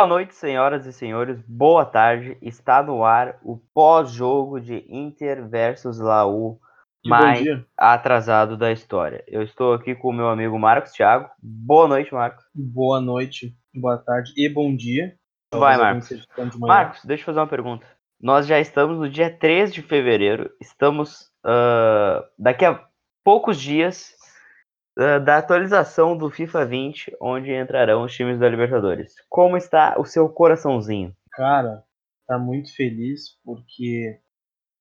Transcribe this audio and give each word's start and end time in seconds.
Boa 0.00 0.08
noite, 0.08 0.34
senhoras 0.34 0.86
e 0.86 0.94
senhores. 0.94 1.42
Boa 1.46 1.84
tarde. 1.84 2.34
Está 2.40 2.82
no 2.82 3.04
ar 3.04 3.38
o 3.42 3.58
pós-jogo 3.74 4.58
de 4.58 4.82
Inter 4.88 5.46
versus 5.46 5.98
Laú, 5.98 6.58
mais 7.04 7.46
atrasado 7.76 8.56
da 8.56 8.72
história. 8.72 9.22
Eu 9.28 9.42
estou 9.42 9.74
aqui 9.74 9.94
com 9.94 10.08
o 10.08 10.12
meu 10.14 10.30
amigo 10.30 10.58
Marcos 10.58 10.92
Thiago. 10.92 11.28
Boa 11.38 11.86
noite, 11.86 12.14
Marcos. 12.14 12.42
Boa 12.54 12.98
noite, 12.98 13.54
boa 13.74 13.98
tarde 13.98 14.32
e 14.38 14.48
bom 14.48 14.74
dia. 14.74 15.14
Vai, 15.52 15.76
Marcos. 15.76 16.26
Marcos, 16.58 17.04
deixa 17.04 17.20
eu 17.20 17.26
fazer 17.26 17.40
uma 17.40 17.46
pergunta. 17.46 17.86
Nós 18.18 18.46
já 18.46 18.58
estamos 18.58 18.96
no 18.96 19.06
dia 19.06 19.28
3 19.28 19.70
de 19.70 19.82
fevereiro. 19.82 20.50
Estamos 20.62 21.30
ah, 21.44 22.24
daqui 22.38 22.64
a 22.64 22.82
poucos 23.22 23.60
dias 23.60 24.14
da 25.18 25.38
atualização 25.38 26.16
do 26.16 26.30
FIFA 26.30 26.66
20, 26.66 27.16
onde 27.20 27.54
entrarão 27.54 28.04
os 28.04 28.14
times 28.14 28.38
da 28.38 28.48
Libertadores. 28.48 29.14
Como 29.28 29.56
está 29.56 29.98
o 29.98 30.04
seu 30.04 30.28
coraçãozinho? 30.28 31.14
Cara, 31.32 31.82
tá 32.26 32.38
muito 32.38 32.74
feliz 32.74 33.38
porque 33.44 34.20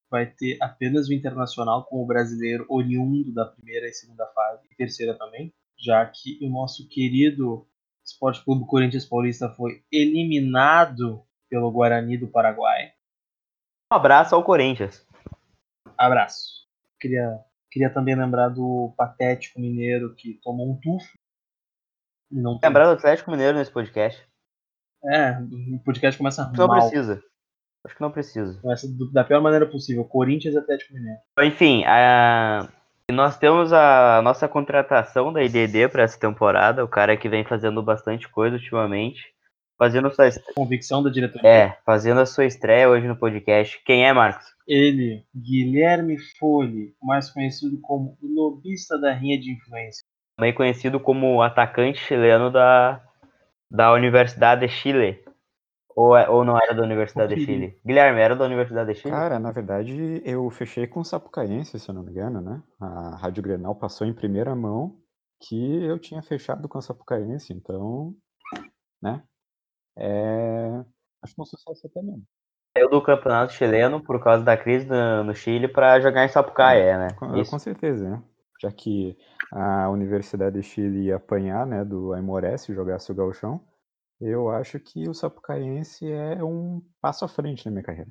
vai 0.10 0.26
ter 0.26 0.58
apenas 0.62 1.08
o 1.08 1.14
Internacional 1.14 1.86
com 1.86 2.04
o 2.04 2.06
brasileiro 2.06 2.66
oriundo 2.68 3.34
da 3.34 3.46
primeira 3.46 3.88
e 3.88 3.94
segunda 3.94 4.26
fase, 4.28 4.68
e 4.72 4.76
terceira 4.76 5.14
também, 5.18 5.54
já 5.78 6.06
que 6.06 6.40
o 6.42 6.50
nosso 6.50 6.88
querido 6.90 7.68
Esporte 8.04 8.44
Clube 8.44 8.66
Corinthians 8.66 9.06
Paulista 9.06 9.50
foi 9.50 9.84
eliminado 9.92 11.24
pelo 11.50 11.72
Guarani 11.72 12.18
do 12.18 12.28
Paraguai. 12.28 12.92
Um 13.92 13.96
abraço 13.96 14.36
ao 14.36 14.44
Corinthians. 14.44 15.08
Abraço. 15.98 16.68
Queria, 17.00 17.40
queria 17.72 17.90
também 17.94 18.16
lembrar 18.16 18.50
do 18.50 18.94
patético 18.98 19.60
mineiro 19.60 20.14
que 20.16 20.40
tomou 20.44 20.70
um 20.72 20.80
tufo. 20.80 21.12
Não 22.32 22.60
Lembrar 22.64 22.86
do 22.86 22.92
Atlético 22.92 23.32
Mineiro 23.32 23.58
nesse 23.58 23.72
podcast. 23.72 24.24
É, 25.04 25.32
o 25.76 25.80
podcast 25.84 26.18
começa 26.18 26.52
não 26.56 26.68
mal. 26.68 26.80
precisa. 26.80 27.24
Acho 27.86 27.96
que 27.96 28.02
não 28.02 28.12
precisa. 28.12 28.60
Começa 28.62 28.88
da 29.14 29.24
pior 29.24 29.42
maneira 29.42 29.66
possível. 29.66 30.04
Corinthians 30.06 30.54
e 30.54 30.58
Atlético 30.58 30.94
Mineiro. 30.94 31.20
Enfim, 31.42 31.84
a- 31.86 32.68
nós 33.12 33.38
temos 33.38 33.74
a 33.74 34.22
nossa 34.22 34.48
contratação 34.48 35.34
da 35.34 35.42
IDD 35.42 35.88
para 35.90 36.04
essa 36.04 36.20
temporada. 36.20 36.84
O 36.84 36.88
cara 36.88 37.18
que 37.18 37.28
vem 37.30 37.44
fazendo 37.44 37.82
bastante 37.82 38.28
coisa 38.30 38.58
ultimamente. 38.58 39.34
Fazendo 39.80 40.14
sua 40.14 40.28
est- 40.28 40.44
Convicção 40.54 41.02
da 41.02 41.10
diretoria. 41.10 41.50
É, 41.50 41.78
fazendo 41.86 42.20
a 42.20 42.26
sua 42.26 42.46
estreia 42.46 42.90
hoje 42.90 43.08
no 43.08 43.16
podcast. 43.18 43.82
Quem 43.86 44.06
é, 44.06 44.12
Marcos? 44.14 44.46
Ele, 44.68 45.24
Guilherme 45.34 46.18
Folli, 46.38 46.94
mais 47.02 47.32
conhecido 47.32 47.80
como 47.82 48.18
o 48.22 48.28
lobista 48.28 49.00
da 49.00 49.14
rinha 49.14 49.40
de 49.40 49.52
influência. 49.54 50.04
Também 50.38 50.54
conhecido 50.54 51.00
como 51.00 51.42
atacante 51.42 51.98
chileno 51.98 52.52
da, 52.52 53.02
da 53.72 53.94
Universidade 53.94 54.68
de 54.68 54.72
Chile. 54.72 55.24
Ou, 55.96 56.16
é- 56.16 56.30
ou 56.30 56.44
não 56.46 56.58
era 56.58 56.74
da 56.74 56.84
Universidade 56.84 57.36
de. 57.36 57.44
Chile? 57.46 57.80
Guilherme, 57.86 58.20
era 58.22 58.36
da 58.36 58.46
Universidade 58.46 58.94
de 58.94 59.00
Chile? 59.00 59.14
Cara, 59.14 59.40
na 59.40 59.52
verdade, 59.52 60.22
eu 60.26 60.50
fechei 60.50 60.88
com 60.88 61.00
o 61.00 61.06
Sapucaense, 61.06 61.80
se 61.80 61.90
eu 61.90 61.96
não 61.96 62.04
me 62.04 62.12
engano, 62.12 62.42
né? 62.42 62.62
A 62.80 63.16
Rádio 63.18 63.42
Grenal 63.44 63.76
passou 63.76 64.06
em 64.06 64.14
primeira 64.14 64.54
mão 64.56 64.98
que 65.42 65.84
eu 65.84 65.98
tinha 65.98 66.22
fechado 66.22 66.68
com 66.70 66.78
o 66.78 66.82
Sapucaense, 66.82 67.54
então, 67.54 68.14
né? 69.02 69.24
É... 70.00 70.84
Acho 71.22 71.36
que 71.36 71.42
é 71.42 71.44
um 71.44 71.46
sucesso 71.46 71.88
até 71.88 72.02
mesmo. 72.02 72.24
Saiu 72.76 72.90
do 72.90 73.02
campeonato 73.02 73.54
chileno 73.54 74.02
por 74.02 74.24
causa 74.24 74.44
da 74.44 74.56
crise 74.56 74.88
no, 74.88 75.24
no 75.24 75.36
Chile 75.36 75.68
para 75.68 76.00
jogar 76.00 76.24
em 76.24 76.30
Sapucaia, 76.30 76.98
né? 76.98 77.08
Com, 77.18 77.44
com 77.44 77.60
certeza, 77.60 78.10
né? 78.10 78.24
Já 78.62 78.72
que 78.72 79.18
a 79.52 79.90
Universidade 79.90 80.60
de 80.60 80.64
Chile 80.64 81.06
ia 81.06 81.16
apanhar, 81.16 81.66
né, 81.66 81.84
do 81.84 82.14
Aimoré 82.14 82.58
se 82.58 82.74
jogasse 82.74 83.12
o 83.12 83.16
gauchão, 83.16 83.62
eu 84.22 84.50
acho 84.50 84.80
que 84.80 85.08
o 85.08 85.14
Sapucaense 85.14 86.10
é 86.12 86.44
um 86.44 86.82
passo 87.02 87.24
à 87.24 87.28
frente 87.28 87.66
na 87.66 87.72
minha 87.72 87.84
carreira. 87.84 88.10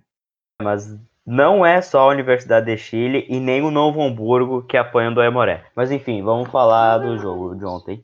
Mas 0.61 0.98
não 1.25 1.64
é 1.64 1.81
só 1.83 2.00
a 2.00 2.12
Universidade 2.12 2.66
de 2.66 2.77
Chile 2.78 3.27
e 3.28 3.39
nem 3.39 3.62
o 3.62 3.70
Novo 3.70 4.03
Hamburgo 4.03 4.62
que 4.62 4.77
apanham 4.77 5.12
do 5.12 5.21
Aimoré. 5.21 5.66
Mas 5.77 5.93
enfim, 5.93 6.22
vamos 6.22 6.48
falar 6.50 6.98
do 6.98 7.19
jogo 7.19 7.54
de 7.54 7.65
ontem. 7.65 8.00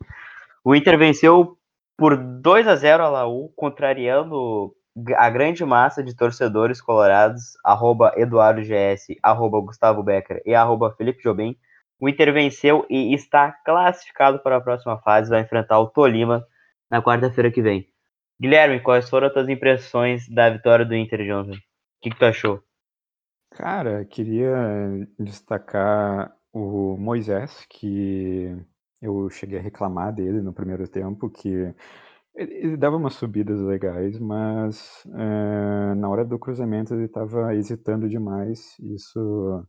O 0.63 0.75
Inter 0.75 0.97
venceu 0.97 1.57
por 1.97 2.17
2 2.17 2.67
a 2.67 2.75
0 2.75 3.03
a 3.03 3.09
Laú, 3.09 3.51
contrariando 3.55 4.75
a 5.17 5.29
grande 5.29 5.63
massa 5.65 6.03
de 6.03 6.15
torcedores 6.15 6.81
colorados, 6.81 7.57
arroba 7.63 8.13
Eduardo 8.15 8.61
GS, 8.61 9.17
arroba 9.21 9.59
Gustavo 9.59 10.03
Becker 10.03 10.41
e 10.45 10.55
arroba 10.55 10.95
Felipe 10.95 11.21
Jobim. 11.21 11.57
O 11.99 12.09
Inter 12.09 12.33
venceu 12.33 12.85
e 12.89 13.13
está 13.13 13.51
classificado 13.51 14.39
para 14.39 14.57
a 14.57 14.61
próxima 14.61 14.97
fase, 14.99 15.29
vai 15.29 15.41
enfrentar 15.41 15.79
o 15.79 15.87
Tolima 15.87 16.45
na 16.89 17.01
quarta-feira 17.01 17.51
que 17.51 17.61
vem. 17.61 17.87
Guilherme, 18.39 18.81
quais 18.81 19.09
foram 19.09 19.27
as 19.27 19.33
tuas 19.33 19.47
impressões 19.47 20.27
da 20.27 20.49
vitória 20.49 20.85
do 20.85 20.95
Inter 20.95 21.23
de 21.23 21.31
ontem? 21.31 21.57
O 21.57 21.61
que, 22.01 22.09
que 22.09 22.19
tu 22.19 22.25
achou? 22.25 22.61
Cara, 23.51 24.03
queria 24.05 25.07
destacar 25.17 26.35
o 26.51 26.97
Moisés, 26.97 27.65
que 27.69 28.53
eu 29.05 29.29
cheguei 29.29 29.59
a 29.59 29.61
reclamar 29.61 30.13
dele 30.13 30.41
no 30.41 30.53
primeiro 30.53 30.87
tempo, 30.87 31.29
que 31.29 31.73
ele, 32.35 32.77
dava 32.77 32.97
umas 32.97 33.15
subidas 33.15 33.59
legais, 33.61 34.19
mas 34.19 35.03
eh, 35.13 35.95
na 35.95 36.09
hora 36.09 36.25
do 36.25 36.39
cruzamento 36.39 36.93
ele 36.93 37.05
estava 37.05 37.55
hesitando 37.55 38.09
demais. 38.09 38.75
Isso, 38.79 39.65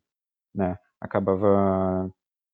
né, 0.55 0.79
acabava 1.01 2.11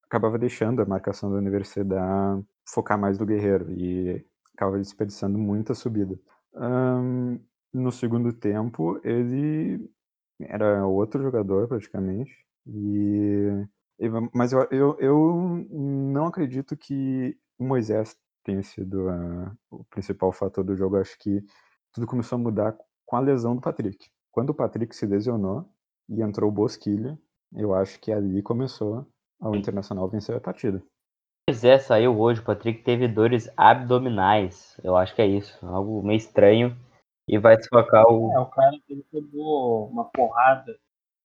acabava 0.07 0.39
deixando 0.39 0.83
a 0.83 0.87
marcação 0.87 1.31
da 1.31 1.39
universidade 1.39 2.45
focar 2.69 2.99
mais 2.99 3.19
no 3.19 3.27
Guerreiro 3.27 3.71
e 3.73 4.25
acabava 4.55 4.79
desperdiçando 4.79 5.39
muita 5.39 5.75
subida. 5.75 6.19
Ahn, 6.55 7.39
no 7.73 7.93
segundo 7.93 8.33
tempo, 8.33 9.01
ele 9.05 9.91
era 10.41 10.87
outro 10.87 11.23
jogador 11.23 11.69
praticamente. 11.69 12.33
E- 12.67 13.67
mas 14.35 14.53
eu, 14.53 14.67
eu, 14.71 14.97
eu 14.99 15.67
não 15.71 16.27
acredito 16.27 16.77
que 16.77 17.37
o 17.59 17.65
Moisés 17.65 18.17
tenha 18.45 18.63
sido 18.63 19.09
ah, 19.09 19.55
o 19.71 19.85
principal 19.85 20.33
fator 20.33 20.65
do 20.65 20.77
jogo. 20.77 20.97
Acho 20.97 21.17
que 21.19 21.45
tudo 21.93 22.07
começou 22.07 22.37
a 22.37 22.43
mudar 22.43 22.77
com 23.07 23.17
a 23.17 23.21
lesão 23.21 23.55
do 23.55 23.61
Patrick. 23.61 24.11
Quando 24.31 24.51
o 24.51 24.55
Patrick 24.55 24.95
se 24.97 25.07
lesionou 25.07 25.69
e 26.09 26.23
entrou 26.23 26.51
o 26.51 26.53
Bosquilha, 26.53 27.19
eu 27.55 27.75
acho 27.75 28.01
que 28.01 28.11
ali 28.11 28.43
começou 28.43 29.07
ao 29.41 29.55
Internacional 29.55 30.09
vencer 30.09 30.37
a 30.37 30.41
partida. 30.41 30.83
Pois 31.47 31.65
é, 31.65 31.79
saiu 31.79 32.19
hoje. 32.19 32.41
O 32.41 32.45
Patrick 32.45 32.83
teve 32.83 33.09
dores 33.09 33.51
abdominais. 33.57 34.79
Eu 34.83 34.97
acho 34.97 35.15
que 35.15 35.23
é 35.23 35.27
isso. 35.27 35.65
Algo 35.67 36.03
meio 36.03 36.17
estranho. 36.17 36.77
E 37.29 37.39
vai 37.39 37.57
desfocar 37.57 38.05
o. 38.07 38.33
É, 38.33 38.39
o 38.41 38.47
cara 38.47 38.77
ele 38.89 39.05
pegou 39.11 39.89
uma 39.89 40.05
porrada 40.07 40.77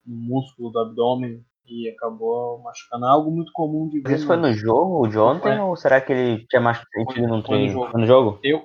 no 0.06 0.16
músculo 0.16 0.72
do 0.72 0.80
abdômen 0.80 1.44
e 1.68 1.90
acabou 1.90 2.60
machucando. 2.64 3.06
É 3.06 3.10
Algo 3.10 3.32
muito 3.32 3.52
comum 3.54 3.88
de 3.90 4.00
ver. 4.02 4.16
Isso 4.16 4.28
foi 4.28 4.38
no 4.38 4.52
jogo 4.54 5.08
de 5.08 5.18
ontem 5.18 5.60
Foi. 5.60 5.60
ou 5.60 5.76
será 5.76 6.02
que 6.02 6.14
ele 6.14 6.48
tinha 6.48 6.62
mais 6.62 6.78
Foi- 6.78 7.06
sentido 7.06 7.28
num 7.28 7.42
foi 7.42 7.42
no 7.42 7.44
treino? 7.48 7.74
jogo. 7.74 7.92
Foi 7.92 8.02
no 8.02 8.08
jogo? 8.08 8.40
Eu, 8.44 8.62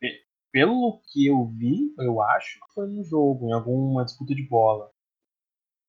pe- 0.00 0.20
pelo 0.52 1.00
que 1.12 1.26
eu 1.26 1.46
vi, 1.56 1.92
eu 1.98 2.22
acho 2.22 2.54
que 2.54 2.74
foi 2.74 2.86
no 2.86 3.04
jogo, 3.04 3.48
em 3.48 3.52
alguma 3.52 4.04
disputa 4.04 4.34
de 4.34 4.42
bola. 4.48 4.90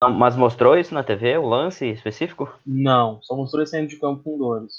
Não, 0.01 0.13
Mas 0.13 0.35
mostrou 0.35 0.77
isso 0.77 0.93
na 0.93 1.03
TV, 1.03 1.37
o 1.37 1.47
lance 1.47 1.85
específico? 1.85 2.47
Não, 2.65 3.21
só 3.23 3.35
mostrou 3.35 3.61
ele 3.61 3.69
saindo 3.69 3.87
de 3.89 3.99
campo 3.99 4.23
com 4.23 4.37
dores. 4.37 4.73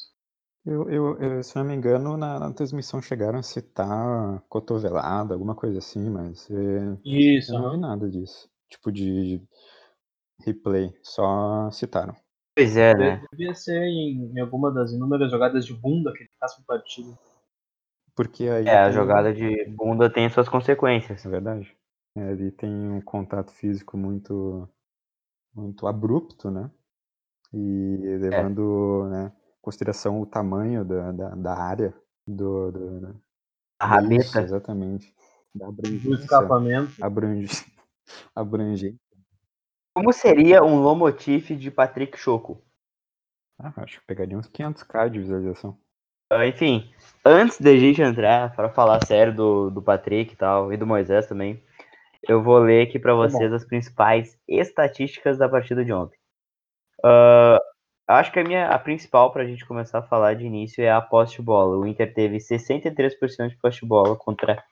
Eu, 0.65 0.89
eu, 0.91 1.19
eu, 1.19 1.43
se 1.43 1.57
não 1.57 1.65
me 1.65 1.75
engano, 1.75 2.17
na, 2.17 2.39
na 2.39 2.53
transmissão 2.53 3.01
chegaram 3.01 3.39
a 3.39 3.43
citar 3.43 4.43
cotovelada, 4.49 5.33
alguma 5.35 5.55
coisa 5.55 5.79
assim, 5.79 6.11
mas 6.11 6.49
eh, 6.51 6.97
Isso, 7.05 7.55
eu 7.55 7.59
não 7.61 7.71
vi 7.73 7.79
nada 7.79 8.09
disso. 8.11 8.51
Tipo 8.69 8.93
de 8.93 9.41
replay, 10.45 10.93
só 11.03 11.71
citaram. 11.71 12.15
Pois 12.57 12.77
é, 12.77 12.93
né? 12.95 13.23
Devia 13.31 13.55
ser 13.55 13.81
em, 13.85 14.33
em 14.35 14.41
alguma 14.41 14.73
das 14.73 14.93
inúmeras 14.93 15.31
jogadas 15.31 15.65
de 15.65 15.73
bunda 15.73 16.13
que 16.13 16.25
ele 16.25 16.31
faz 16.41 16.55
por 16.57 16.65
partida. 16.65 17.17
Porque 18.17 18.49
aí. 18.49 18.67
É, 18.67 18.79
a 18.79 18.91
jogada 18.91 19.33
de 19.33 19.65
bunda 19.71 20.13
tem 20.13 20.29
suas 20.29 20.49
consequências. 20.49 21.25
É 21.25 21.29
verdade. 21.29 21.77
É, 22.17 22.29
ali 22.31 22.51
tem 22.51 22.69
um 22.69 23.01
contato 23.01 23.53
físico 23.53 23.97
muito, 23.97 24.69
muito 25.55 25.87
abrupto, 25.87 26.51
né? 26.51 26.69
E 27.55 28.19
levando 28.21 29.09
né, 29.09 29.33
em 29.37 29.63
consideração 29.63 30.21
o 30.21 30.27
tamanho 30.27 30.85
da, 30.85 31.13
da, 31.13 31.29
da 31.37 31.55
área 31.55 31.95
do, 32.27 32.73
do, 32.73 33.01
né? 33.01 33.15
A 33.81 33.87
Isso, 33.87 34.35
rabeta. 34.35 34.43
exatamente. 34.43 35.15
Da 35.55 35.67
Do 35.67 35.73
abrangência. 35.73 36.25
escapamento. 36.25 36.93
Abrange, 37.01 37.49
abrangente. 38.35 39.01
Como 39.99 40.13
seria 40.13 40.63
um 40.63 40.81
Lomotif 40.81 41.57
de 41.57 41.73
Patrick 41.73 42.17
Choco? 42.17 42.63
Ah, 43.59 43.73
acho 43.79 43.99
que 43.99 44.07
pegaria 44.07 44.39
uns 44.39 44.49
500k 44.49 45.11
de 45.11 45.19
visualização. 45.19 45.77
Ah, 46.31 46.47
Enfim, 46.47 46.89
antes 47.25 47.61
da 47.61 47.77
gente 47.77 48.01
entrar 48.01 48.55
para 48.55 48.69
falar 48.69 49.05
sério 49.05 49.35
do, 49.35 49.71
do 49.71 49.83
Patrick 49.83 50.33
e 50.33 50.37
tal, 50.37 50.73
e 50.73 50.77
do 50.77 50.87
Moisés 50.87 51.27
também, 51.27 51.61
eu 52.29 52.41
vou 52.41 52.59
ler 52.59 52.87
aqui 52.87 52.97
para 52.97 53.13
bom. 53.13 53.23
vocês 53.23 53.53
as 53.53 53.65
principais 53.65 54.39
estatísticas 54.47 55.37
da 55.37 55.49
partida 55.49 55.85
de 55.85 55.93
ontem. 55.93 56.17
Ah, 57.05 57.59
acho 58.07 58.31
que 58.31 58.39
a 58.39 58.45
minha 58.45 58.69
a 58.69 58.79
principal 58.79 59.33
para 59.33 59.43
a 59.43 59.47
gente 59.47 59.67
começar 59.67 59.99
a 59.99 60.07
falar 60.07 60.35
de 60.35 60.47
início 60.47 60.81
é 60.81 60.93
a 60.93 61.01
posse 61.01 61.39
de 61.39 61.43
bola. 61.43 61.77
O 61.77 61.85
Inter 61.85 62.15
teve 62.15 62.37
63% 62.37 63.49
de 63.49 63.57
posse 63.57 63.81
de 63.81 63.87
bola 63.87 64.15
contra 64.15 64.63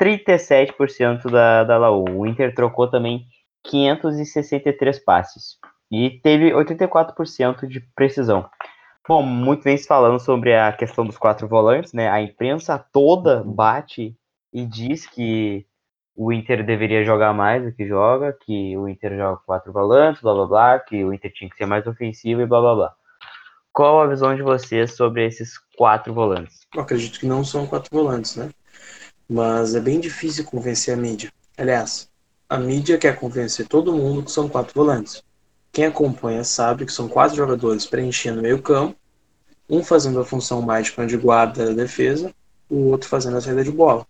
37% 0.00 1.28
da, 1.28 1.64
da 1.64 1.76
Laú. 1.76 2.04
O 2.20 2.24
Inter 2.24 2.54
trocou 2.54 2.88
também 2.88 3.26
563 3.64 4.98
passes 5.00 5.58
e 5.90 6.10
teve 6.22 6.50
84% 6.52 7.66
de 7.66 7.80
precisão. 7.94 8.48
Bom, 9.06 9.22
muito 9.22 9.64
bem 9.64 9.76
se 9.76 9.86
falando 9.86 10.18
sobre 10.18 10.56
a 10.56 10.72
questão 10.72 11.04
dos 11.04 11.18
quatro 11.18 11.46
volantes, 11.46 11.92
né? 11.92 12.08
A 12.08 12.22
imprensa 12.22 12.78
toda 12.78 13.42
bate 13.44 14.16
e 14.52 14.64
diz 14.64 15.06
que 15.06 15.66
o 16.16 16.32
Inter 16.32 16.64
deveria 16.64 17.04
jogar 17.04 17.34
mais 17.34 17.62
do 17.62 17.72
que 17.72 17.86
joga, 17.86 18.32
que 18.32 18.76
o 18.76 18.88
Inter 18.88 19.16
joga 19.16 19.42
quatro 19.44 19.72
volantes, 19.72 20.22
blá 20.22 20.32
blá 20.32 20.46
blá, 20.46 20.78
que 20.78 21.04
o 21.04 21.12
Inter 21.12 21.32
tinha 21.32 21.50
que 21.50 21.56
ser 21.56 21.66
mais 21.66 21.86
ofensivo 21.86 22.40
e 22.40 22.46
blá 22.46 22.60
blá 22.60 22.74
blá. 22.74 22.94
Qual 23.72 24.00
a 24.00 24.06
visão 24.06 24.34
de 24.34 24.42
vocês 24.42 24.94
sobre 24.94 25.26
esses 25.26 25.58
quatro 25.76 26.14
volantes? 26.14 26.60
Eu 26.74 26.82
acredito 26.82 27.18
que 27.18 27.26
não 27.26 27.44
são 27.44 27.66
quatro 27.66 27.90
volantes, 27.92 28.36
né? 28.36 28.48
Mas 29.28 29.74
é 29.74 29.80
bem 29.80 29.98
difícil 29.98 30.44
convencer 30.44 30.94
a 30.94 30.96
mídia. 30.96 31.32
Aliás, 31.58 32.08
a 32.54 32.58
mídia 32.58 32.96
quer 32.96 33.18
convencer 33.18 33.66
todo 33.66 33.92
mundo 33.92 34.22
que 34.22 34.30
são 34.30 34.48
quatro 34.48 34.72
volantes. 34.74 35.24
Quem 35.72 35.86
acompanha 35.86 36.44
sabe 36.44 36.86
que 36.86 36.92
são 36.92 37.08
quatro 37.08 37.36
jogadores 37.36 37.84
preenchendo 37.84 38.40
meio 38.40 38.62
campo, 38.62 38.96
um 39.68 39.82
fazendo 39.82 40.20
a 40.20 40.24
função 40.24 40.62
mágica 40.62 41.04
de 41.04 41.16
guarda 41.16 41.66
da 41.66 41.72
defesa, 41.72 42.32
o 42.70 42.90
outro 42.90 43.08
fazendo 43.08 43.36
a 43.36 43.40
saída 43.40 43.64
de 43.64 43.72
bola, 43.72 44.06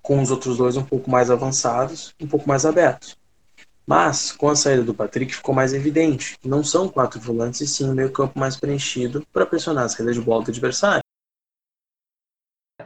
com 0.00 0.22
os 0.22 0.30
outros 0.30 0.56
dois 0.56 0.78
um 0.78 0.82
pouco 0.82 1.10
mais 1.10 1.30
avançados, 1.30 2.14
um 2.18 2.26
pouco 2.26 2.48
mais 2.48 2.64
abertos. 2.64 3.18
Mas, 3.86 4.32
com 4.32 4.48
a 4.48 4.56
saída 4.56 4.82
do 4.82 4.94
Patrick, 4.94 5.34
ficou 5.34 5.54
mais 5.54 5.74
evidente 5.74 6.38
que 6.38 6.48
não 6.48 6.64
são 6.64 6.88
quatro 6.88 7.20
volantes 7.20 7.60
e 7.60 7.66
sim 7.66 7.88
um 7.90 7.94
meio 7.94 8.10
campo 8.10 8.38
mais 8.38 8.56
preenchido 8.56 9.26
para 9.30 9.44
pressionar 9.44 9.84
a 9.84 9.88
saída 9.90 10.12
de 10.14 10.20
bola 10.22 10.42
do 10.42 10.50
adversário. 10.50 11.02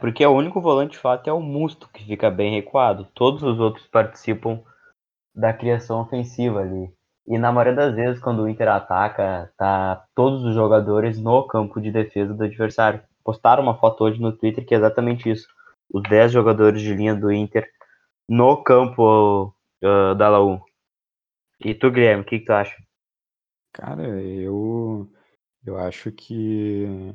Porque 0.01 0.25
o 0.25 0.31
único 0.31 0.59
volante 0.59 0.93
de 0.93 0.97
fato 0.97 1.29
é 1.29 1.33
o 1.33 1.39
Musto, 1.39 1.87
que 1.93 2.03
fica 2.03 2.29
bem 2.29 2.53
recuado. 2.53 3.07
Todos 3.13 3.43
os 3.43 3.59
outros 3.59 3.87
participam 3.87 4.61
da 5.33 5.53
criação 5.53 6.01
ofensiva 6.01 6.61
ali. 6.61 6.91
E 7.25 7.37
na 7.37 7.51
maioria 7.51 7.75
das 7.75 7.95
vezes, 7.95 8.21
quando 8.21 8.43
o 8.43 8.49
Inter 8.49 8.67
ataca, 8.67 9.51
tá 9.57 10.05
todos 10.13 10.43
os 10.43 10.53
jogadores 10.53 11.17
no 11.17 11.47
campo 11.47 11.79
de 11.79 11.91
defesa 11.91 12.33
do 12.33 12.43
adversário. 12.43 13.01
Postaram 13.23 13.63
uma 13.63 13.77
foto 13.77 14.03
hoje 14.03 14.21
no 14.21 14.33
Twitter 14.33 14.65
que 14.65 14.75
é 14.75 14.77
exatamente 14.77 15.29
isso. 15.29 15.47
Os 15.91 16.03
10 16.03 16.31
jogadores 16.31 16.81
de 16.81 16.93
linha 16.93 17.15
do 17.15 17.31
Inter 17.31 17.69
no 18.27 18.61
campo 18.63 19.55
uh, 19.83 20.15
da 20.15 20.29
Laú. 20.29 20.59
E 21.63 21.73
tu, 21.73 21.89
Guilherme, 21.91 22.23
o 22.23 22.25
que, 22.25 22.39
que 22.39 22.45
tu 22.45 22.51
acha? 22.51 22.75
Cara, 23.71 24.03
eu 24.21 25.09
eu 25.65 25.77
acho 25.77 26.11
que 26.11 27.13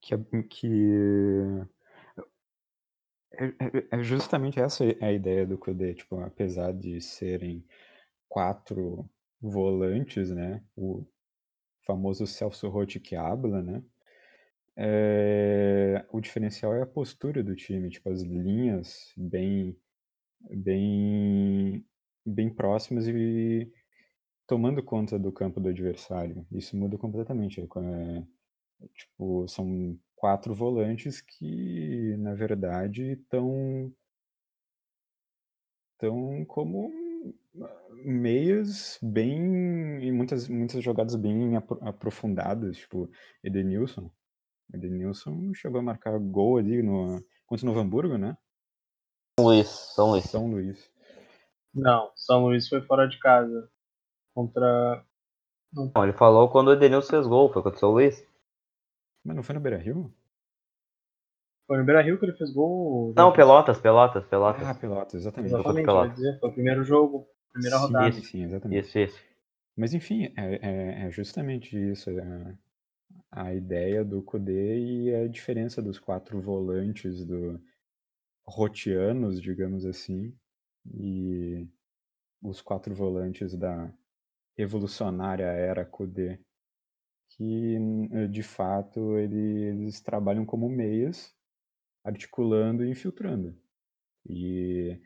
que, 0.00 0.16
que 0.44 1.66
é, 3.38 3.44
é- 3.96 4.00
é 4.00 4.02
justamente 4.02 4.60
essa 4.60 4.84
a 5.00 5.12
ideia 5.12 5.46
do 5.46 5.58
Kudê, 5.58 5.94
tipo, 5.94 6.20
apesar 6.20 6.72
de 6.72 7.00
serem 7.00 7.64
quatro 8.28 9.08
volantes, 9.40 10.30
né, 10.30 10.64
o 10.76 11.06
famoso 11.86 12.26
Celso 12.26 12.68
Rotti 12.68 13.00
que 13.00 13.16
habla, 13.16 13.62
né, 13.62 13.82
é, 14.76 16.04
o 16.12 16.20
diferencial 16.20 16.74
é 16.74 16.82
a 16.82 16.86
postura 16.86 17.42
do 17.42 17.54
time, 17.56 17.90
tipo, 17.90 18.10
as 18.10 18.22
linhas 18.22 19.12
bem 19.16 19.76
bem 20.50 21.84
bem 22.26 22.50
próximas 22.54 23.06
e 23.08 23.72
tomando 24.46 24.82
conta 24.82 25.18
do 25.18 25.32
campo 25.32 25.60
do 25.60 25.68
adversário. 25.68 26.46
Isso 26.52 26.76
muda 26.76 26.98
completamente. 26.98 27.60
é, 27.60 27.66
tipo, 28.94 29.46
são 29.48 29.98
quatro 30.22 30.54
volantes 30.54 31.20
que, 31.20 32.16
na 32.18 32.32
verdade, 32.32 33.14
estão 33.14 33.92
estão 35.94 36.44
como 36.44 36.92
meias 38.04 39.00
bem 39.02 39.34
em 40.00 40.12
muitas 40.12 40.48
muitas 40.48 40.82
jogadas 40.82 41.16
bem 41.16 41.56
apro- 41.56 41.80
aprofundadas, 41.82 42.76
tipo 42.76 43.10
Edenilson. 43.42 44.08
Edenilson 44.72 45.52
chegou 45.54 45.80
a 45.80 45.82
marcar 45.82 46.16
gol 46.20 46.56
ali 46.56 46.84
no 46.84 47.20
contra 47.44 47.66
o 47.66 47.68
Novo 47.68 47.80
Hamburgo, 47.80 48.16
né? 48.16 48.36
São 49.36 49.46
Luís, 49.48 49.66
São 49.66 50.10
Luís. 50.10 50.24
São 50.30 50.50
Luís. 50.52 50.90
Não, 51.74 52.12
São 52.14 52.44
Luís 52.44 52.68
foi 52.68 52.80
fora 52.82 53.08
de 53.08 53.18
casa. 53.18 53.68
Contra. 54.32 55.04
Não, 55.72 56.04
ele 56.04 56.12
falou 56.12 56.48
quando 56.48 56.68
o 56.68 56.74
Edenilson 56.74 57.10
fez 57.10 57.26
gol, 57.26 57.52
foi 57.52 57.60
contra 57.60 57.76
o 57.76 57.80
São 57.80 57.90
Luís. 57.90 58.24
Mas 59.24 59.36
não 59.36 59.42
foi 59.42 59.54
no 59.54 59.60
Beira-Rio? 59.60 60.12
Foi 61.66 61.78
no 61.78 61.84
Beira 61.84 62.02
Rio 62.02 62.18
que 62.18 62.24
ele 62.24 62.36
fez 62.36 62.52
gol. 62.52 63.12
Não, 63.16 63.32
Pelotas, 63.32 63.80
Pelotas, 63.80 64.24
Pelotas. 64.26 64.68
Ah, 64.68 64.74
Pelotas, 64.74 65.14
exatamente. 65.14 65.54
Exatamente, 65.54 65.86
Pelota. 65.86 66.08
quer 66.08 66.14
dizer, 66.14 66.40
foi 66.40 66.48
o 66.50 66.52
primeiro 66.52 66.84
jogo, 66.84 67.26
primeira 67.52 67.76
Sim, 67.78 67.86
rodada. 67.86 68.10
Sim, 68.12 68.22
sim, 68.22 68.44
exatamente. 68.44 68.86
Isso, 68.88 68.98
isso. 68.98 69.20
Mas 69.76 69.94
enfim, 69.94 70.32
é, 70.36 70.54
é- 71.02 71.06
é 71.06 71.10
justamente 71.10 71.76
isso. 71.76 72.10
é 72.10 72.56
a 73.30 73.54
ideia 73.54 74.04
do 74.04 74.22
Kudê 74.22 74.78
e 74.78 75.14
a 75.14 75.28
diferença 75.28 75.82
dos 75.82 75.98
quatro 75.98 76.40
volantes 76.40 77.24
do 77.26 77.60
rotianos, 78.46 79.40
digamos 79.40 79.84
assim, 79.86 80.34
e 80.94 81.66
os 82.42 82.62
quatro 82.62 82.94
volantes 82.94 83.54
da 83.56 83.92
evolucionária 84.56 85.46
era 85.46 85.84
Kudê, 85.84 86.40
que 87.36 87.76
eh, 88.12 88.28
de 88.28 88.42
fato 88.42 89.18
ele- 89.18 89.64
eles 89.70 90.00
trabalham 90.00 90.44
como 90.46 90.68
meias, 90.68 91.34
articulando 92.04 92.84
e 92.84 92.90
infiltrando. 92.90 93.56
E 94.28 95.00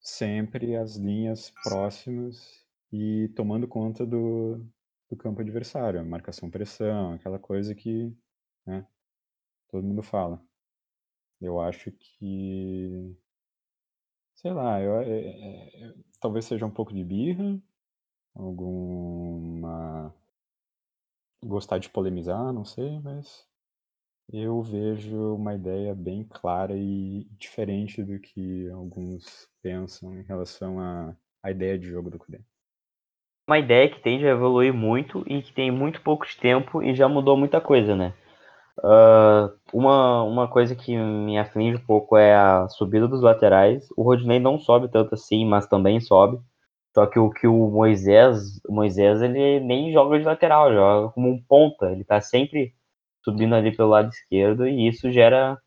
sempre 0.00 0.76
as 0.76 0.96
linhas 0.96 1.50
próximas 1.50 2.64
e 2.92 3.28
tomando 3.34 3.66
conta 3.66 4.06
do, 4.06 4.58
do 5.10 5.16
campo 5.16 5.40
adversário, 5.40 6.04
marcação-pressão, 6.04 7.14
aquela 7.14 7.38
coisa 7.38 7.74
que 7.74 8.14
né, 8.66 8.86
todo 9.70 9.86
mundo 9.86 10.02
fala. 10.02 10.42
Eu 11.40 11.60
acho 11.60 11.92
que, 11.92 13.16
sei 14.34 14.52
lá, 14.52 14.80
eu, 14.80 15.00
é- 15.00 15.88
é- 15.90 15.94
talvez 16.20 16.44
seja 16.44 16.66
um 16.66 16.70
pouco 16.70 16.92
de 16.94 17.04
birra, 17.04 17.60
alguma. 18.34 20.14
Gostar 21.44 21.78
de 21.78 21.88
polemizar, 21.88 22.52
não 22.52 22.64
sei, 22.64 23.00
mas 23.00 23.46
eu 24.32 24.62
vejo 24.62 25.34
uma 25.34 25.54
ideia 25.54 25.94
bem 25.94 26.24
clara 26.24 26.74
e 26.76 27.26
diferente 27.38 28.02
do 28.02 28.18
que 28.18 28.68
alguns 28.70 29.48
pensam 29.62 30.18
em 30.18 30.22
relação 30.22 30.80
à, 30.80 31.14
à 31.42 31.50
ideia 31.50 31.78
de 31.78 31.86
jogo 31.88 32.10
do 32.10 32.18
Kudê. 32.18 32.40
Uma 33.46 33.58
ideia 33.58 33.90
que 33.90 34.00
tende 34.00 34.26
a 34.26 34.30
evoluir 34.30 34.72
muito 34.72 35.22
e 35.26 35.42
que 35.42 35.52
tem 35.52 35.70
muito 35.70 36.00
pouco 36.00 36.24
tempo 36.40 36.82
e 36.82 36.94
já 36.94 37.06
mudou 37.08 37.36
muita 37.36 37.60
coisa, 37.60 37.94
né? 37.94 38.14
Ah, 38.82 39.50
uma, 39.72 40.22
uma 40.24 40.48
coisa 40.48 40.74
que 40.74 40.96
me 40.96 41.38
aflige 41.38 41.76
um 41.76 41.86
pouco 41.86 42.16
é 42.16 42.34
a 42.34 42.68
subida 42.68 43.06
dos 43.06 43.22
laterais. 43.22 43.86
O 43.96 44.02
Rodinei 44.02 44.38
não 44.40 44.58
sobe 44.58 44.88
tanto 44.90 45.14
assim, 45.14 45.46
mas 45.46 45.66
também 45.66 46.00
sobe. 46.00 46.38
Só 46.94 47.06
que 47.06 47.18
o 47.18 47.30
que 47.30 47.46
o 47.46 47.68
Moisés, 47.70 48.60
o 48.68 48.72
Moisés 48.72 49.20
ele 49.20 49.58
nem 49.58 49.92
joga 49.92 50.16
de 50.16 50.24
lateral, 50.24 50.72
joga 50.72 51.12
como 51.12 51.28
um 51.28 51.42
ponta. 51.42 51.90
Ele 51.90 52.04
tá 52.04 52.20
sempre 52.20 52.72
subindo 53.24 53.54
ali 53.54 53.76
pelo 53.76 53.88
lado 53.88 54.10
esquerdo 54.10 54.66
e 54.68 54.88
isso 54.88 55.10
gera 55.10 55.58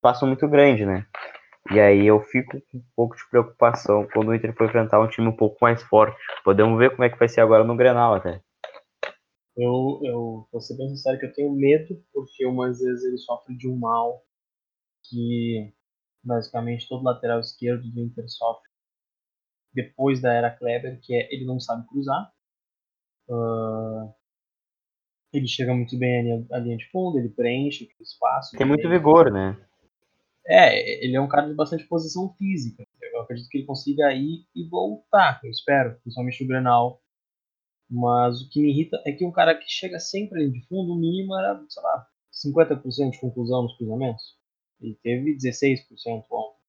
passo 0.00 0.26
muito 0.26 0.48
grande, 0.48 0.86
né? 0.86 1.06
E 1.70 1.78
aí 1.78 2.06
eu 2.06 2.20
fico 2.22 2.58
com 2.72 2.78
um 2.78 2.82
pouco 2.96 3.14
de 3.14 3.28
preocupação 3.28 4.08
quando 4.12 4.28
o 4.28 4.34
Inter 4.34 4.54
for 4.56 4.66
enfrentar 4.66 4.98
um 5.00 5.08
time 5.08 5.28
um 5.28 5.36
pouco 5.36 5.58
mais 5.60 5.82
forte. 5.82 6.16
Podemos 6.42 6.78
ver 6.78 6.90
como 6.90 7.04
é 7.04 7.10
que 7.10 7.18
vai 7.18 7.28
ser 7.28 7.42
agora 7.42 7.62
no 7.62 7.76
Grenal 7.76 8.14
até. 8.14 8.40
Eu, 9.54 10.00
eu 10.02 10.48
vou 10.50 10.60
ser 10.60 10.78
bem 10.78 10.88
sincero 10.88 11.18
que 11.18 11.26
eu 11.26 11.32
tenho 11.34 11.52
medo, 11.52 12.02
porque 12.14 12.46
o 12.46 12.52
Moisés 12.52 13.04
ele 13.04 13.18
sofre 13.18 13.54
de 13.54 13.68
um 13.68 13.76
mal 13.76 14.22
que 15.04 15.74
basicamente 16.24 16.88
todo 16.88 17.04
lateral 17.04 17.40
esquerdo 17.40 17.82
do 17.90 18.00
Inter 18.00 18.24
sofre 18.28 18.69
depois 19.72 20.20
da 20.20 20.32
era 20.32 20.50
Kleber, 20.50 21.00
que 21.00 21.14
é 21.14 21.32
ele 21.32 21.44
não 21.44 21.60
sabe 21.60 21.86
cruzar. 21.86 22.32
Ah, 23.30 24.12
ele 25.32 25.46
chega 25.46 25.72
muito 25.72 25.96
bem 25.96 26.46
à 26.50 26.58
linha, 26.58 26.76
de 26.76 26.90
fundo, 26.90 27.18
ele 27.18 27.28
preenche 27.28 27.84
aquele 27.84 28.02
espaço. 28.02 28.50
Tem 28.52 28.62
ele 28.62 28.68
muito 28.68 28.88
vigor, 28.88 29.32
né? 29.32 29.56
É, 30.46 31.04
ele 31.04 31.16
é 31.16 31.20
um 31.20 31.28
cara 31.28 31.48
de 31.48 31.54
bastante 31.54 31.84
posição 31.84 32.34
física. 32.34 32.84
Eu 33.12 33.20
acredito 33.20 33.48
que 33.48 33.58
ele 33.58 33.66
consiga 33.66 34.12
ir 34.12 34.44
e 34.54 34.68
voltar, 34.68 35.40
eu 35.44 35.50
espero, 35.50 35.98
principalmente 36.00 36.42
no 36.42 36.48
Grenal. 36.48 37.00
Mas 37.88 38.40
o 38.40 38.48
que 38.50 38.60
me 38.60 38.70
irrita 38.70 39.00
é 39.06 39.12
que 39.12 39.24
um 39.24 39.32
cara 39.32 39.54
que 39.54 39.68
chega 39.68 39.98
sempre 39.98 40.40
ali 40.40 40.50
de 40.50 40.66
fundo, 40.66 40.92
o 40.92 40.98
mínimo 40.98 41.36
era, 41.36 41.60
sei 41.68 41.82
lá, 41.82 42.06
50% 42.32 43.10
de 43.10 43.20
conclusão 43.20 43.62
nos 43.62 43.76
cruzamentos. 43.76 44.38
Ele 44.80 44.98
teve 45.02 45.36
16% 45.36 46.24
ontem. 46.30 46.59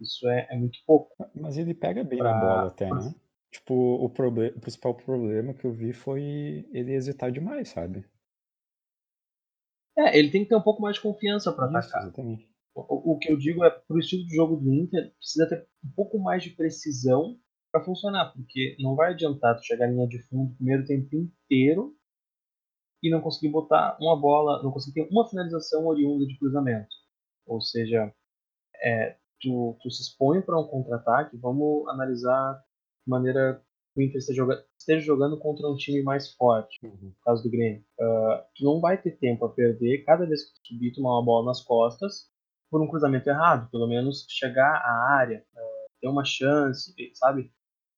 Isso 0.00 0.28
é, 0.28 0.46
é 0.50 0.56
muito 0.56 0.78
pouco. 0.86 1.14
Mas 1.34 1.56
ele 1.56 1.72
pega 1.74 2.04
bem 2.04 2.18
Pra- 2.18 2.30
na 2.32 2.34
bola 2.38 2.68
até, 2.68 2.92
né? 2.94 3.14
Tipo, 3.50 3.72
o, 3.74 4.10
proble- 4.10 4.52
o 4.54 4.60
principal 4.60 4.94
problema 4.94 5.54
que 5.54 5.64
eu 5.64 5.72
vi 5.72 5.92
foi 5.94 6.68
ele 6.70 6.92
hesitar 6.92 7.32
demais, 7.32 7.70
sabe? 7.70 8.04
É, 9.96 10.16
ele 10.18 10.30
tem 10.30 10.42
que 10.44 10.48
ter 10.48 10.56
um 10.56 10.62
pouco 10.62 10.80
mais 10.80 10.96
de 10.96 11.02
confiança 11.02 11.52
para 11.52 11.66
atacar. 11.66 12.02
exatamente. 12.02 12.48
O, 12.74 13.12
o 13.14 13.18
que 13.18 13.30
eu 13.32 13.36
digo 13.36 13.64
é, 13.64 13.70
pro 13.70 13.98
estilo 13.98 14.24
de 14.26 14.34
jogo 14.34 14.56
do 14.56 14.72
Inter, 14.72 15.12
precisa 15.18 15.48
ter 15.48 15.66
um 15.84 15.90
pouco 15.90 16.18
mais 16.18 16.42
de 16.42 16.50
precisão 16.50 17.38
para 17.72 17.84
funcionar, 17.84 18.32
porque 18.32 18.76
não 18.80 18.94
vai 18.94 19.12
adiantar 19.12 19.56
tu 19.56 19.64
chegar 19.64 19.88
em 19.88 19.94
linha 19.94 20.08
de 20.08 20.22
fundo 20.28 20.52
o 20.52 20.56
primeiro 20.56 20.86
tempo 20.86 21.08
inteiro 21.16 21.96
e 23.02 23.10
não 23.10 23.20
conseguir 23.20 23.50
botar 23.50 23.96
uma 24.00 24.16
bola, 24.20 24.62
não 24.62 24.72
conseguir 24.72 24.94
ter 25.04 25.08
uma 25.12 25.28
finalização 25.28 25.86
oriunda 25.86 26.26
de 26.26 26.36
cruzamento. 26.38 26.88
Ou 27.46 27.60
seja, 27.60 28.12
é, 28.82 29.16
tu, 29.40 29.76
tu 29.80 29.90
se 29.90 30.02
expõe 30.02 30.40
para 30.40 30.58
um 30.58 30.64
contra-ataque, 30.64 31.36
vamos 31.36 31.88
analisar 31.88 32.54
de 32.54 33.10
maneira 33.10 33.62
que 33.94 34.00
o 34.00 34.02
Inter 34.02 34.18
esteja, 34.18 34.36
joga, 34.36 34.64
esteja 34.78 35.00
jogando 35.00 35.38
contra 35.38 35.68
um 35.68 35.76
time 35.76 36.02
mais 36.02 36.32
forte, 36.34 36.78
uhum. 36.84 36.98
no 37.00 37.16
caso 37.24 37.42
do 37.42 37.50
Grêmio. 37.50 37.84
Uh, 37.98 38.42
tu 38.54 38.64
não 38.64 38.80
vai 38.80 39.00
ter 39.00 39.12
tempo 39.12 39.44
a 39.44 39.52
perder 39.52 40.04
cada 40.04 40.26
vez 40.26 40.44
que 40.44 40.60
tu 40.60 40.74
subir 40.74 40.92
tomar 40.92 41.18
uma 41.18 41.24
bola 41.24 41.46
nas 41.46 41.62
costas 41.62 42.30
por 42.70 42.82
um 42.82 42.88
cruzamento 42.88 43.28
errado, 43.28 43.70
pelo 43.70 43.86
menos 43.86 44.26
chegar 44.28 44.76
à 44.84 45.16
área, 45.16 45.44
uh, 45.54 45.90
ter 46.00 46.08
uma 46.08 46.24
chance, 46.24 46.94
sabe? 47.14 47.52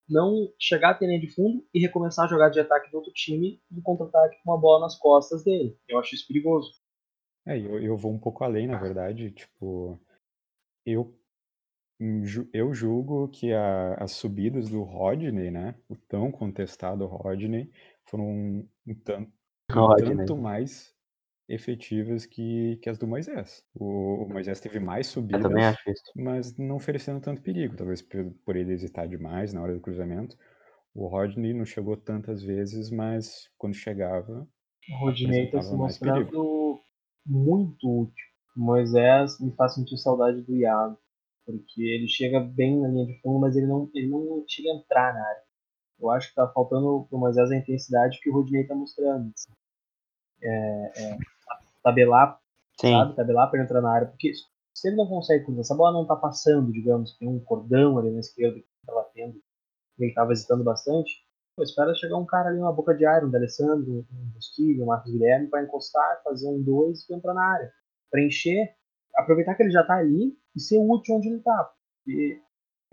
Não 0.09 0.53
chegar 0.59 0.91
até 0.91 1.07
linha 1.07 1.21
de 1.21 1.29
fundo 1.29 1.65
e 1.73 1.81
recomeçar 1.81 2.25
a 2.25 2.29
jogar 2.29 2.49
de 2.49 2.61
ataque 2.61 2.91
do 2.91 2.97
outro 2.97 3.13
time 3.13 3.63
no 3.71 3.83
contra-ataque 3.83 4.39
com 4.43 4.51
uma 4.51 4.61
bola 4.61 4.81
nas 4.81 4.99
costas 4.99 5.45
dele. 5.45 5.79
Eu 5.89 5.99
acho 5.99 6.15
isso 6.15 6.27
perigoso. 6.27 6.73
É, 7.47 7.59
eu, 7.59 7.79
eu 7.81 7.97
vou 7.97 8.13
um 8.13 8.19
pouco 8.19 8.45
além, 8.45 8.67
na 8.67 8.79
verdade. 8.79 9.31
Tipo, 9.31 10.01
eu 10.85 11.15
eu 12.53 12.73
julgo 12.73 13.29
que 13.29 13.53
a, 13.53 13.95
as 13.95 14.13
subidas 14.13 14.71
do 14.71 14.83
Rodney, 14.83 15.51
né, 15.51 15.75
o 15.89 15.95
tão 15.95 16.33
contestado 16.33 17.05
Rodney, 17.05 17.71
foram 18.05 18.27
um, 18.27 18.95
tanto, 19.05 19.31
um 19.71 19.97
tanto 19.97 20.37
mais 20.37 20.95
efetivas 21.47 22.25
que, 22.25 22.79
que 22.83 22.89
as 22.89 22.97
do 22.97 23.07
Moisés. 23.07 23.63
O, 23.75 24.25
o 24.25 24.29
Moisés 24.29 24.61
teve 24.61 24.81
mais 24.81 25.09
subidas, 25.09 25.77
mas 26.17 26.57
não 26.57 26.77
oferecendo 26.77 27.21
tanto 27.21 27.43
perigo, 27.43 27.77
talvez 27.77 28.01
por, 28.01 28.33
por, 28.47 28.57
ele 28.57 28.73
hesitar 28.73 29.07
demais 29.07 29.53
na 29.53 29.61
hora 29.61 29.75
do 29.75 29.81
cruzamento. 29.81 30.39
O 30.95 31.07
Rodney 31.07 31.53
não 31.53 31.67
chegou 31.67 31.97
tantas 31.97 32.43
vezes, 32.43 32.91
mas 32.91 33.51
quando 33.59 33.75
chegava. 33.75 34.49
O 34.91 35.05
Rodney 35.05 35.45
está 35.45 35.61
se 35.61 35.75
mostrando 35.75 36.81
muito 37.27 38.03
útil. 38.03 38.25
O 38.57 38.61
Moisés 38.61 39.39
me 39.39 39.53
faz 39.55 39.75
sentir 39.75 39.99
saudade 39.99 40.41
do 40.43 40.57
Iago 40.57 40.99
porque 41.59 41.83
ele 41.83 42.09
chega 42.09 42.41
bem 42.41 42.81
na 42.81 42.89
linha 42.89 43.07
de 43.07 43.21
fundo, 43.21 43.39
mas 43.41 43.57
ele 43.57 43.67
não, 43.67 43.91
ele 43.95 44.09
não 44.09 44.45
chega 44.47 44.71
a 44.71 44.77
entrar 44.77 45.15
na 45.15 45.21
área. 45.21 45.43
Eu 46.01 46.11
acho 46.11 46.29
que 46.29 46.35
tá 46.35 46.49
faltando 46.49 47.07
pro 47.09 47.19
Moisés 47.19 47.51
a 47.51 47.57
intensidade 47.57 48.21
que 48.21 48.31
o 48.31 48.33
Rodinei 48.33 48.67
tá 48.67 48.75
mostrando. 48.75 49.31
Assim. 49.35 49.53
É, 50.43 50.93
é, 50.97 51.19
tabelar, 51.83 52.41
Sim. 52.81 52.93
sabe? 52.93 53.17
Tabelar 53.17 53.51
para 53.51 53.63
entrar 53.63 53.81
na 53.81 53.93
área, 53.93 54.09
porque 54.09 54.33
se 54.75 54.89
ele 54.89 54.97
não 54.97 55.07
consegue 55.07 55.45
cruzar, 55.45 55.61
essa 55.61 55.75
bola 55.75 55.93
não 55.93 56.07
tá 56.07 56.17
passando, 56.17 56.73
digamos, 56.73 57.17
tem 57.19 57.29
um 57.29 57.41
cordão 57.41 57.99
ali 57.99 58.11
na 58.11 58.21
esquerda 58.21 58.59
que 58.59 58.67
tá 58.87 58.95
batendo, 58.95 59.41
ele 59.99 60.15
tava 60.15 60.33
hesitando 60.33 60.65
bastante, 60.65 61.23
pô, 61.55 61.63
espera 61.63 61.95
chegar 61.95 62.17
um 62.17 62.25
cara 62.25 62.49
ali 62.49 62.59
na 62.59 62.73
boca 62.73 62.95
de 62.95 63.05
área, 63.05 63.27
um 63.27 63.31
D'Alessandro, 63.31 64.07
um 64.11 64.31
Bosquilho, 64.35 64.83
um 64.83 64.87
Marcos 64.87 65.13
Guilherme, 65.13 65.49
para 65.49 65.63
encostar, 65.63 66.23
fazer 66.25 66.49
um 66.49 66.63
dois 66.63 67.09
e 67.09 67.15
entrar 67.15 67.35
na 67.35 67.45
área. 67.45 67.73
Preencher 68.11 68.75
aproveitar 69.17 69.55
que 69.55 69.63
ele 69.63 69.71
já 69.71 69.83
está 69.83 69.97
ali 69.97 70.37
e 70.55 70.61
ser 70.61 70.79
útil 70.79 71.17
onde 71.17 71.29
ele 71.29 71.39
está. 71.39 71.73
Porque 72.05 72.41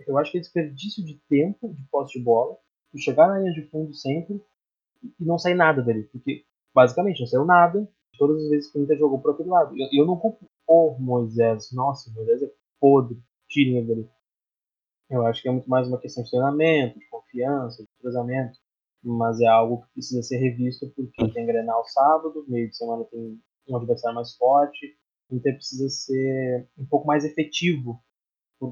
eu 0.06 0.18
acho 0.18 0.32
que 0.32 0.38
é 0.38 0.40
desperdício 0.40 1.04
de 1.04 1.20
tempo 1.28 1.72
de 1.74 1.82
posse 1.90 2.18
de 2.18 2.24
bola, 2.24 2.56
tu 2.90 2.98
chegar 2.98 3.28
na 3.28 3.38
linha 3.38 3.52
de 3.52 3.68
fundo 3.68 3.92
sempre 3.94 4.42
e 5.02 5.24
não 5.24 5.38
sair 5.38 5.54
nada 5.54 5.82
dali. 5.82 6.04
Porque, 6.04 6.44
basicamente, 6.74 7.20
não 7.20 7.26
saiu 7.26 7.44
nada 7.44 7.88
todas 8.18 8.42
as 8.42 8.48
vezes 8.50 8.70
que 8.70 8.78
o 8.78 8.82
Inter 8.82 8.98
jogou 8.98 9.20
pro 9.20 9.32
outro 9.32 9.48
lado. 9.48 9.74
Eu, 9.76 9.88
eu 9.92 10.06
não 10.06 10.16
culpo 10.16 10.48
o 10.66 10.98
Moisés. 10.98 11.72
Nossa, 11.72 12.10
o 12.10 12.12
Moisés 12.12 12.42
é 12.42 12.50
podre. 12.80 13.18
Tirem 13.48 13.86
dali. 13.86 14.08
Eu 15.10 15.24
acho 15.26 15.40
que 15.40 15.48
é 15.48 15.52
muito 15.52 15.70
mais 15.70 15.88
uma 15.88 15.98
questão 15.98 16.22
de 16.22 16.30
treinamento, 16.30 16.98
de 16.98 17.08
confiança, 17.08 17.82
de 17.82 17.88
cruzamento. 18.00 18.58
Mas 19.02 19.40
é 19.40 19.46
algo 19.46 19.82
que 19.82 19.92
precisa 19.94 20.22
ser 20.22 20.36
revisto 20.38 20.90
porque 20.94 21.32
tem 21.32 21.46
Grenal 21.46 21.84
sábado, 21.86 22.44
meio 22.48 22.68
de 22.68 22.76
semana 22.76 23.04
tem 23.04 23.40
um 23.68 23.76
adversário 23.76 24.16
mais 24.16 24.36
forte, 24.36 24.97
o 25.30 25.36
Inter 25.36 25.54
precisa 25.54 25.88
ser 25.88 26.68
um 26.78 26.86
pouco 26.86 27.06
mais 27.06 27.24
efetivo 27.24 28.00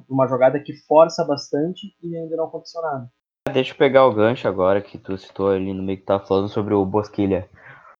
uma 0.08 0.26
jogada 0.26 0.58
que 0.58 0.72
força 0.86 1.24
bastante 1.24 1.94
e 2.02 2.16
ainda 2.16 2.36
não 2.36 2.46
aconteceu 2.46 2.82
nada. 2.82 3.08
Deixa 3.52 3.72
eu 3.72 3.76
pegar 3.76 4.06
o 4.06 4.14
gancho 4.14 4.48
agora 4.48 4.80
que 4.80 4.98
tu 4.98 5.16
citou 5.16 5.50
ali 5.50 5.72
no 5.72 5.82
meio 5.82 5.98
que 5.98 6.04
tá 6.04 6.18
falando 6.18 6.48
sobre 6.48 6.74
o 6.74 6.84
Bosquilha. 6.84 7.48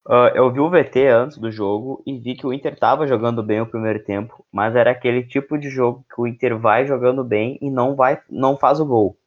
Uh, 0.05 0.31
eu 0.35 0.51
vi 0.51 0.59
o 0.59 0.69
VT 0.69 1.07
antes 1.07 1.37
do 1.37 1.51
jogo 1.51 2.01
e 2.05 2.17
vi 2.17 2.35
que 2.35 2.45
o 2.47 2.53
Inter 2.53 2.73
estava 2.73 3.07
jogando 3.07 3.43
bem 3.43 3.61
o 3.61 3.65
primeiro 3.65 4.03
tempo, 4.03 4.45
mas 4.51 4.75
era 4.75 4.91
aquele 4.91 5.23
tipo 5.23 5.57
de 5.57 5.69
jogo 5.69 6.05
que 6.13 6.21
o 6.21 6.27
Inter 6.27 6.57
vai 6.57 6.85
jogando 6.85 7.23
bem 7.23 7.57
e 7.61 7.69
não 7.69 7.95
vai, 7.95 8.21
não 8.29 8.57
faz 8.57 8.79
o 8.79 8.85
gol. 8.85 9.17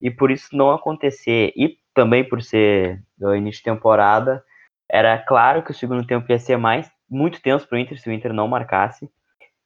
E 0.00 0.10
por 0.10 0.30
isso 0.30 0.54
não 0.54 0.70
acontecer, 0.70 1.52
e 1.56 1.78
também 1.94 2.26
por 2.26 2.42
ser 2.42 3.02
início 3.36 3.60
de 3.60 3.64
temporada, 3.64 4.42
era 4.90 5.18
claro 5.18 5.62
que 5.62 5.70
o 5.70 5.74
segundo 5.74 6.06
tempo 6.06 6.30
ia 6.30 6.38
ser 6.38 6.56
mais 6.56 6.90
muito 7.10 7.42
tenso 7.42 7.66
para 7.66 7.76
o 7.76 7.78
Inter 7.78 8.00
se 8.00 8.08
o 8.08 8.12
Inter 8.12 8.32
não 8.32 8.46
marcasse. 8.46 9.10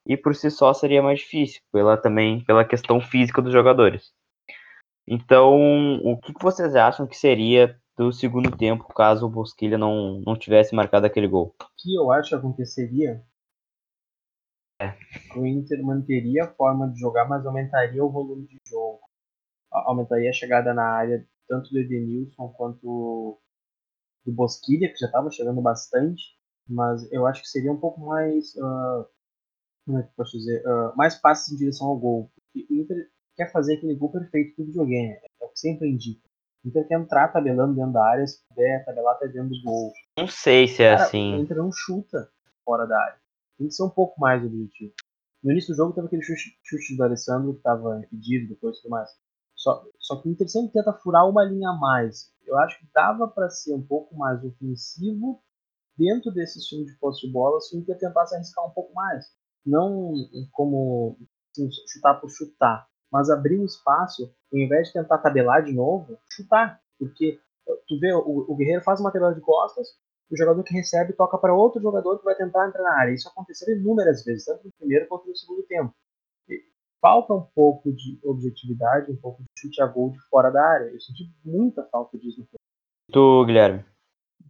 E 0.07 0.17
por 0.17 0.35
si 0.35 0.51
só 0.51 0.73
seria 0.75 1.03
mais 1.03 1.21
difícil, 1.21 1.63
pela 1.73 1.97
também 1.97 2.45
pela 2.45 2.65
questão 2.65 3.01
física 3.01 3.41
dos 3.41 3.53
jogadores. 3.53 4.13
Então, 5.07 5.97
o 6.03 6.19
que 6.19 6.33
vocês 6.41 6.75
acham 6.75 7.07
que 7.07 7.17
seria 7.17 7.79
do 7.97 8.13
segundo 8.13 8.57
tempo 8.57 8.93
caso 8.93 9.27
o 9.27 9.31
Bosquilha 9.31 9.79
não, 9.79 10.21
não 10.27 10.37
tivesse 10.37 10.75
marcado 10.75 11.07
aquele 11.07 11.29
gol? 11.29 11.55
O 11.61 11.67
que 11.77 11.95
eu 11.95 12.11
acho 12.11 12.31
que 12.31 12.35
aconteceria 12.35 13.23
é. 14.81 14.95
o 15.37 15.47
Inter 15.47 15.83
manteria 15.83 16.45
a 16.45 16.55
forma 16.55 16.91
de 16.91 16.99
jogar, 16.99 17.29
mas 17.29 17.47
aumentaria 17.47 18.05
o 18.05 18.11
volume 18.11 18.47
de 18.47 18.59
jogo. 18.67 19.01
Aumentaria 19.71 20.31
a 20.31 20.33
chegada 20.33 20.75
na 20.75 20.85
área 20.85 21.27
tanto 21.49 21.71
do 21.71 21.79
Edenilson 21.79 22.49
quanto 22.51 23.39
do 24.25 24.33
Bosquilha, 24.33 24.89
que 24.89 24.99
já 24.99 25.07
estava 25.07 25.31
chegando 25.31 25.61
bastante, 25.61 26.23
mas 26.68 27.11
eu 27.12 27.26
acho 27.26 27.42
que 27.42 27.49
seria 27.49 27.73
um 27.73 27.78
pouco 27.78 28.00
mais, 28.00 28.54
uh, 28.56 29.06
como 29.85 29.99
é 29.99 30.02
que 30.02 30.09
eu 30.09 30.14
posso 30.16 30.37
dizer, 30.37 30.62
uh, 30.66 30.97
mais 30.97 31.14
passes 31.14 31.52
em 31.52 31.56
direção 31.56 31.88
ao 31.88 31.99
gol. 31.99 32.30
Porque 32.35 32.66
o 32.73 32.76
Inter 32.76 33.09
quer 33.37 33.50
fazer 33.52 33.76
aquele 33.76 33.94
gol 33.94 34.11
perfeito 34.11 34.56
do 34.56 34.66
videogame, 34.66 35.12
é 35.12 35.44
o 35.44 35.49
que 35.49 35.59
sempre 35.59 35.88
indica. 35.88 36.23
O 36.64 36.68
Inter 36.68 36.88
quer 36.88 36.99
entrar 36.99 37.28
tabelando 37.28 37.75
dentro 37.75 37.92
da 37.92 38.04
área, 38.04 38.26
se 38.26 38.42
puder 38.49 38.85
tabelar 38.85 39.16
até 39.16 39.28
dentro 39.28 39.50
do 39.50 39.62
gol. 39.62 39.92
Não 40.18 40.26
sei 40.26 40.66
se 40.66 40.83
é 40.83 40.94
Cara, 40.94 41.06
assim. 41.06 41.35
O 41.35 41.40
Inter 41.40 41.56
não 41.56 41.71
chuta 41.71 42.30
fora 42.64 42.87
da 42.87 42.99
área. 42.99 43.18
Tem 43.59 43.68
que 43.68 43.75
ser 43.75 43.85
um 43.85 43.90
pouco 43.90 44.18
mais 44.21 44.42
objetivo. 44.42 44.92
No 45.42 45.52
início 45.52 45.75
do 45.75 45.76
jogo 45.76 45.92
teve 45.92 46.06
aquele 46.06 46.23
chute, 46.23 46.59
chute 46.62 46.97
do 46.97 47.04
Alessandro 47.04 47.52
que 47.52 47.59
estava 47.59 47.99
impedido, 47.99 48.49
depois 48.49 48.78
tudo 48.78 48.90
mais. 48.90 49.11
Só, 49.54 49.85
só 49.99 50.16
que 50.16 50.28
o 50.28 50.33
Inter 50.33 50.49
sempre 50.49 50.73
tenta 50.73 50.92
furar 50.92 51.28
uma 51.28 51.44
linha 51.44 51.68
a 51.68 51.75
mais. 51.75 52.33
Eu 52.47 52.59
acho 52.59 52.78
que 52.78 52.87
dava 52.94 53.28
para 53.28 53.50
ser 53.50 53.75
um 53.75 53.83
pouco 53.83 54.16
mais 54.16 54.42
ofensivo 54.42 55.42
dentro 55.97 56.33
desse 56.33 56.59
estilo 56.59 56.85
de 56.85 56.97
posse 56.99 57.27
de 57.27 57.33
bola, 57.33 57.61
se 57.61 57.77
o 57.77 57.81
Inter 57.81 57.99
tentasse 57.99 58.35
arriscar 58.35 58.67
um 58.67 58.71
pouco 58.71 58.93
mais. 58.95 59.25
Não 59.65 60.13
como 60.53 61.17
assim, 61.53 61.69
chutar 61.89 62.21
por 62.21 62.31
chutar, 62.31 62.87
mas 63.11 63.31
abrir 63.31 63.59
um 63.59 63.65
espaço, 63.65 64.35
ao 64.53 64.59
invés 64.59 64.89
de 64.89 64.95
tentar 64.95 65.19
tabelar 65.19 65.65
de 65.65 65.73
novo, 65.73 66.19
chutar. 66.31 66.81
Porque 66.99 67.41
tu 67.87 67.99
vê, 67.99 68.13
o, 68.13 68.45
o 68.49 68.57
Guerreiro 68.57 68.83
faz 68.83 69.01
uma 69.01 69.13
tabela 69.13 69.35
de 69.35 69.41
costas, 69.41 69.89
o 70.31 70.37
jogador 70.37 70.63
que 70.63 70.75
recebe 70.75 71.13
toca 71.13 71.39
para 71.39 71.55
outro 71.55 71.81
jogador 71.81 72.19
que 72.19 72.25
vai 72.25 72.35
tentar 72.35 72.69
entrar 72.69 72.83
na 72.83 72.99
área. 72.99 73.13
Isso 73.13 73.29
aconteceu 73.29 73.77
inúmeras 73.77 74.25
vezes, 74.25 74.45
tanto 74.45 74.65
no 74.65 74.73
primeiro 74.79 75.07
quanto 75.07 75.29
no 75.29 75.37
segundo 75.37 75.63
tempo. 75.65 75.95
E 76.49 76.61
falta 77.01 77.35
um 77.35 77.47
pouco 77.55 77.93
de 77.93 78.19
objetividade, 78.25 79.13
um 79.13 79.17
pouco 79.17 79.43
de 79.43 79.49
chute 79.57 79.81
a 79.81 79.87
gol 79.87 80.11
de 80.11 80.21
fora 80.29 80.51
da 80.51 80.63
área. 80.63 80.87
Eu 80.87 81.01
senti 81.01 81.31
muita 81.45 81.85
falta 81.85 82.19
disso 82.19 82.41
no 82.41 82.47
Tu, 83.13 83.45
Guilherme? 83.47 83.85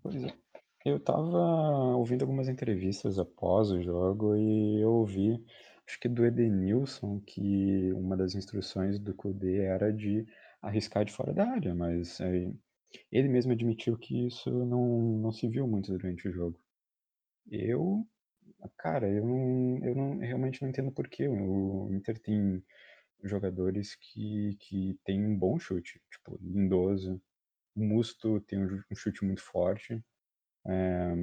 Pois 0.03 0.25
é. 0.25 0.44
Eu 0.85 0.99
estava 0.99 1.97
ouvindo 1.97 2.23
algumas 2.23 2.47
entrevistas 2.49 3.19
após 3.19 3.71
o 3.71 3.83
jogo 3.83 4.37
e 4.37 4.81
eu 4.83 4.93
ouvi, 4.93 5.43
acho 5.87 5.99
que 5.99 6.09
do 6.09 6.27
Edenilson, 6.27 7.21
que 7.21 7.91
uma 7.95 8.17
das 8.17 8.35
instruções 8.35 8.99
do 8.99 9.15
Kudê 9.15 9.63
era 9.63 9.91
de 9.91 10.27
arriscar 10.61 11.05
de 11.05 11.13
fora 11.13 11.33
da 11.33 11.49
área, 11.51 11.75
mas 11.75 12.21
ele 13.11 13.29
mesmo 13.29 13.53
admitiu 13.53 13.97
que 13.97 14.27
isso 14.27 14.51
não, 14.51 15.19
não 15.19 15.33
se 15.33 15.49
viu 15.49 15.67
muito 15.67 15.91
durante 15.91 16.29
o 16.29 16.33
jogo. 16.33 16.61
Eu, 17.51 18.07
cara, 18.77 19.09
eu 19.09 19.25
não, 19.27 19.79
eu 19.85 19.95
não 19.95 20.19
realmente 20.19 20.63
não 20.63 20.69
entendo 20.69 20.93
por 20.93 21.09
quê. 21.09 21.29
O 21.29 21.89
Inter 21.93 22.19
tem 22.21 22.63
jogadores 23.23 23.97
que, 23.97 24.57
que 24.61 24.99
têm 25.05 25.25
um 25.25 25.39
bom 25.39 25.59
chute, 25.59 26.01
tipo 26.11 26.39
Lindoso, 26.43 27.23
o 27.75 27.85
Musto 27.85 28.41
tem 28.43 28.59
um 28.61 28.95
chute 28.95 29.25
muito 29.25 29.43
forte. 29.43 30.03
É, 30.67 31.15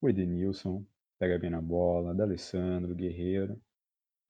o 0.00 0.08
Edenilson 0.08 0.84
pega 1.18 1.38
bem 1.38 1.50
na 1.50 1.60
bola, 1.60 2.14
D'Alessandro, 2.14 2.94
Guerreiro, 2.94 3.60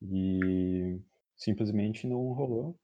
e 0.02 1.00
simplesmente 1.36 2.06
não 2.06 2.32
rolou 2.32 2.78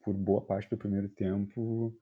por 0.00 0.14
boa 0.14 0.40
parte 0.40 0.70
do 0.70 0.78
primeiro 0.78 1.08
tempo 1.08 1.96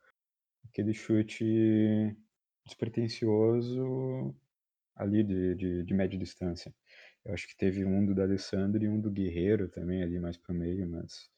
aquele 0.65 0.93
chute 0.93 2.17
despretensioso 2.65 4.35
ali 4.95 5.23
de, 5.25 5.55
de, 5.55 5.83
de 5.83 5.95
média 5.95 6.19
distância. 6.19 6.75
Eu 7.25 7.35
acho 7.35 7.47
que 7.49 7.57
teve 7.57 7.85
um 7.85 8.05
do 8.05 8.15
D'Alessandro 8.15 8.83
e 8.83 8.89
um 8.89 9.01
do 9.01 9.11
Guerreiro 9.11 9.69
também 9.69 10.03
ali 10.03 10.19
mais 10.19 10.37
pro 10.37 10.55
meio, 10.55 10.89
mas 10.89 11.31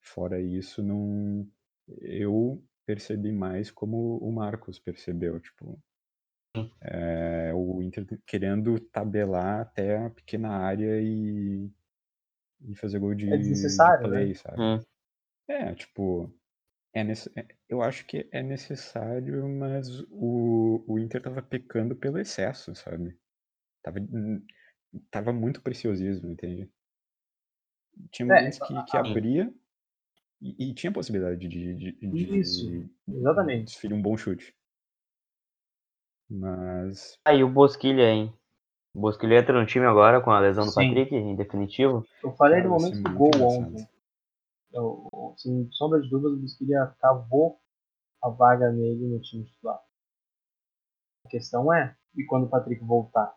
fora 0.00 0.40
isso, 0.40 0.82
não. 0.82 1.48
Eu 2.00 2.62
percebi 2.86 3.32
mais 3.32 3.70
como 3.70 4.18
o 4.18 4.32
Marcos 4.32 4.78
percebeu, 4.78 5.40
tipo. 5.40 5.80
É, 6.80 7.52
o 7.54 7.82
Inter 7.82 8.06
querendo 8.26 8.78
tabelar 8.78 9.60
até 9.62 9.96
a 9.98 10.10
pequena 10.10 10.50
área 10.50 11.00
e, 11.00 11.70
e 12.62 12.76
fazer 12.76 12.98
gol 12.98 13.14
de, 13.14 13.26
É 13.30 13.36
desnecessário, 13.36 14.08
de 14.08 14.08
play, 14.08 14.34
né? 14.34 14.34
sabe? 14.34 14.64
Hum. 14.78 14.80
É, 15.48 15.74
tipo, 15.74 16.32
é 16.94 17.04
nesse, 17.04 17.30
é- 17.38 17.46
eu 17.68 17.82
acho 17.82 18.06
que 18.06 18.28
é 18.32 18.42
necessário, 18.42 19.48
mas 19.48 19.88
o, 20.10 20.84
o 20.88 20.98
Inter 20.98 21.22
tava 21.22 21.42
pecando 21.42 21.96
pelo 21.96 22.18
excesso, 22.18 22.74
sabe? 22.76 23.18
Tava, 23.82 24.00
hum, 24.00 24.46
tava 25.10 25.32
muito 25.32 25.62
preciosismo, 25.62 26.30
entende? 26.30 26.70
Tinha 28.10 28.26
É, 28.30 28.34
momentos 28.38 28.58
que, 28.58 28.82
que 28.82 28.96
abria 28.96 29.52
e, 30.40 30.70
e 30.70 30.74
tinha 30.74 30.92
possibilidade 30.92 31.48
de, 31.48 31.76
de, 31.76 31.92
de, 31.92 32.40
Isso, 32.40 32.70
de 32.72 32.90
exatamente. 33.08 33.74
desferir 33.74 33.94
um 33.94 34.02
bom 34.02 34.16
chute. 34.16 34.54
Mas 36.30 37.18
Aí 37.24 37.44
o 37.44 37.48
Bosquilha, 37.48 38.10
hein? 38.10 38.32
O 38.94 39.00
Bosquilha 39.00 39.38
entra 39.38 39.58
no 39.58 39.66
time 39.66 39.86
agora 39.86 40.20
com 40.20 40.30
a 40.30 40.40
lesão 40.40 40.64
do 40.64 40.70
Sim. 40.70 40.88
Patrick, 40.88 41.14
em 41.14 41.34
definitivo. 41.34 42.04
Eu 42.22 42.32
falei 42.32 42.62
no 42.62 42.78
ser 42.78 42.94
momento 42.94 43.02
do 43.02 43.18
gol 43.18 43.30
ontem. 43.42 43.88
Eu, 44.72 45.34
sem 45.36 45.68
sombra 45.72 46.00
de 46.00 46.08
dúvidas, 46.08 46.38
o 46.38 46.40
Busquilha 46.40 46.94
cavou 47.00 47.60
a 48.22 48.28
vaga 48.28 48.70
nele 48.70 49.06
no 49.06 49.20
time 49.20 49.44
titular. 49.44 49.80
A 51.24 51.28
questão 51.28 51.72
é, 51.72 51.96
e 52.16 52.24
quando 52.24 52.44
o 52.44 52.48
Patrick 52.48 52.84
voltar? 52.84 53.34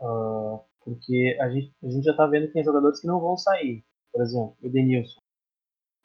Ah, 0.00 0.60
porque 0.82 1.38
a 1.40 1.50
gente, 1.50 1.74
a 1.82 1.90
gente 1.90 2.04
já 2.04 2.16
tá 2.16 2.26
vendo 2.26 2.46
que 2.46 2.54
tem 2.54 2.64
jogadores 2.64 3.00
que 3.00 3.06
não 3.06 3.20
vão 3.20 3.36
sair. 3.36 3.84
Por 4.12 4.22
exemplo, 4.22 4.56
o 4.60 4.66
Edenilson. 4.66 5.20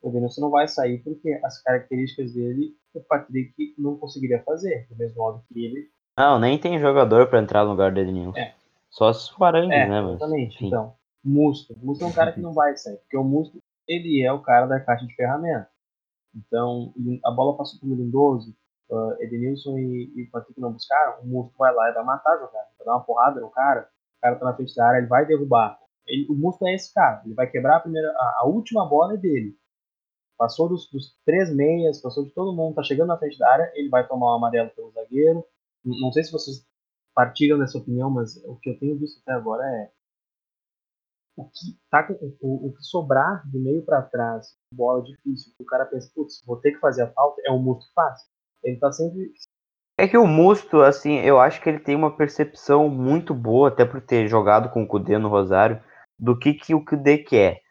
O 0.02 0.10
Edenilson 0.10 0.42
não 0.42 0.50
vai 0.52 0.68
sair 0.68 1.02
porque 1.04 1.40
as 1.44 1.62
características 1.62 2.34
dele 2.34 2.78
o 2.98 3.04
Patrick 3.04 3.76
não 3.78 3.98
conseguiria 3.98 4.42
fazer. 4.44 4.88
Do 4.90 4.98
mesmo 4.98 5.18
modo 5.18 5.44
que 5.48 5.66
ele. 5.66 5.90
Não, 6.18 6.40
nem 6.40 6.58
tem 6.58 6.80
jogador 6.80 7.28
pra 7.28 7.42
entrar 7.42 7.64
no 7.64 7.72
lugar 7.72 7.92
do 7.92 8.00
Edenilson. 8.00 8.38
É. 8.38 8.54
Só 8.90 9.12
se 9.12 9.32
for 9.34 9.56
É, 9.56 9.68
né, 9.68 10.02
mas. 10.02 10.16
exatamente. 10.16 10.56
enfim. 10.56 10.68
Então, 10.68 10.94
Musto. 11.24 11.76
Musto 11.82 12.04
é 12.04 12.08
um 12.08 12.14
cara 12.14 12.32
que 12.32 12.40
não 12.40 12.54
vai 12.54 12.76
sair. 12.78 12.98
Porque 12.98 13.18
o 13.18 13.24
Musto, 13.24 13.58
ele 13.88 14.24
é 14.24 14.32
o 14.32 14.42
cara 14.42 14.66
da 14.68 14.80
caixa 14.80 15.06
de 15.06 15.16
ferramentas. 15.16 15.68
Então, 16.36 16.94
a 17.26 17.32
bola 17.32 17.58
passou 17.58 17.80
pro 17.80 17.96
Lindoso, 17.96 18.54
uh, 18.90 19.22
Edenilson 19.22 19.78
e, 19.78 20.12
e 20.16 20.26
Patrick 20.26 20.60
não 20.60 20.74
buscaram, 20.74 21.22
o 21.22 21.28
Musto 21.28 21.54
vai 21.58 21.74
lá 21.74 21.90
e 21.90 21.94
vai 21.94 22.04
matar 22.04 22.34
a 22.34 22.38
jogada, 22.38 22.68
vai 22.78 22.86
dar 22.86 22.94
uma 22.94 23.04
porrada 23.04 23.40
no 23.40 23.50
cara, 23.50 23.88
o 24.18 24.22
cara 24.22 24.36
tá 24.36 24.46
na 24.46 24.54
frente 24.54 24.76
da 24.76 24.86
área, 24.86 24.98
ele 25.00 25.08
vai 25.08 25.26
derrubar. 25.26 25.80
Ele, 26.06 26.28
o 26.30 26.36
Musto 26.36 26.68
é 26.68 26.74
esse 26.74 26.94
cara, 26.94 27.22
ele 27.26 27.34
vai 27.34 27.48
quebrar 27.48 27.78
a 27.78 27.80
primeira, 27.80 28.10
a, 28.12 28.42
a 28.42 28.46
última 28.46 28.86
bola 28.88 29.14
é 29.14 29.18
dele. 29.18 29.58
Passou 30.38 30.68
dos, 30.68 30.90
dos 30.92 31.16
três 31.26 31.54
meias, 31.54 32.02
passou 32.02 32.26
de 32.26 32.32
todo 32.32 32.56
mundo, 32.56 32.76
tá 32.76 32.84
chegando 32.84 33.08
na 33.08 33.18
frente 33.18 33.38
da 33.38 33.50
área, 33.50 33.72
ele 33.76 33.90
vai 33.90 34.06
tomar 34.08 34.34
um 34.34 34.38
amarelo 34.38 34.70
pelo 34.72 34.92
zagueiro. 34.92 35.46
Não 35.84 36.12
sei 36.12 36.24
se 36.24 36.32
vocês 36.32 36.66
partilham 37.14 37.58
dessa 37.58 37.78
opinião, 37.78 38.10
mas 38.10 38.36
o 38.46 38.58
que 38.58 38.70
eu 38.70 38.80
tenho 38.80 39.00
visto 39.00 39.22
até 39.22 39.32
agora 39.32 39.64
é 39.64 39.92
o 41.38 41.46
que, 41.46 41.78
tá, 41.90 42.08
o, 42.42 42.68
o 42.68 42.74
que 42.74 42.84
sobrar 42.84 43.44
do 43.50 43.60
meio 43.60 43.84
para 43.84 44.02
trás, 44.02 44.56
bola 44.72 45.04
difícil, 45.04 45.54
o 45.60 45.66
cara 45.66 45.86
pensa, 45.86 46.10
putz, 46.16 46.42
vou 46.46 46.58
ter 46.58 46.72
que 46.72 46.80
fazer 46.80 47.04
a 47.04 47.12
falta, 47.12 47.42
é 47.46 47.52
o 47.52 47.60
Musto 47.60 47.88
que 47.88 47.94
faz. 47.94 48.22
Ele 48.64 48.78
tá 48.78 48.92
sempre. 48.92 49.32
É 49.98 50.08
que 50.08 50.18
o 50.18 50.28
Musto, 50.28 50.82
assim, 50.82 51.20
eu 51.20 51.40
acho 51.40 51.62
que 51.62 51.70
ele 51.70 51.80
tem 51.80 51.96
uma 51.96 52.16
percepção 52.16 52.90
muito 52.90 53.34
boa, 53.34 53.68
até 53.70 53.86
por 53.86 54.02
ter 54.02 54.28
jogado 54.28 54.70
com 54.70 54.84
o 54.84 54.88
Kudê 54.88 55.18
no 55.18 55.30
Rosário, 55.30 55.82
do 56.18 56.38
que, 56.38 56.54
que 56.54 56.74
o 56.74 56.84
Kudê 56.84 57.18
quer. 57.18 57.62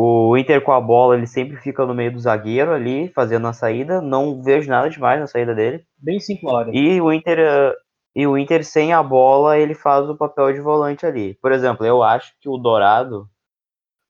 O 0.00 0.36
Inter 0.36 0.62
com 0.62 0.70
a 0.70 0.80
bola, 0.80 1.16
ele 1.16 1.26
sempre 1.26 1.56
fica 1.56 1.84
no 1.84 1.92
meio 1.92 2.12
do 2.12 2.20
zagueiro 2.20 2.70
ali, 2.70 3.08
fazendo 3.08 3.48
a 3.48 3.52
saída. 3.52 4.00
Não 4.00 4.40
vejo 4.40 4.70
nada 4.70 4.88
demais 4.88 5.18
na 5.18 5.26
saída 5.26 5.56
dele. 5.56 5.84
Bem 5.98 6.20
simplório. 6.20 6.72
E 6.72 7.00
o 7.00 7.12
Inter, 7.12 7.74
e 8.14 8.24
o 8.24 8.38
Inter 8.38 8.64
sem 8.64 8.92
a 8.92 9.02
bola, 9.02 9.58
ele 9.58 9.74
faz 9.74 10.08
o 10.08 10.16
papel 10.16 10.52
de 10.52 10.60
volante 10.60 11.04
ali. 11.04 11.34
Por 11.42 11.50
exemplo, 11.50 11.84
eu 11.84 12.00
acho 12.00 12.32
que 12.40 12.48
o 12.48 12.58
Dourado, 12.58 13.28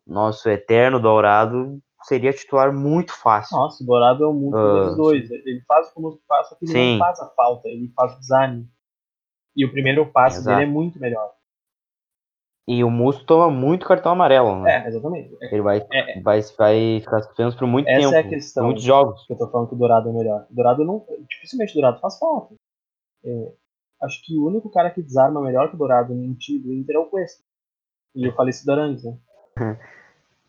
nosso 0.07 0.51
eterno 0.51 1.01
Dourado, 1.01 1.79
seria 2.03 2.35
titular 2.35 2.71
muito 2.71 3.19
fácil. 3.19 3.57
Nossa, 3.57 3.83
o 3.83 3.87
Dourado 3.87 4.25
é 4.25 4.27
o 4.27 4.35
Musto 4.35 4.59
Ah, 4.59 4.81
deles 4.83 4.97
dois. 4.97 5.31
Ele 5.31 5.63
faz 5.67 5.89
o 5.89 5.95
que 5.95 5.99
o 6.01 6.03
Musto 6.03 6.21
faz, 6.29 6.51
só 6.51 6.55
que 6.57 6.67
ele 6.67 6.93
não 6.93 6.99
faz 6.99 7.19
a 7.19 7.29
falta, 7.29 7.67
ele 7.67 7.91
faz 7.97 8.15
o 8.15 8.21
design. 8.21 8.69
E 9.57 9.65
o 9.65 9.73
primeiro 9.73 10.05
passe 10.05 10.37
Exato. 10.37 10.55
dele 10.59 10.71
é 10.71 10.71
muito 10.71 11.01
melhor. 11.01 11.31
E 12.71 12.85
o 12.85 12.91
Musto 12.91 13.25
toma 13.25 13.51
muito 13.51 13.87
cartão 13.87 14.13
amarelo, 14.13 14.61
né? 14.61 14.85
É, 14.85 14.89
exatamente. 14.89 15.35
É, 15.41 15.53
Ele 15.55 15.63
vai, 15.63 15.79
É. 15.91 16.21
vai, 16.21 16.41
vai 16.59 17.01
ficar 17.01 17.23
suspenso 17.23 17.57
por 17.57 17.67
muito 17.67 17.89
Essa 17.89 18.01
tempo. 18.03 18.15
é 18.15 18.19
a 18.19 18.29
questão. 18.29 18.65
muitos 18.67 18.83
jogos. 18.85 19.25
que 19.27 19.33
eu 19.33 19.39
tô 19.39 19.51
falando 19.51 19.69
que 19.69 19.75
o 19.75 19.79
Dourado 19.79 20.11
é 20.11 20.13
melhor. 20.13 20.47
O 20.51 20.55
Dourado 20.55 20.85
não. 20.85 21.03
Dificilmente 21.31 21.73
o 21.73 21.75
Dourado 21.77 21.99
faz 22.01 22.19
falta. 22.19 22.55
É, 23.25 23.53
acho 24.03 24.23
que 24.23 24.37
o 24.37 24.47
único 24.47 24.71
cara 24.71 24.91
que 24.91 25.03
desarma 25.03 25.41
melhor 25.41 25.71
que 25.71 25.77
o 25.77 25.79
Dourado 25.79 26.15
no 26.15 26.35
time 26.35 26.59
do 26.59 26.73
Inter 26.75 26.97
é 26.97 26.99
o 26.99 27.07
Cuesta. 27.07 27.43
E 28.15 28.27
eu 28.27 28.33
falei 28.35 28.51
isso 28.51 28.67
do 28.67 28.73
Arangues, 28.73 29.03
né? 29.05 29.17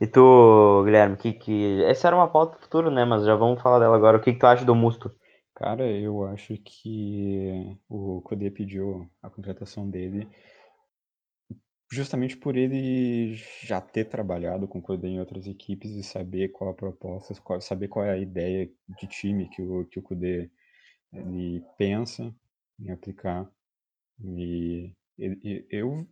E 0.01 0.07
tu, 0.07 0.81
Guilherme, 0.85 1.17
que, 1.17 1.33
que. 1.33 1.83
Essa 1.83 2.07
era 2.07 2.15
uma 2.15 2.29
pauta 2.29 2.57
futura, 2.57 2.89
né? 2.89 3.03
Mas 3.03 3.25
já 3.25 3.35
vamos 3.35 3.61
falar 3.61 3.79
dela 3.79 3.97
agora. 3.97 4.17
O 4.17 4.21
que, 4.21 4.31
que 4.31 4.39
tu 4.39 4.47
acha 4.47 4.63
do 4.63 4.73
Musto? 4.73 5.11
Cara, 5.55 5.85
eu 5.85 6.23
acho 6.23 6.55
que 6.63 7.77
o 7.89 8.21
Kudê 8.21 8.49
pediu 8.49 9.05
a 9.21 9.29
contratação 9.29 9.89
dele 9.89 10.25
justamente 11.91 12.37
por 12.37 12.55
ele 12.55 13.35
já 13.63 13.81
ter 13.81 14.05
trabalhado 14.05 14.67
com 14.67 14.79
o 14.79 14.81
Kudê 14.81 15.07
em 15.07 15.19
outras 15.19 15.47
equipes 15.47 15.91
e 15.91 16.03
saber 16.03 16.49
qual 16.49 16.71
a 16.71 16.73
proposta, 16.73 17.33
qual- 17.41 17.61
saber 17.61 17.87
qual 17.87 18.05
é 18.05 18.11
a 18.11 18.17
ideia 18.17 18.69
de 18.99 19.07
time 19.07 19.49
que 19.49 19.61
o, 19.61 19.85
que 19.85 19.99
o 19.99 20.03
Kudê 20.03 20.51
ele 21.13 21.63
pensa 21.77 22.33
em 22.79 22.91
aplicar. 22.91 23.49
E 24.23 24.93
ele- 25.17 25.39
e- 25.43 25.67
eu, 25.69 26.07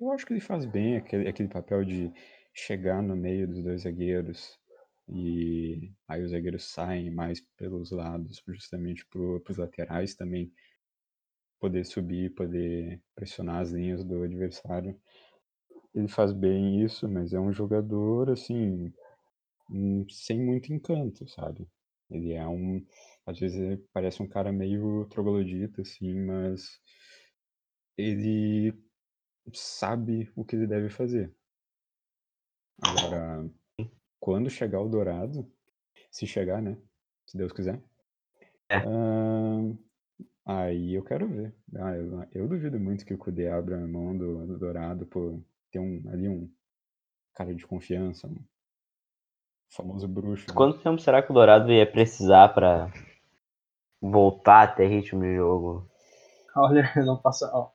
eu 0.00 0.12
acho 0.12 0.26
que 0.26 0.32
ele 0.32 0.40
faz 0.40 0.66
bem 0.66 0.96
aquele, 0.96 1.28
aquele 1.28 1.48
papel 1.48 1.84
de 1.84 2.12
chegar 2.54 3.02
no 3.02 3.16
meio 3.16 3.48
dos 3.48 3.62
dois 3.62 3.82
zagueiros 3.82 4.58
e 5.08 5.92
aí 6.08 6.22
os 6.22 6.30
zagueiros 6.32 6.64
saem 6.72 7.10
mais 7.10 7.40
pelos 7.56 7.90
lados, 7.90 8.42
justamente 8.48 9.06
para 9.06 9.20
os 9.52 9.58
laterais 9.58 10.14
também 10.14 10.52
poder 11.60 11.84
subir, 11.84 12.34
poder 12.34 13.00
pressionar 13.14 13.60
as 13.60 13.70
linhas 13.70 14.02
do 14.02 14.22
adversário. 14.22 14.98
Ele 15.94 16.08
faz 16.08 16.32
bem 16.32 16.82
isso, 16.82 17.08
mas 17.08 17.32
é 17.32 17.38
um 17.40 17.52
jogador 17.52 18.30
assim 18.30 18.92
hum, 19.70 20.06
sem 20.08 20.40
muito 20.40 20.72
encanto, 20.72 21.28
sabe? 21.28 21.68
Ele 22.10 22.32
é 22.32 22.46
um, 22.46 22.84
às 23.26 23.38
vezes 23.38 23.58
ele 23.58 23.76
parece 23.92 24.22
um 24.22 24.28
cara 24.28 24.52
meio 24.52 25.06
troglodita 25.06 25.82
assim, 25.82 26.14
mas 26.14 26.80
ele 27.96 28.74
sabe 29.52 30.30
o 30.34 30.44
que 30.44 30.56
ele 30.56 30.66
deve 30.66 30.88
fazer. 30.88 31.32
Agora, 32.82 33.48
quando 34.18 34.48
chegar 34.48 34.80
o 34.80 34.88
Dourado, 34.88 35.50
se 36.10 36.26
chegar, 36.26 36.62
né? 36.62 36.76
Se 37.26 37.36
Deus 37.36 37.52
quiser. 37.52 37.80
É. 38.68 38.76
ahn, 38.76 39.76
aí 40.58 40.94
eu 40.94 41.02
quero 41.04 41.28
ver. 41.28 41.54
Ah, 41.76 41.94
eu, 41.96 42.24
eu 42.32 42.48
duvido 42.48 42.78
muito 42.78 43.04
que 43.04 43.14
o 43.14 43.18
Kudê 43.18 43.48
abra 43.48 43.76
a 43.76 43.86
mão 43.86 44.16
do, 44.16 44.46
do 44.46 44.58
Dourado 44.58 45.06
por 45.06 45.40
ter 45.70 45.78
um, 45.78 46.02
ali 46.12 46.28
um 46.28 46.50
cara 47.34 47.54
de 47.54 47.66
confiança, 47.66 48.26
um 48.26 48.36
famoso 49.70 50.08
bruxo. 50.08 50.48
né? 50.48 50.54
Quanto 50.56 50.78
tempo 50.82 51.00
será 51.00 51.22
que 51.22 51.30
o 51.30 51.34
Dourado 51.34 51.70
ia 51.72 51.90
precisar 51.90 52.48
pra 52.48 52.90
voltar 54.00 54.62
a 54.62 54.66
ter 54.68 54.86
ritmo 54.88 55.22
de 55.22 55.36
jogo? 55.36 55.86
Olha, 56.56 56.82
não 57.04 57.16
passa. 57.16 57.50
Ó, 57.52 57.70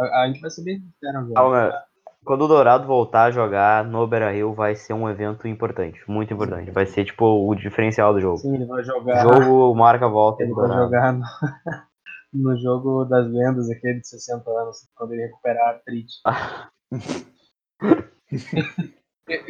a, 0.00 0.22
a 0.22 0.26
gente 0.28 0.40
vai 0.40 0.50
ser 0.50 0.62
bem 0.64 0.80
sincero 0.80 1.18
agora. 1.18 1.34
Calma, 1.34 1.84
Quando 2.24 2.42
o 2.44 2.48
Dourado 2.48 2.86
voltar 2.86 3.24
a 3.24 3.30
jogar 3.30 3.84
no 3.84 4.06
Beira 4.06 4.30
Rio, 4.32 4.54
vai 4.54 4.74
ser 4.74 4.94
um 4.94 5.08
evento 5.08 5.46
importante, 5.46 6.00
muito 6.08 6.32
importante. 6.32 6.70
Vai 6.70 6.86
ser 6.86 7.04
tipo 7.04 7.24
o 7.24 7.54
diferencial 7.54 8.12
do 8.14 8.20
jogo. 8.20 8.38
Sim, 8.38 8.54
ele 8.54 8.64
vai 8.66 8.80
O 8.80 8.84
jogar. 8.84 9.22
jogo 9.22 9.74
marca 9.74 10.06
a 10.06 10.08
volta 10.08 10.42
Ele 10.42 10.52
vai 10.54 10.68
jogar 10.68 11.12
no, 11.12 11.22
no 12.36 12.56
jogo 12.56 13.04
das 13.04 13.26
lendas, 13.28 13.68
aquele 13.70 14.00
de 14.00 14.08
60 14.08 14.48
anos, 14.50 14.88
quando 14.94 15.12
ele 15.12 15.26
recuperar 15.26 15.66
a 15.66 15.70
artrite. 15.72 16.14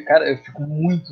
Cara, 0.06 0.30
eu 0.30 0.38
fico 0.38 0.62
muito 0.62 1.06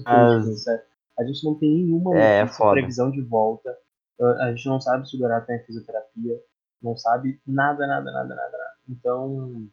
sério. 0.58 0.82
A 1.18 1.24
gente 1.24 1.44
não 1.44 1.54
tem 1.58 1.84
nenhuma 1.84 2.16
É, 2.16 2.44
previsão 2.70 3.10
de 3.10 3.20
volta. 3.22 3.74
Ah, 4.20 4.46
A 4.46 4.50
gente 4.50 4.66
não 4.68 4.80
sabe 4.80 5.08
se 5.08 5.16
o 5.16 5.18
Dourado 5.18 5.46
tem 5.46 5.62
fisioterapia. 5.64 6.38
Não 6.82 6.96
sabe 6.96 7.40
nada, 7.46 7.86
nada, 7.86 8.10
nada, 8.10 8.28
nada. 8.34 8.50
nada. 8.50 8.74
Então, 8.88 9.68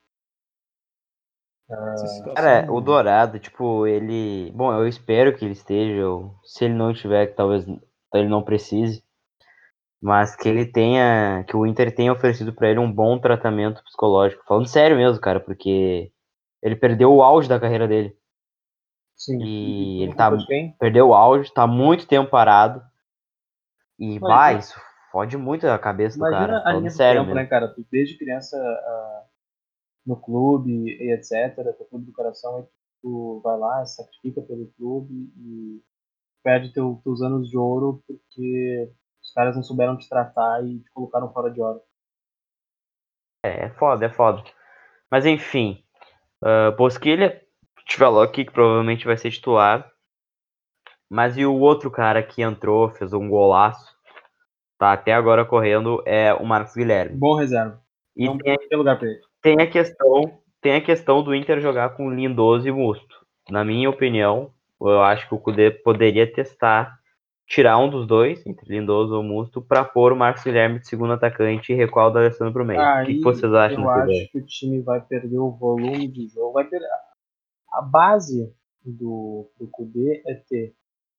situação- 1.68 2.34
Cara, 2.36 2.72
o 2.72 2.82
Dourado, 2.82 3.40
tipo, 3.40 3.88
ele. 3.88 4.52
Bom, 4.52 4.74
eu 4.74 4.88
espero 4.88 5.36
que 5.36 5.44
ele 5.46 5.54
esteja. 5.54 6.08
ou 6.08 6.36
Se 6.44 6.66
ele 6.66 6.74
não 6.74 6.92
estiver, 6.92 7.28
que 7.28 7.36
talvez 7.36 7.66
ele 8.14 8.28
não 8.30 8.44
precise. 8.44 9.04
Mas 10.02 10.36
que 10.36 10.50
ele 10.50 10.66
tenha, 10.66 11.46
que 11.48 11.56
o 11.56 11.66
Inter 11.66 11.94
tenha 11.94 12.12
oferecido 12.12 12.54
para 12.54 12.70
ele 12.70 12.80
um 12.80 12.92
bom 12.92 13.20
tratamento 13.20 13.84
psicológico. 13.84 14.44
Falando 14.48 14.68
sério 14.68 14.98
mesmo, 14.98 15.22
cara, 15.22 15.40
porque 15.40 16.12
ele 16.62 16.76
perdeu 16.76 17.14
o 17.14 17.22
auge 17.22 17.48
da 17.48 17.60
carreira 17.60 17.88
dele. 17.88 18.18
Sim. 19.16 19.44
E 19.44 20.02
ele 20.02 20.16
tá, 20.16 20.32
perdeu 20.80 21.10
o 21.10 21.14
auge, 21.14 21.54
tá 21.54 21.68
muito 21.68 22.08
tempo 22.08 22.32
parado. 22.32 22.82
E 24.00 24.20
Mas 24.20 24.22
vai, 24.22 24.56
é- 24.56 24.60
isso 24.60 24.82
fode 25.12 25.38
muito 25.38 25.68
a 25.68 25.78
cabeça 25.78 26.18
do 26.18 26.24
cara. 26.24 26.64
a 26.66 26.74
linha 26.74 26.90
sério 26.90 27.22
tempo, 27.22 27.36
mesmo. 27.36 27.42
né, 27.42 27.46
cara? 27.48 27.68
Tu 27.68 27.86
desde 27.92 28.18
criança 28.18 28.58
ah, 28.58 29.26
no 30.06 30.16
clube 30.16 30.72
e 30.72 31.12
etc, 31.12 31.54
teu 31.56 31.86
clube 31.90 32.06
do 32.06 32.14
coração, 32.14 32.68
tu 33.02 33.40
vai 33.44 33.58
lá, 33.58 33.86
sacrifica 33.86 34.42
pelo 34.42 34.72
clube 34.78 35.32
e 35.38 35.82
perde 36.44 36.74
teu, 36.74 37.00
teus 37.04 37.22
anos 37.22 37.48
de 37.50 37.58
ouro 37.58 38.02
porque 38.08 38.92
os 39.32 39.34
caras 39.34 39.56
não 39.56 39.64
souberam 39.64 39.98
te 39.98 40.10
tratar 40.10 40.62
e 40.66 40.80
te 40.80 40.92
colocaram 40.92 41.32
fora 41.32 41.50
de 41.50 41.62
hora. 41.62 41.80
É, 43.46 43.66
é 43.66 43.70
foda, 43.70 44.06
é 44.06 44.10
foda. 44.10 44.44
Mas 45.10 45.26
enfim, 45.26 45.82
uh, 46.44 46.76
Bosquilha, 46.76 47.42
aqui 48.22 48.44
que 48.44 48.52
provavelmente 48.52 49.06
vai 49.06 49.16
ser 49.16 49.32
titular. 49.32 49.90
Mas 51.10 51.38
e 51.38 51.46
o 51.46 51.58
outro 51.58 51.90
cara 51.90 52.22
que 52.22 52.42
entrou, 52.42 52.90
fez 52.90 53.14
um 53.14 53.30
golaço, 53.30 53.96
tá 54.78 54.92
até 54.92 55.14
agora 55.14 55.46
correndo, 55.46 56.04
é 56.06 56.34
o 56.34 56.46
Marcos 56.46 56.76
Guilherme. 56.76 57.18
Bom 57.18 57.36
reserva. 57.36 57.82
E 58.16 58.26
não 58.26 58.38
tem, 58.38 58.58
tem 58.58 58.78
lugar 58.78 59.00
pra 59.00 59.08
ele. 59.08 59.20
tem 59.42 59.62
a 59.62 59.68
questão, 59.70 60.42
tem 60.62 60.76
a 60.76 60.82
questão 60.82 61.24
do 61.24 61.34
Inter 61.34 61.62
jogar 61.62 61.92
com 61.92 62.12
Lindoso 62.12 62.68
e 62.68 62.72
Musto. 62.72 63.26
Na 63.50 63.64
minha 63.64 63.90
opinião, 63.90 64.54
eu 64.82 65.02
acho 65.02 65.28
que 65.28 65.36
o 65.36 65.40
Cudê 65.40 65.72
poderia 65.72 66.32
testar, 66.32 67.01
tirar 67.52 67.78
um 67.78 67.90
dos 67.90 68.08
dois, 68.08 68.46
entre 68.48 68.66
Lindoso 68.74 69.14
ou 69.14 69.22
Musto, 69.22 69.62
pra 69.62 69.84
pôr 69.84 70.14
o 70.14 70.16
Marcos 70.16 70.42
Guilherme 70.42 70.80
de 70.80 70.88
segundo 70.88 71.12
atacante 71.12 71.74
e 71.74 71.76
recuar 71.76 72.08
o 72.08 72.10
D'Alessandro 72.10 72.54
pro 72.54 72.66
meio. 72.66 72.80
o 72.80 73.06
que, 73.06 73.16
que 73.16 73.22
vocês 73.22 73.54
acham 73.54 73.84
eu 73.84 73.90
acho 73.90 74.10
ideia? 74.10 74.30
que 74.32 74.38
o 74.38 74.46
time 74.46 74.82
vai 74.82 75.02
perder 75.02 75.38
o 75.38 75.52
volume 75.52 76.08
de 76.08 76.30
jogo. 76.30 76.54
Vai 76.54 76.64
perder. 76.64 76.88
A 77.74 77.82
base 77.82 78.56
do, 78.86 79.52
do 79.60 79.68
Kudê 79.68 80.24
é 80.26 80.36
ter 80.36 80.74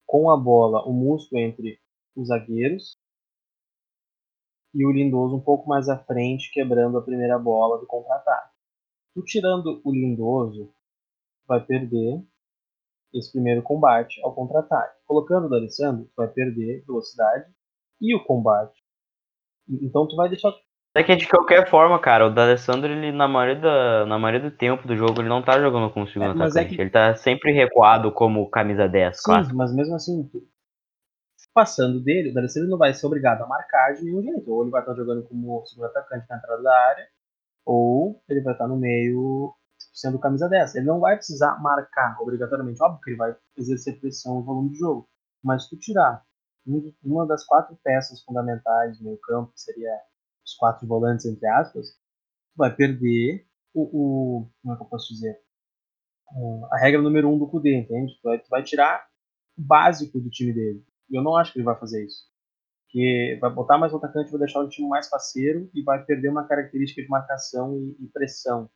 com 0.07 0.31
a 0.31 0.35
bola 0.35 0.83
o 0.87 0.91
músculo 0.91 1.39
entre 1.39 1.79
os 2.15 2.29
zagueiros 2.29 2.97
e 4.73 4.83
o 4.87 4.91
Lindoso 4.91 5.35
um 5.35 5.41
pouco 5.41 5.69
mais 5.69 5.87
à 5.87 5.99
frente, 5.99 6.51
quebrando 6.51 6.97
a 6.97 7.03
primeira 7.03 7.37
bola 7.37 7.79
do 7.79 7.85
contra-ataque. 7.85 8.53
Tu 9.13 9.23
tirando 9.23 9.79
o 9.83 9.91
Lindoso, 9.91 10.73
vai 11.47 11.63
perder 11.63 12.23
esse 13.13 13.31
primeiro 13.31 13.61
combate 13.61 14.19
ao 14.23 14.33
contra-ataque. 14.33 14.97
Colocando 15.05 15.45
o 15.45 15.49
D'Alessandro, 15.49 16.05
tu 16.05 16.13
vai 16.17 16.27
perder 16.27 16.83
velocidade 16.85 17.45
e 18.01 18.15
o 18.15 18.23
combate. 18.23 18.73
Então 19.69 20.07
tu 20.07 20.15
vai 20.15 20.27
deixar 20.29 20.51
É 20.95 21.03
que 21.03 21.15
de 21.15 21.27
qualquer 21.27 21.69
forma, 21.69 21.97
cara, 21.99 22.27
o 22.27 22.29
D'Alessandro, 22.29 22.91
ele 22.91 23.11
na 23.11 23.27
maioria, 23.27 23.61
da, 23.61 24.05
na 24.05 24.19
maioria 24.19 24.49
do 24.49 24.55
tempo 24.55 24.87
do 24.87 24.95
jogo, 24.95 25.21
ele 25.21 25.29
não 25.29 25.41
tá 25.41 25.59
jogando 25.59 25.91
como 25.91 26.07
segundo 26.07 26.25
É, 26.25 26.43
é 26.43 26.45
atacante. 26.47 26.75
que- 26.75 26.81
Ele 26.81 26.89
tá 26.89 27.15
sempre 27.15 27.51
recuado 27.51 28.11
como 28.11 28.49
camisa 28.49 28.87
10, 28.87 29.21
Sim, 29.21 29.53
mas 29.55 29.73
mesmo 29.73 29.95
assim, 29.95 30.29
passando 31.53 31.99
dele, 32.03 32.31
o 32.31 32.33
D'Alessandro 32.33 32.69
não 32.69 32.77
vai 32.77 32.93
ser 32.93 33.05
obrigado 33.05 33.41
a 33.43 33.47
marcar 33.47 33.93
de 33.93 34.03
nenhum 34.03 34.21
jeito. 34.23 34.51
Ou 34.51 34.63
ele 34.63 34.71
vai 34.71 34.81
estar 34.81 34.95
jogando 34.95 35.23
como 35.27 35.63
segundo 35.65 35.85
atacante 35.85 36.25
na 36.29 36.37
entrada 36.37 36.61
da 36.63 36.77
área, 36.89 37.07
ou 37.65 38.21
ele 38.27 38.41
vai 38.41 38.53
estar 38.53 38.67
no 38.67 38.75
meio 38.75 39.53
sendo 39.93 40.19
camisa 40.19 40.49
10. 40.49 40.75
Ele 40.75 40.85
não 40.87 40.99
vai 40.99 41.15
precisar 41.17 41.61
marcar 41.61 42.17
obrigatoriamente. 42.21 42.81
Óbvio 42.83 43.01
que 43.01 43.11
ele 43.11 43.17
vai 43.17 43.35
exercer 43.57 43.99
pressão 43.99 44.35
no 44.35 44.43
volume 44.43 44.71
de 44.71 44.79
jogo. 44.79 45.09
Mas 45.43 45.63
se 45.65 45.69
tu 45.69 45.77
tirar 45.79 46.23
um- 46.67 46.93
uma 47.03 47.27
das 47.27 47.45
quatro 47.45 47.77
peças 47.83 48.23
fundamentais 48.23 48.97
do 48.99 49.05
meio 49.05 49.19
campo, 49.19 49.53
que 49.53 49.61
seria 49.61 49.91
os 50.45 50.55
quatro 50.55 50.87
volantes, 50.87 51.25
entre 51.25 51.47
aspas, 51.47 51.91
tu 51.91 52.57
vai 52.57 52.75
perder 52.75 53.47
o, 53.73 53.83
o- 54.41 54.49
como 54.61 54.73
é 54.73 54.77
que 54.77 54.83
eu 54.83 54.87
posso 54.87 55.13
dizer? 55.13 55.39
A 56.71 56.77
regra 56.77 57.01
número 57.01 57.29
um 57.29 57.37
do 57.37 57.47
Kudê, 57.47 57.75
entende? 57.75 58.15
Tu 58.15 58.21
vai, 58.23 58.39
tu 58.39 58.49
vai 58.49 58.63
tirar 58.63 59.05
o 59.57 59.61
básico 59.61 60.19
do 60.19 60.29
time 60.29 60.53
dele. 60.53 60.83
E 61.09 61.15
eu 61.17 61.21
não 61.23 61.35
acho 61.35 61.53
que 61.53 61.59
ele 61.59 61.65
vai 61.65 61.77
fazer 61.79 62.03
isso. 62.05 62.23
Porque 62.85 63.37
vai 63.41 63.51
botar 63.53 63.77
mais 63.77 63.93
um 63.93 63.97
atacante, 63.97 64.31
vai 64.31 64.39
deixar 64.39 64.61
o 64.61 64.69
time 64.69 64.87
mais 64.89 65.09
faceiro 65.09 65.69
e 65.73 65.83
vai 65.83 66.03
perder 66.05 66.29
uma 66.29 66.47
característica 66.47 67.01
de 67.01 67.09
marcação 67.09 67.77
e, 67.77 67.97
e 68.05 68.07
pressão. 68.09 68.69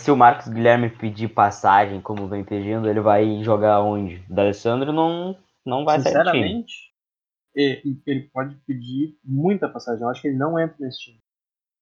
Se 0.00 0.10
o 0.10 0.16
Marcos 0.16 0.48
Guilherme 0.48 0.90
pedir 0.90 1.28
passagem, 1.28 2.00
como 2.00 2.28
vem 2.28 2.44
pedindo, 2.44 2.88
ele 2.88 3.00
vai 3.00 3.42
jogar 3.42 3.80
onde? 3.80 4.22
O 4.28 4.34
D'Alessandro 4.34 4.92
não, 4.92 5.36
não 5.64 5.84
vai 5.84 6.00
sair 6.00 6.12
do 6.12 6.24
time. 6.24 6.24
Sinceramente, 6.24 6.94
ele 7.56 8.28
pode 8.32 8.56
pedir 8.66 9.16
muita 9.24 9.68
passagem. 9.68 10.02
Eu 10.02 10.08
acho 10.10 10.20
que 10.20 10.28
ele 10.28 10.36
não 10.36 10.58
entra 10.58 10.76
nesse 10.80 10.98
time. 10.98 11.20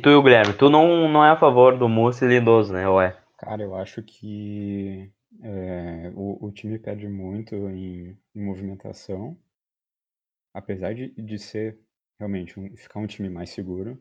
Tu 0.03 0.09
e 0.09 0.15
o 0.15 0.23
Guilherme, 0.23 0.55
tu 0.55 0.69
não, 0.69 1.09
não 1.09 1.25
é 1.25 1.31
a 1.31 1.37
favor 1.37 1.79
do 1.79 1.89
Musso 1.89 2.25
e 2.25 2.29
Lindoso, 2.29 2.73
né? 2.73 2.89
Ou 2.89 3.01
é? 3.01 3.17
Cara, 3.39 3.63
eu 3.63 3.75
acho 3.75 4.03
que 4.03 5.11
é, 5.43 6.13
o, 6.15 6.47
o 6.47 6.53
time 6.53 6.79
perde 6.79 7.09
muito 7.09 7.55
em, 7.55 8.17
em 8.35 8.45
movimentação, 8.45 9.37
apesar 10.55 10.95
de, 10.95 11.09
de 11.11 11.39
ser 11.39 11.79
realmente 12.19 12.59
um- 12.59 12.77
ficar 12.77 13.01
um 13.01 13.07
time 13.07 13.29
mais 13.29 13.51
seguro, 13.51 14.01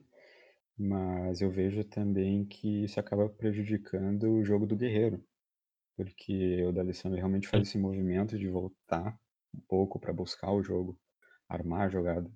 mas 0.82 1.42
eu 1.42 1.52
vejo 1.52 1.84
também 1.84 2.44
que 2.44 2.86
isso 2.86 3.00
acaba 3.00 3.30
prejudicando 3.30 4.32
o 4.32 4.44
jogo 4.44 4.66
do 4.66 4.76
Guerreiro, 4.76 5.24
porque 5.96 6.64
o 6.66 6.72
D'Alessandro 6.72 7.18
realmente 7.18 7.48
faz 7.48 7.68
esse 7.68 7.78
movimento 7.78 8.38
de 8.38 8.48
voltar 8.50 9.16
um 9.54 9.60
pouco 9.68 10.00
para 10.00 10.12
buscar 10.12 10.52
o 10.52 10.64
jogo, 10.64 10.98
armar 11.48 11.82
a 11.84 11.90
jogada, 11.90 12.32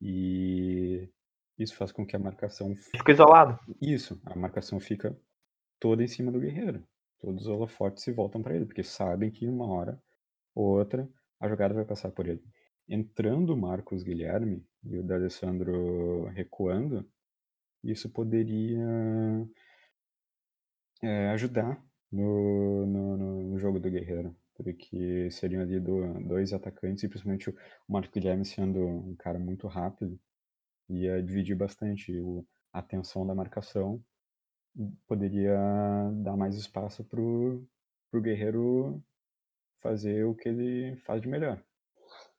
e 0.00 1.10
isso 1.58 1.76
faz 1.76 1.92
com 1.92 2.06
que 2.06 2.16
a 2.16 2.18
marcação 2.18 2.74
Fica 2.74 3.12
isolado. 3.12 3.58
isso, 3.82 4.18
a 4.24 4.34
marcação 4.34 4.80
fica 4.80 5.14
toda 5.78 6.02
em 6.02 6.08
cima 6.08 6.32
do 6.32 6.40
guerreiro. 6.40 6.82
Todos 7.20 7.42
os 7.42 7.48
holofotes 7.48 8.02
se 8.02 8.12
voltam 8.12 8.42
para 8.42 8.56
ele, 8.56 8.64
porque 8.64 8.82
sabem 8.82 9.30
que 9.30 9.46
uma 9.46 9.66
hora 9.66 10.02
ou 10.54 10.66
outra 10.78 11.06
a 11.38 11.48
jogada 11.48 11.74
vai 11.74 11.84
passar 11.84 12.10
por 12.12 12.26
ele. 12.26 12.42
Entrando 12.88 13.50
o 13.50 13.56
Marcos 13.56 14.02
Guilherme 14.02 14.64
e 14.84 14.98
o 14.98 15.02
D'Alessandro 15.02 16.24
recuando, 16.28 17.06
isso 17.84 18.08
poderia 18.10 18.78
é, 21.02 21.28
ajudar 21.30 21.82
no, 22.10 22.86
no, 22.86 23.16
no- 23.16 23.58
jogo 23.58 23.78
do 23.80 23.90
Guerreiro, 23.90 24.36
porque 24.56 25.30
seriam 25.30 25.62
ali 25.62 25.80
do- 25.80 26.14
dois 26.28 26.52
atacantes, 26.52 27.02
e 27.04 27.08
principalmente 27.08 27.50
o 27.50 27.54
Marcos 27.88 28.10
Guilherme 28.12 28.44
sendo 28.44 28.80
um 28.80 29.14
cara 29.16 29.38
muito 29.38 29.66
rápido, 29.66 30.18
ia 30.88 31.22
dividir 31.22 31.56
bastante 31.56 32.12
o, 32.20 32.46
a 32.72 32.80
atenção 32.80 33.26
da 33.26 33.34
marcação 33.34 34.02
poderia 35.06 35.56
dar 36.22 36.36
mais 36.36 36.56
espaço 36.56 37.04
pro, 37.04 37.66
pro 38.10 38.20
Guerreiro 38.20 39.02
fazer 39.82 40.24
o 40.26 40.34
que 40.34 40.48
ele 40.48 40.96
faz 40.98 41.22
de 41.22 41.28
melhor. 41.28 41.62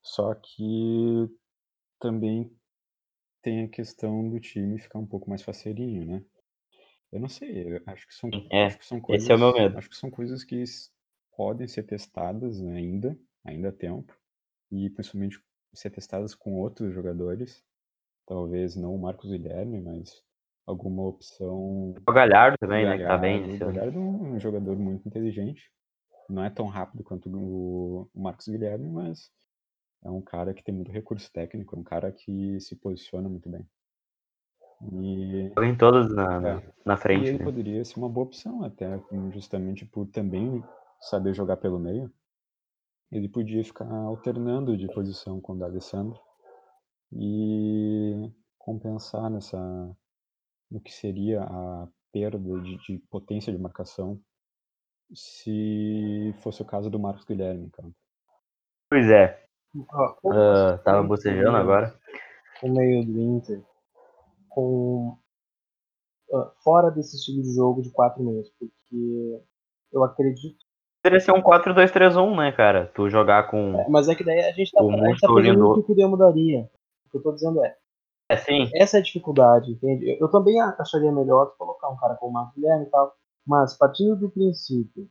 Só 0.01 0.35
que 0.35 1.29
também 1.99 2.51
tem 3.45 3.63
a 3.63 3.69
questão 3.69 4.27
do 4.27 4.39
time 4.39 4.79
ficar 4.79 4.97
um 4.97 5.05
pouco 5.05 5.29
mais 5.29 5.43
faceirinho, 5.43 6.03
né? 6.03 6.23
Eu 7.11 7.19
não 7.19 7.29
sei, 7.29 7.75
eu 7.75 7.81
acho 7.85 8.07
que 8.07 8.13
são, 8.15 8.29
É, 8.51 8.65
acho 8.65 8.79
que 8.79 8.85
são 8.85 8.99
coisas, 8.99 9.23
esse 9.23 9.31
é 9.31 9.35
o 9.35 9.39
meu 9.39 9.53
medo. 9.53 9.77
acho 9.77 9.87
que 9.87 9.95
são 9.95 10.09
coisas 10.09 10.43
que 10.43 10.63
podem 11.37 11.67
ser 11.67 11.83
testadas 11.83 12.59
ainda, 12.65 13.15
ainda 13.45 13.69
há 13.69 13.71
tempo, 13.71 14.11
e 14.71 14.89
principalmente 14.89 15.39
ser 15.75 15.91
testadas 15.91 16.33
com 16.33 16.55
outros 16.55 16.91
jogadores, 16.91 17.63
talvez 18.25 18.75
não 18.75 18.95
o 18.95 18.99
Marcos 18.99 19.29
Guilherme, 19.29 19.79
mas 19.79 20.23
alguma 20.65 21.03
opção 21.03 21.93
O 22.07 22.11
Galhardo 22.11 22.57
também, 22.59 22.83
né? 22.83 22.97
Que 22.97 23.03
tá 23.03 23.17
bem 23.17 23.41
Galhardo, 23.41 23.65
o. 23.65 23.73
Galhardo 23.73 23.99
é 23.99 24.01
um 24.01 24.39
jogador 24.39 24.75
muito 24.75 25.07
inteligente. 25.07 25.71
Não 26.27 26.43
é 26.43 26.49
tão 26.49 26.65
rápido 26.65 27.03
quanto 27.03 27.29
o 27.29 28.09
Marcos 28.15 28.47
Guilherme, 28.47 28.89
mas 28.89 29.31
é 30.05 30.09
um 30.09 30.21
cara 30.21 30.53
que 30.53 30.63
tem 30.63 30.73
muito 30.73 30.91
recurso 30.91 31.31
técnico, 31.33 31.75
é 31.75 31.79
um 31.79 31.83
cara 31.83 32.11
que 32.11 32.59
se 32.59 32.75
posiciona 32.75 33.27
muito 33.27 33.49
bem. 33.49 33.67
E, 34.93 35.49
Joga 35.55 35.67
em 35.67 35.77
todas 35.77 36.13
na, 36.13 36.49
É. 36.49 36.73
na 36.85 36.93
e 36.93 36.97
frente, 36.97 37.27
ele 37.27 37.39
né? 37.39 37.43
poderia 37.43 37.83
ser 37.83 37.97
uma 37.97 38.09
boa 38.09 38.27
opção, 38.27 38.63
até 38.63 39.01
justamente 39.31 39.85
por 39.85 40.05
também 40.07 40.63
saber 41.01 41.33
jogar 41.33 41.57
pelo 41.57 41.79
meio. 41.79 42.13
Ele 43.11 43.27
podia 43.27 43.63
ficar 43.63 43.89
alternando 43.89 44.77
de 44.77 44.87
posição 44.93 45.41
com 45.41 45.53
o 45.53 45.57
D'Alessandro 45.57 46.19
e 47.11 48.29
compensar 48.59 49.29
nessa 49.29 49.57
no 50.69 50.79
que 50.81 50.91
seria 50.91 51.43
a 51.43 51.87
perda 52.11 52.59
de, 52.61 52.77
de 52.77 52.97
potência 53.09 53.51
de 53.53 53.59
marcação 53.59 54.19
se 55.13 56.33
fosse 56.41 56.61
o 56.61 56.65
caso 56.65 56.89
do 56.89 56.99
Marcos 56.99 57.23
Guilherme, 57.25 57.69
cara. 57.69 57.89
Pois 58.89 59.09
é, 59.09 59.44
Você 60.23 60.83
tava 60.83 61.03
bocejando 61.03 61.57
agora. 61.57 61.93
O 62.63 62.69
meio 62.69 63.05
do 63.05 63.19
Inter 63.19 63.61
com 64.49 65.17
ah, 66.33 66.51
fora 66.63 66.89
desse 66.89 67.17
estilo 67.17 67.43
de 67.43 67.53
jogo 67.53 67.81
de 67.81 67.91
quatro 67.91 68.23
meios, 68.23 68.49
porque 68.57 69.41
eu 69.91 70.03
acredito. 70.03 70.63
Poderia 71.03 71.19
ser 71.19 71.33
um 71.33 71.41
4-2-3-1, 71.41 72.35
né, 72.35 72.51
cara? 72.51 72.87
Tu 72.95 73.09
jogar 73.09 73.49
com. 73.51 73.85
Mas 73.89 74.07
é 74.07 74.15
que 74.15 74.23
daí 74.23 74.39
a 74.39 74.51
gente 74.53 74.71
tá, 74.71 74.81
O 74.81 74.89
a 74.89 75.09
gente 75.09 75.19
tá 75.21 75.31
o 75.31 75.35
que 75.35 75.79
o 75.79 75.83
Kudê 75.83 76.05
mudaria. 76.07 76.69
que 77.11 77.17
eu 77.17 77.21
tô 77.21 77.31
dizendo 77.33 77.63
é, 77.63 77.77
É, 78.29 78.37
sim. 78.37 78.69
essa 78.75 78.97
é 78.97 78.99
a 79.01 79.03
dificuldade, 79.03 79.71
entende? 79.71 80.09
Eu, 80.09 80.17
eu 80.21 80.31
também 80.31 80.59
acharia 80.61 81.11
melhor 81.11 81.53
colocar 81.57 81.89
um 81.89 81.97
cara 81.97 82.15
como 82.15 82.31
o 82.31 82.33
Marcos 82.33 82.55
Guilherme 82.55 82.85
e 82.85 82.89
tal, 82.89 83.13
mas 83.45 83.77
partindo 83.77 84.15
do 84.15 84.31
princípio 84.31 85.07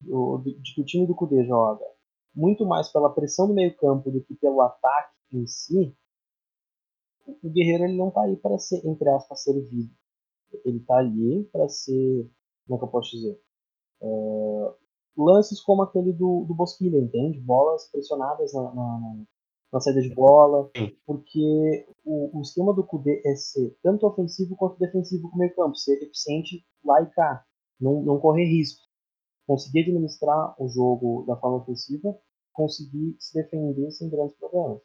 do- 0.00 0.38
de, 0.44 0.54
de 0.60 0.74
que 0.74 0.80
o 0.80 0.84
time 0.84 1.06
do 1.06 1.14
Cudê 1.14 1.44
joga 1.44 1.84
muito 2.34 2.64
mais 2.66 2.88
pela 2.88 3.12
pressão 3.12 3.46
do 3.46 3.54
meio 3.54 3.76
campo 3.76 4.10
do 4.10 4.22
que 4.22 4.34
pelo 4.34 4.60
ataque 4.60 5.14
em 5.32 5.46
si, 5.46 5.96
o 7.42 7.50
Guerreiro 7.50 7.84
ele 7.84 7.96
não 7.96 8.10
tá 8.10 8.22
aí 8.22 8.36
para 8.36 8.58
ser, 8.58 8.84
entre 8.86 9.08
aspas, 9.08 9.42
servido. 9.42 9.90
Ele 10.64 10.80
tá 10.80 10.98
ali 10.98 11.44
para 11.52 11.68
ser, 11.68 12.28
como 12.66 12.76
é 12.76 12.78
que 12.78 12.84
eu 12.84 12.88
posso 12.88 13.10
dizer? 13.10 13.40
É, 14.02 14.74
lances 15.16 15.60
como 15.60 15.82
aquele 15.82 16.12
do, 16.12 16.44
do 16.46 16.54
Bosquilha, 16.54 16.98
entende? 16.98 17.38
Bolas 17.40 17.88
pressionadas 17.90 18.52
na, 18.52 18.74
na, 18.74 19.22
na 19.72 19.80
saída 19.80 20.00
de 20.00 20.14
bola, 20.14 20.70
porque 21.06 21.86
o, 22.04 22.38
o 22.38 22.42
esquema 22.42 22.74
do 22.74 22.84
Kudê 22.84 23.22
é 23.24 23.36
ser 23.36 23.76
tanto 23.82 24.06
ofensivo 24.06 24.56
quanto 24.56 24.78
defensivo 24.78 25.30
com 25.30 25.36
o 25.36 25.38
meio 25.38 25.54
campo, 25.54 25.76
ser 25.76 26.02
eficiente 26.02 26.64
lá 26.84 27.02
e 27.02 27.06
cá, 27.10 27.44
não, 27.80 28.02
não 28.02 28.18
correr 28.18 28.44
risco. 28.44 28.89
Conseguir 29.50 29.80
administrar 29.80 30.54
o 30.62 30.68
jogo 30.68 31.24
da 31.26 31.36
forma 31.36 31.56
ofensiva, 31.56 32.16
conseguir 32.52 33.16
se 33.18 33.34
defender 33.34 33.90
sem 33.90 34.08
grandes 34.08 34.36
problemas. 34.36 34.80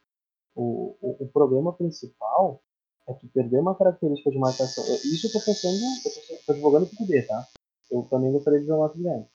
O, 0.55 0.97
o, 1.01 1.23
o 1.25 1.27
problema 1.29 1.71
principal 1.73 2.63
é 3.07 3.13
que 3.13 3.27
perder 3.27 3.59
uma 3.59 3.75
característica 3.75 4.31
de 4.31 4.39
marcação. 4.39 4.83
eu- 4.87 4.95
Isso 4.95 5.27
eu 5.27 5.33
tô 5.33 5.39
pensando, 5.45 5.75
eu 5.77 6.37
tô, 6.39 6.43
tô 6.47 6.51
advogando 6.53 6.87
pro 6.87 6.97
Kudê, 6.97 7.21
tá? 7.27 7.45
Eu 7.91 8.07
também 8.09 8.31
gostaria 8.31 8.59
de 8.59 8.65
ver 8.65 8.71
o 8.73 8.79
Marcos 8.79 8.97
Guilherme. 8.97 9.27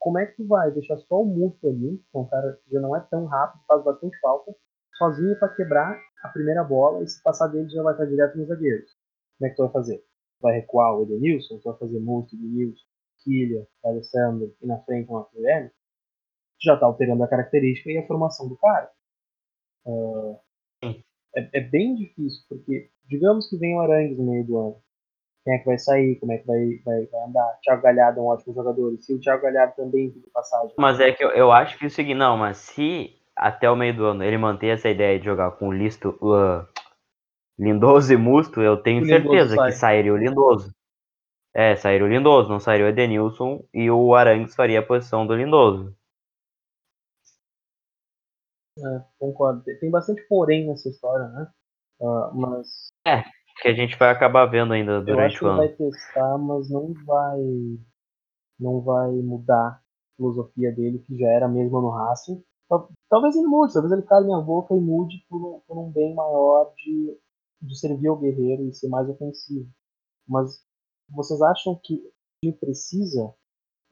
Como 0.00 0.18
é 0.18 0.26
que 0.26 0.36
tu 0.36 0.46
vai 0.48 0.72
deixar 0.72 0.98
só 0.98 1.22
o 1.22 1.24
Murto 1.24 1.68
ali, 1.68 1.98
que 1.98 2.16
é 2.16 2.18
um 2.18 2.26
cara 2.26 2.58
que 2.64 2.72
já 2.72 2.80
não 2.80 2.96
é 2.96 3.00
tão 3.08 3.26
rápido, 3.26 3.62
faz 3.68 3.84
bastante 3.84 4.18
falta, 4.18 4.52
sozinho 4.98 5.38
para 5.38 5.54
quebrar 5.54 5.96
a 6.24 6.28
primeira 6.30 6.64
bola 6.64 7.04
e 7.04 7.08
se 7.08 7.22
passar 7.22 7.46
dele 7.46 7.68
já 7.70 7.80
vai 7.84 7.94
estar 7.94 8.06
direto 8.06 8.36
nos 8.36 8.48
zagueiros? 8.48 8.90
Como 9.38 9.46
é 9.46 9.50
que 9.50 9.56
tu 9.56 9.62
vai 9.62 9.72
fazer? 9.72 10.04
Vai 10.40 10.54
recuar 10.54 10.96
o 10.98 11.04
Edenilson? 11.04 11.58
Tu 11.58 11.68
vai 11.70 11.78
fazer 11.78 12.00
Murto, 12.00 12.34
Edenilson, 12.34 12.82
Quilha, 13.22 13.66
Alessandro 13.84 14.54
e 14.60 14.66
na 14.66 14.78
frente 14.78 15.08
o 15.10 15.14
Marcos 15.14 15.34
Guilherme? 15.34 15.70
Já 16.60 16.76
tá 16.76 16.86
alterando 16.86 17.24
a 17.24 17.28
característica 17.28 17.90
e 17.90 17.98
a 17.98 18.06
formação 18.06 18.48
do 18.48 18.56
cara. 18.56 18.90
Ah, 19.86 20.38
é, 21.34 21.48
é 21.54 21.60
bem 21.60 21.94
difícil, 21.94 22.44
porque 22.48 22.90
digamos 23.08 23.48
que 23.48 23.56
vem 23.56 23.74
o 23.74 23.80
Arangues 23.80 24.18
no 24.18 24.30
meio 24.30 24.46
do 24.46 24.58
ano. 24.58 24.76
Quem 25.44 25.54
é 25.54 25.58
que 25.58 25.66
vai 25.66 25.78
sair? 25.78 26.16
Como 26.20 26.32
é 26.32 26.38
que 26.38 26.46
vai, 26.46 26.80
vai, 26.84 27.06
vai 27.06 27.24
andar? 27.28 27.58
Thiago 27.62 27.82
Galhardo 27.82 28.20
é 28.20 28.22
um 28.22 28.26
ótimo 28.26 28.54
jogador. 28.54 28.94
E 28.94 29.02
se 29.02 29.12
o 29.12 29.20
Thiago 29.20 29.42
Galhardo 29.42 29.74
também 29.74 30.10
de 30.10 30.20
passagem. 30.32 30.72
Mas 30.78 31.00
é 31.00 31.10
que 31.10 31.24
eu, 31.24 31.30
eu 31.30 31.50
acho 31.50 31.76
que 31.76 31.84
é 31.84 31.88
o 31.88 31.90
seguinte, 31.90 32.16
não, 32.16 32.36
mas 32.36 32.58
se 32.58 33.16
até 33.34 33.68
o 33.68 33.74
meio 33.74 33.96
do 33.96 34.04
ano 34.04 34.22
ele 34.22 34.38
manter 34.38 34.68
essa 34.68 34.88
ideia 34.88 35.18
de 35.18 35.24
jogar 35.24 35.50
com 35.52 35.68
o 35.68 35.72
Listo, 35.72 36.10
uh, 36.22 36.64
Lindoso 37.58 38.12
e 38.12 38.16
Musto, 38.16 38.60
eu 38.60 38.76
tenho 38.76 39.04
certeza 39.04 39.56
sai. 39.56 39.70
que 39.70 39.76
sairia 39.76 40.12
o 40.12 40.16
Lindoso. 40.16 40.72
É, 41.54 41.76
sairia 41.76 42.06
o 42.06 42.08
Lindoso, 42.08 42.48
não 42.48 42.60
sairia 42.60 42.86
o 42.86 42.88
Edenilson 42.88 43.64
e 43.72 43.90
o 43.90 44.14
Arangues 44.14 44.54
faria 44.54 44.80
a 44.80 44.86
posição 44.86 45.26
do 45.26 45.34
Lindoso. 45.34 45.94
É, 48.78 49.04
concordo. 49.18 49.62
Tem- 49.64 49.90
bastante 49.90 50.22
porém 50.28 50.66
nessa 50.66 50.88
história, 50.88 51.28
né? 51.28 51.52
Ah, 52.02 52.30
mas 52.34 52.90
Que 53.60 53.68
a 53.68 53.74
gente 53.74 53.96
vai 53.96 54.10
acabar 54.10 54.46
vendo 54.46 54.72
ainda 54.72 55.00
durante 55.00 55.42
o 55.44 55.46
ele 55.46 55.54
vai 55.56 55.68
ano. 55.68 55.76
testar, 55.76 56.38
mas 56.38 56.70
não 56.70 56.92
vai. 57.04 57.38
Não 58.58 58.80
vai 58.80 59.10
mudar 59.12 59.68
a 59.68 59.82
filosofia 60.16 60.72
dele, 60.72 61.00
que 61.00 61.18
já 61.18 61.28
era 61.28 61.46
a 61.46 61.48
mesma 61.48 61.80
no 61.80 61.90
Racing. 61.90 62.42
Tal- 62.68 62.88
Talvez 63.10 63.36
ele 63.36 63.46
mude, 63.46 63.72
talvez 63.72 63.92
ele 63.92 64.02
cale 64.02 64.26
minha 64.26 64.40
boca 64.40 64.74
e 64.74 64.80
mude 64.80 65.24
por 65.28 65.56
um, 65.56 65.60
por 65.66 65.78
um 65.78 65.90
bem 65.90 66.14
maior 66.14 66.72
de, 66.76 67.18
de 67.60 67.78
servir 67.78 68.08
ao 68.08 68.18
guerreiro 68.18 68.64
e 68.64 68.74
ser 68.74 68.88
mais 68.88 69.08
ofensivo. 69.08 69.68
Mas 70.28 70.64
vocês 71.14 71.40
acham 71.42 71.78
que 71.82 72.02
ele 72.42 72.52
precisa 72.54 73.34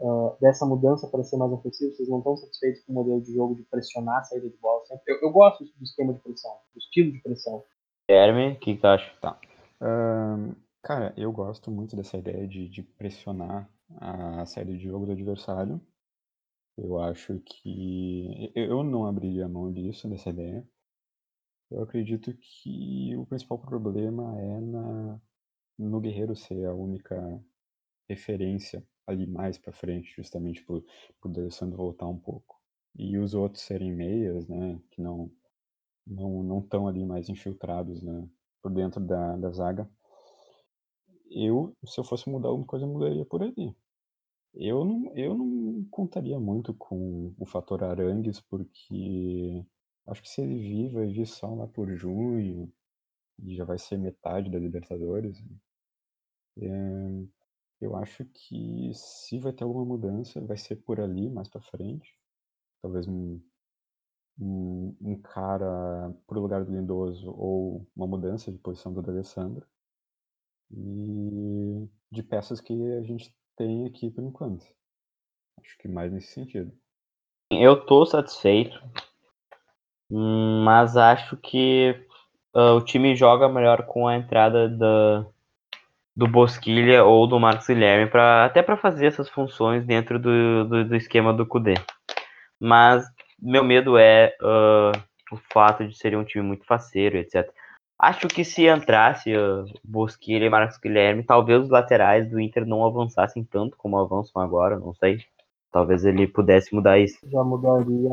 ah, 0.01 0.37
dessa 0.41 0.65
mudança 0.65 1.07
para 1.09 1.23
ser 1.23 1.37
mais 1.37 1.53
ofensivo? 1.53 1.93
Vocês 1.93 2.09
não 2.09 2.19
estão 2.19 2.37
satisfeitos 2.37 2.83
com 2.85 2.93
o 2.93 2.95
modelo 2.97 3.21
de 3.21 3.33
jogo 3.35 3.55
de 3.55 3.63
pressionar 3.65 4.21
a 4.21 4.25
saída 4.25 4.49
de 4.49 4.57
bola 4.57 4.85
sempre? 4.87 5.13
Eu, 5.13 5.21
eu 5.23 5.31
gosto 5.31 5.65
do 5.65 5.85
esquema 5.85 6.15
de 6.15 6.21
pressão, 6.21 6.59
do 6.75 6.79
estilo 6.79 7.13
de 7.13 7.23
pressão. 7.23 7.65
Guilherme, 8.09 8.53
o 8.53 8.59
que 8.59 8.77
tu 8.77 8.87
acha? 8.87 9.13
Ahn, 9.81 10.55
cara, 10.83 11.15
eu 11.17 11.31
gosto 11.33 11.71
muito 11.71 11.97
dessa 11.97 12.17
ideia 12.17 12.47
de, 12.49 12.69
de 12.69 12.83
pressionar 12.83 13.71
a 13.97 14.45
saída 14.47 14.73
de 14.73 14.85
jogo 14.85 15.07
do 15.07 15.13
adversário. 15.13 15.81
Eu 16.77 16.99
acho 16.99 17.39
que. 17.41 18.51
Eu 18.55 18.79
eu 18.79 18.83
não 18.83 19.05
abriria 19.05 19.49
mão 19.49 19.71
disso, 19.73 20.09
dessa 20.09 20.31
ideia. 20.31 20.67
Eu 21.71 21.83
acredito 21.83 22.33
que 22.35 23.15
o 23.17 23.27
principal 23.27 23.59
problema 23.59 24.41
é 24.41 24.61
na, 24.61 25.21
no 25.81 26.01
Guerreiro 26.01 26.37
ser 26.37 26.67
a 26.67 26.75
única 26.75 27.43
referência 28.09 28.87
ali 29.07 29.27
mais 29.27 29.59
pra 29.59 29.73
frente, 29.73 30.15
justamente 30.15 30.63
por, 30.65 30.85
por 31.21 31.31
D'Alessandro 31.31 31.77
voltar 31.77 32.07
um 32.07 32.19
pouco. 32.19 32.61
E 32.97 33.17
os 33.19 33.35
outros 33.35 33.63
serem 33.63 33.93
meias, 33.93 34.47
né, 34.49 34.81
que 34.91 35.01
não 35.01 35.31
não 36.07 36.43
não 36.43 36.59
estão 36.61 36.89
ali 36.89 37.05
mais 37.05 37.29
infiltrados, 37.29 38.03
né, 38.03 38.29
por 38.63 38.73
dentro 38.73 39.01
da, 39.01 39.37
da 39.37 39.51
zaga. 39.51 39.89
Eu, 41.31 41.75
se 41.87 41.99
eu 42.01 42.05
fosse 42.05 42.29
mudar 42.29 42.49
alguma 42.49 42.67
coisa, 42.67 42.85
eu 42.85 42.91
mudaria 42.91 43.25
por 43.25 43.43
ali. 43.43 43.75
Eu 44.53 44.85
não, 44.85 45.17
eu 45.17 45.35
não 45.37 45.85
contaria 45.91 46.39
muito 46.41 46.75
com 46.75 47.33
o 47.39 47.47
fator 47.47 47.85
Arangues, 47.85 48.41
porque 48.41 49.65
acho 50.09 50.23
que 50.23 50.29
se 50.29 50.43
ele 50.43 50.59
vir, 50.59 50.93
vai 50.93 51.07
vir 51.07 51.27
só 51.27 51.55
lá 51.55 51.69
por 51.69 51.89
junho, 51.95 52.73
e 53.45 53.55
já 53.55 53.65
vai 53.65 53.79
ser 53.79 53.99
metade 53.99 54.51
da 54.51 54.59
Libertadores. 54.59 55.43
É, 56.59 57.25
eu 57.81 57.97
acho 57.97 58.25
que 58.27 58.93
se 58.95 59.39
vai 59.39 59.53
ter 59.53 59.65
alguma 59.65 59.85
mudança, 59.85 60.41
vai 60.41 60.57
ser 60.57 60.77
por 60.77 61.01
ali, 61.01 61.31
mais 61.31 61.49
pra 61.49 61.61
frente. 61.61 62.15
Talvez 62.83 63.07
um, 63.09 63.41
um, 64.39 64.97
um 65.01 65.21
cara 65.21 66.15
pro 66.27 66.41
lugar 66.41 66.65
do 66.65 66.73
Lindoso, 66.73 67.31
ou 67.31 67.87
uma 67.97 68.07
mudança 68.07 68.51
de 68.53 68.59
posição 68.59 68.93
do 68.93 69.03
D'Alessandro. 69.03 69.67
E 70.73 71.89
de 72.13 72.23
peças 72.23 72.61
que 72.61 72.73
a 72.93 73.03
gente 73.03 73.35
tem 73.57 73.87
aqui 73.87 74.11
por 74.11 74.23
enquanto. 74.25 74.65
Acho 75.59 75.79
que 75.79 75.89
mais 75.89 76.13
nesse 76.13 76.33
sentido. 76.33 76.73
Eu 77.51 77.85
tô 77.85 78.07
satisfeito, 78.07 78.81
mas 80.11 80.97
acho 80.97 81.37
que 81.37 82.07
ah, 82.55 82.75
o 82.75 82.85
time 82.85 83.15
joga 83.17 83.49
melhor 83.49 83.87
com 83.87 84.07
a 84.07 84.17
entrada 84.17 84.69
da, 84.69 85.27
do 86.21 86.29
Bosquilha 86.29 87.03
ou 87.03 87.27
do 87.27 87.41
Marcos 87.41 87.67
Guilherme, 87.67 88.11
pra, 88.11 88.45
até 88.45 88.63
para 88.63 88.77
fazer 88.77 89.07
essas 89.07 89.31
funções 89.31 89.87
dentro 89.87 90.19
do, 90.19 90.67
do, 90.67 90.85
do 90.85 90.95
esquema 90.95 91.33
do 91.33 91.47
Kudê. 91.47 91.73
Mas 92.61 93.07
meu 93.41 93.65
medo 93.65 93.97
é 93.97 94.37
ah, 94.43 94.93
o 95.33 95.39
fato 95.51 95.89
de 95.89 95.97
ser 95.97 96.15
um 96.15 96.23
time 96.23 96.45
muito 96.45 96.67
faceiro, 96.67 97.17
etc. 97.17 97.51
Acho 97.99 98.29
que 98.29 98.45
se 98.45 98.67
entrasse 98.67 99.35
uh, 99.35 99.65
Bosquilha 99.83 100.45
e 100.45 100.51
Marcos 100.51 100.77
Guilherme, 100.77 101.25
talvez 101.25 101.63
os 101.63 101.71
laterais 101.71 102.29
do 102.29 102.39
Inter 102.39 102.67
não 102.67 102.85
avançassem 102.85 103.43
tanto 103.43 103.79
como 103.79 103.99
avançam 103.99 104.43
agora, 104.43 104.79
não 104.79 104.93
sei. 104.93 105.21
Talvez 105.73 106.05
ele 106.05 106.27
pudesse 106.27 106.75
mudar 106.75 106.99
isso. 106.99 107.19
Já 107.31 107.43
mudaria 107.43 108.11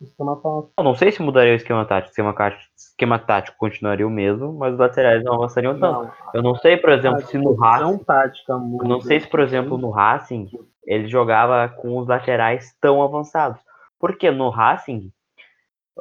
esquema 0.00 0.36
tático. 0.36 0.72
Eu 0.78 0.84
não 0.84 0.94
sei 0.94 1.10
se 1.12 1.22
mudaria 1.22 1.52
o 1.52 1.56
esquema 1.56 1.84
tático. 1.84 2.08
O 2.08 2.12
esquema, 2.12 2.34
esquema 2.76 3.18
tático 3.18 3.56
continuaria 3.58 4.06
o 4.06 4.10
mesmo, 4.10 4.52
mas 4.52 4.72
os 4.74 4.78
laterais 4.78 5.22
não 5.24 5.34
avançariam 5.34 5.78
tanto. 5.78 6.04
Não, 6.04 6.12
Eu 6.34 6.42
não 6.42 6.54
sei, 6.54 6.76
por 6.76 6.90
exemplo, 6.90 7.20
se 7.22 7.38
no 7.38 7.54
Racing. 7.54 8.04
tática 8.04 8.56
muda. 8.58 8.84
Eu 8.84 8.88
não 8.88 9.00
sei 9.00 9.20
se, 9.20 9.28
por 9.28 9.40
exemplo, 9.40 9.76
no 9.78 9.90
Racing 9.90 10.48
ele 10.86 11.08
jogava 11.08 11.68
com 11.68 11.98
os 11.98 12.06
laterais 12.08 12.74
tão 12.80 13.02
avançados. 13.02 13.60
Porque 13.98 14.30
no 14.30 14.48
Racing 14.48 15.12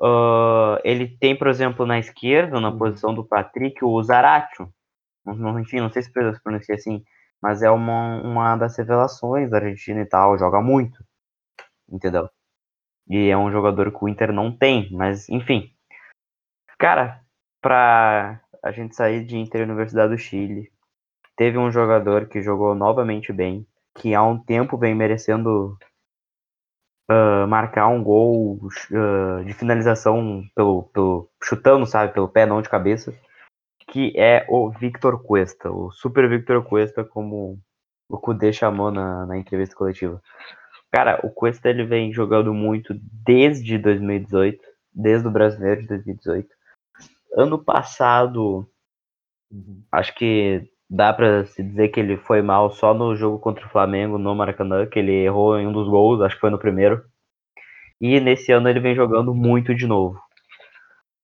ah, 0.02 0.80
ele 0.84 1.08
tem, 1.08 1.36
por 1.36 1.48
exemplo, 1.48 1.86
na 1.86 2.00
esquerda, 2.00 2.60
na 2.60 2.70
Uhum. 2.70 2.78
posição 2.78 3.14
do 3.14 3.24
Patrick, 3.26 3.84
o 3.84 4.02
Zaratio. 4.04 4.70
Enfim, 5.60 5.82
não 5.82 5.90
sei 5.92 6.04
se 6.04 6.12
se 6.12 6.44
pronuncia 6.44 6.76
assim, 6.76 7.04
mas 7.42 7.62
é 7.62 7.70
uma, 7.70 8.22
uma 8.22 8.56
das 8.56 8.78
revelações 8.78 9.50
da 9.50 9.58
Argentina 9.58 10.02
e 10.02 10.06
tal. 10.06 10.38
Joga 10.38 10.62
muito, 10.62 11.04
entendeu? 11.92 12.30
E 13.10 13.30
é 13.30 13.38
um 13.38 13.52
jogador 13.52 13.91
que 13.91 14.04
o 14.04 14.10
Inter 14.10 14.32
não 14.32 14.52
tem, 14.52 14.91
mas 14.91 15.30
enfim. 15.30 15.72
Cara, 16.78 17.22
pra 17.62 18.41
a 18.63 18.72
gente 18.72 18.96
sair 18.96 19.26
de 19.26 19.38
Inter 19.38 19.63
Universidade 19.63 20.13
do 20.13 20.17
Chile, 20.17 20.72
teve 21.36 21.58
um 21.58 21.72
jogador 21.72 22.28
que 22.28 22.41
jogou 22.41 22.76
novamente 22.76 23.32
bem, 23.32 23.65
que 23.96 24.13
há 24.13 24.24
um 24.24 24.38
tempo 24.38 24.78
vem 24.78 24.93
merecendo 24.93 25.78
ah, 27.10 27.48
marcar 27.48 27.88
um 27.88 28.04
gol 28.04 28.60
ah, 28.93 29.43
de 29.43 29.54
finalização 29.54 30.43
pelo, 30.54 30.84
pelo 30.93 31.30
chutando, 31.41 31.86
sabe, 31.86 32.13
pelo 32.13 32.28
pé, 32.28 32.46
não 32.46 32.62
de 32.62 32.70
cabeça, 32.70 33.13
que 33.89 34.13
é 34.17 34.46
o 34.50 34.70
Victor 34.70 35.24
Cuesta, 35.24 35.72
o 35.72 35.89
Super 35.91 36.28
Victor 36.30 36.63
Cuesta, 36.63 37.06
como 37.06 37.60
o 38.10 38.17
Kudê 38.17 38.52
chamou 38.52 38.91
na, 38.91 39.26
na 39.26 39.38
entrevista 39.38 39.76
coletiva. 39.76 40.22
Cara, 40.91 41.19
o 41.23 41.30
Cuesta 41.30 41.69
ele 41.69 41.84
vem 41.84 42.13
jogando 42.13 42.54
muito 42.54 42.93
desde 43.23 43.78
2018, 43.78 44.60
desde 44.93 45.28
o 45.28 45.32
Brasileiro 45.32 45.82
de 45.82 45.88
2018. 45.88 46.47
ano 47.36 47.63
passado, 47.63 48.67
Uhum. 49.52 49.82
acho 49.91 50.13
que 50.15 50.69
dá 50.89 51.13
pra 51.13 51.45
se 51.45 51.62
dizer 51.63 51.89
que 51.89 52.00
ele 52.00 52.17
foi 52.17 52.41
mal 52.41 52.71
só 52.71 52.93
no 52.93 53.15
jogo 53.15 53.39
contra 53.39 53.65
o 53.65 53.69
Flamengo 53.69 54.17
no 54.17 54.34
Maracanã, 54.34 54.86
que 54.86 55.00
ele 55.00 55.12
errou 55.12 55.58
em 55.60 55.67
um 55.67 55.71
dos 55.73 55.88
gols, 55.88 56.21
acho 56.21 56.36
que 56.36 56.41
foi 56.41 56.50
no 56.50 56.60
primeiro. 56.60 57.04
E 58.00 58.19
nesse 58.19 58.52
ano 58.52 58.69
ele 58.69 58.80
vem 58.80 58.95
jogando 58.95 59.34
muito 59.34 59.73
de 59.76 59.88
novo. 59.88 60.19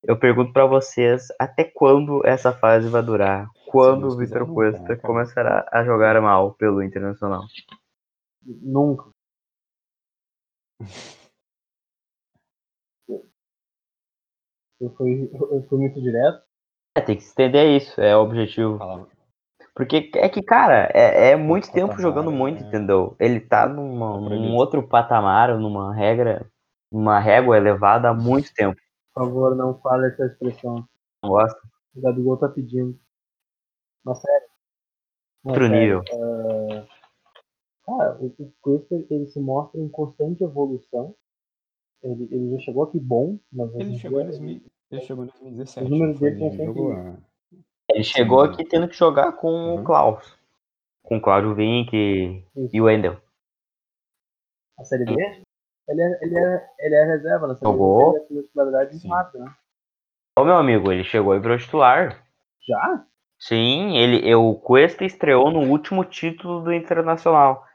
Eu 0.03 0.17
pergunto 0.17 0.51
pra 0.51 0.65
vocês, 0.65 1.27
até 1.39 1.63
quando 1.63 2.21
essa 2.25 2.51
fase 2.51 2.89
vai 2.89 3.01
durar? 3.01 3.47
Quando 3.67 4.07
o 4.07 4.17
Vitor 4.17 4.45
Cuesta 4.53 4.97
começará 4.97 5.67
a 5.71 5.83
jogar 5.85 6.19
mal 6.21 6.53
pelo 6.53 6.83
Internacional? 6.83 7.43
Nunca. 8.45 9.12
Eu 14.79 14.89
fui, 14.97 15.29
eu 15.33 15.63
fui 15.69 15.79
muito 15.79 16.01
direto. 16.01 16.43
É, 16.95 17.01
tem 17.01 17.15
que 17.15 17.23
se 17.23 17.29
estender 17.29 17.81
isso, 17.81 17.99
é 18.01 18.15
o 18.15 18.21
objetivo. 18.21 18.77
Porque 19.75 20.11
é 20.15 20.29
que, 20.29 20.43
cara, 20.43 20.91
é, 20.93 21.31
é 21.31 21.35
muito 21.35 21.71
tempo 21.71 21.99
jogando 21.99 22.31
muito, 22.31 22.63
é. 22.63 22.67
entendeu? 22.67 23.15
Ele 23.19 23.39
tá 23.39 23.67
numa, 23.67 24.19
num 24.19 24.55
outro 24.55 24.87
patamar, 24.87 25.57
numa 25.57 25.95
regra, 25.95 26.45
numa 26.91 27.19
régua 27.19 27.57
elevada 27.57 28.09
há 28.09 28.13
muito 28.13 28.53
tempo. 28.53 28.79
Por 29.13 29.25
favor, 29.25 29.55
não 29.55 29.79
fale 29.79 30.07
essa 30.07 30.25
expressão. 30.25 30.87
Não 31.23 31.29
gosta? 31.29 31.59
O 31.95 32.01
Gabigol 32.01 32.37
tá 32.37 32.49
pedindo. 32.49 32.99
Mas 34.03 34.19
sério. 34.19 34.47
Outro 35.45 35.67
nível. 35.67 36.03
é, 36.07 36.62
Cara, 37.85 38.17
o 38.19 38.27
o 38.39 38.53
Cuesta 38.61 38.95
ele 39.09 39.27
se 39.27 39.39
mostra 39.39 39.79
em 39.79 39.89
constante 39.89 40.43
evolução. 40.43 41.15
Ele, 42.01 42.27
ele 42.31 42.51
já 42.51 42.59
chegou 42.59 42.83
aqui 42.83 42.99
bom, 42.99 43.37
mas 43.51 43.73
Ele 43.75 43.97
chegou 43.97 44.19
em 44.21 44.23
dia 44.29 44.31
2000 44.39 44.61
ele 44.91 45.01
chegou 45.01 45.23
em 45.23 45.27
2017. 45.27 45.83
Os 45.85 45.89
números 45.91 46.19
dele 46.19 46.37
são 46.37 46.47
Ele 46.47 46.57
sempre- 46.57 46.65
jogou 46.65 47.17
Ele 47.89 48.03
chegou 48.03 48.41
aqui 48.41 48.65
tendo 48.65 48.87
que 48.87 48.95
jogar 48.95 49.31
com 49.33 49.47
Uhum. 49.49 49.81
o 49.81 49.83
Klaus. 49.83 50.37
Com 51.01 51.17
o 51.17 51.21
Cláudio 51.21 51.55
Vink 51.55 51.95
e, 51.95 52.45
e 52.71 52.81
o 52.81 52.85
Wendel. 52.85 53.17
a 54.79 54.83
Série 54.83 55.05
B, 55.05 55.11
ele 55.87 56.01
é, 56.01 56.19
ele 56.23 56.37
é, 56.39 56.69
ele 56.79 56.95
é 56.95 57.05
reserva 57.05 57.47
na 57.47 57.55
Série 57.55 57.71
Jogou. 57.71 58.11
B. 58.13 58.17
Ele 58.17 58.23
assumiu 58.23 58.43
titularidade 58.43 58.99
Sim. 58.99 59.09
rápido, 59.09 59.43
né? 59.43 59.53
Ô 60.39 60.43
meu 60.45 60.55
amigo, 60.55 60.91
ele 60.91 61.03
chegou 61.03 61.35
e 61.35 61.39
virou 61.39 61.57
titular. 61.57 62.25
Já? 62.67 63.05
Sim, 63.39 63.97
ele, 63.97 64.33
o 64.35 64.55
Cuesta 64.55 65.03
estreou 65.05 65.51
no 65.51 65.69
último 65.69 66.03
título 66.05 66.63
do 66.63 66.73
Internacional. 66.73 67.65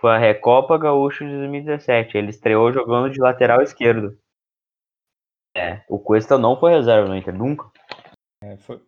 Foi 0.00 0.10
a 0.10 0.18
Recopa 0.18 0.78
Gaúcho 0.78 1.24
de 1.24 1.36
2017. 1.36 2.16
Ele 2.16 2.30
estreou 2.30 2.72
jogando 2.72 3.10
de 3.10 3.20
lateral 3.20 3.62
esquerdo. 3.62 4.18
É, 5.56 5.84
o 5.88 5.98
Cuesta 5.98 6.38
não 6.38 6.58
foi 6.58 6.72
reserva 6.72 7.08
no 7.08 7.16
Inter, 7.16 7.34
nunca. 7.36 7.70
É, 8.42 8.56
foi, 8.58 8.80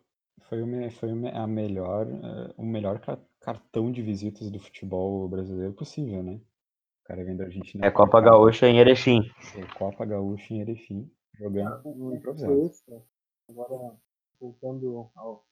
foi, 0.43 0.61
o 0.61 0.91
foi 0.91 1.09
a 1.33 1.45
melhor, 1.47 2.07
eh, 2.07 2.53
o 2.57 2.63
melhor 2.63 2.99
ca- 2.99 3.19
cartão 3.41 3.91
de 3.91 4.01
visitas 4.01 4.49
do 4.49 4.59
futebol 4.59 5.27
brasileiro 5.27 5.73
possível, 5.73 6.23
né? 6.23 6.35
O 6.35 7.03
cara 7.03 7.25
vem 7.25 7.35
da 7.35 7.43
Argentina. 7.43 7.85
É 7.85 7.91
Copa 7.91 8.21
Gaúcha 8.21 8.67
em 8.69 8.79
Erechim. 8.79 9.19
é 9.55 9.65
Copa 9.77 10.05
Gaúcha 10.05 10.53
em 10.53 10.61
Erechim, 10.61 11.11
jogando 11.37 11.81
O 11.85 12.13
improvisado. 12.15 12.53
Cuesta, 12.55 13.03
agora 13.49 13.97
voltando 14.39 15.09
ao 15.15 15.45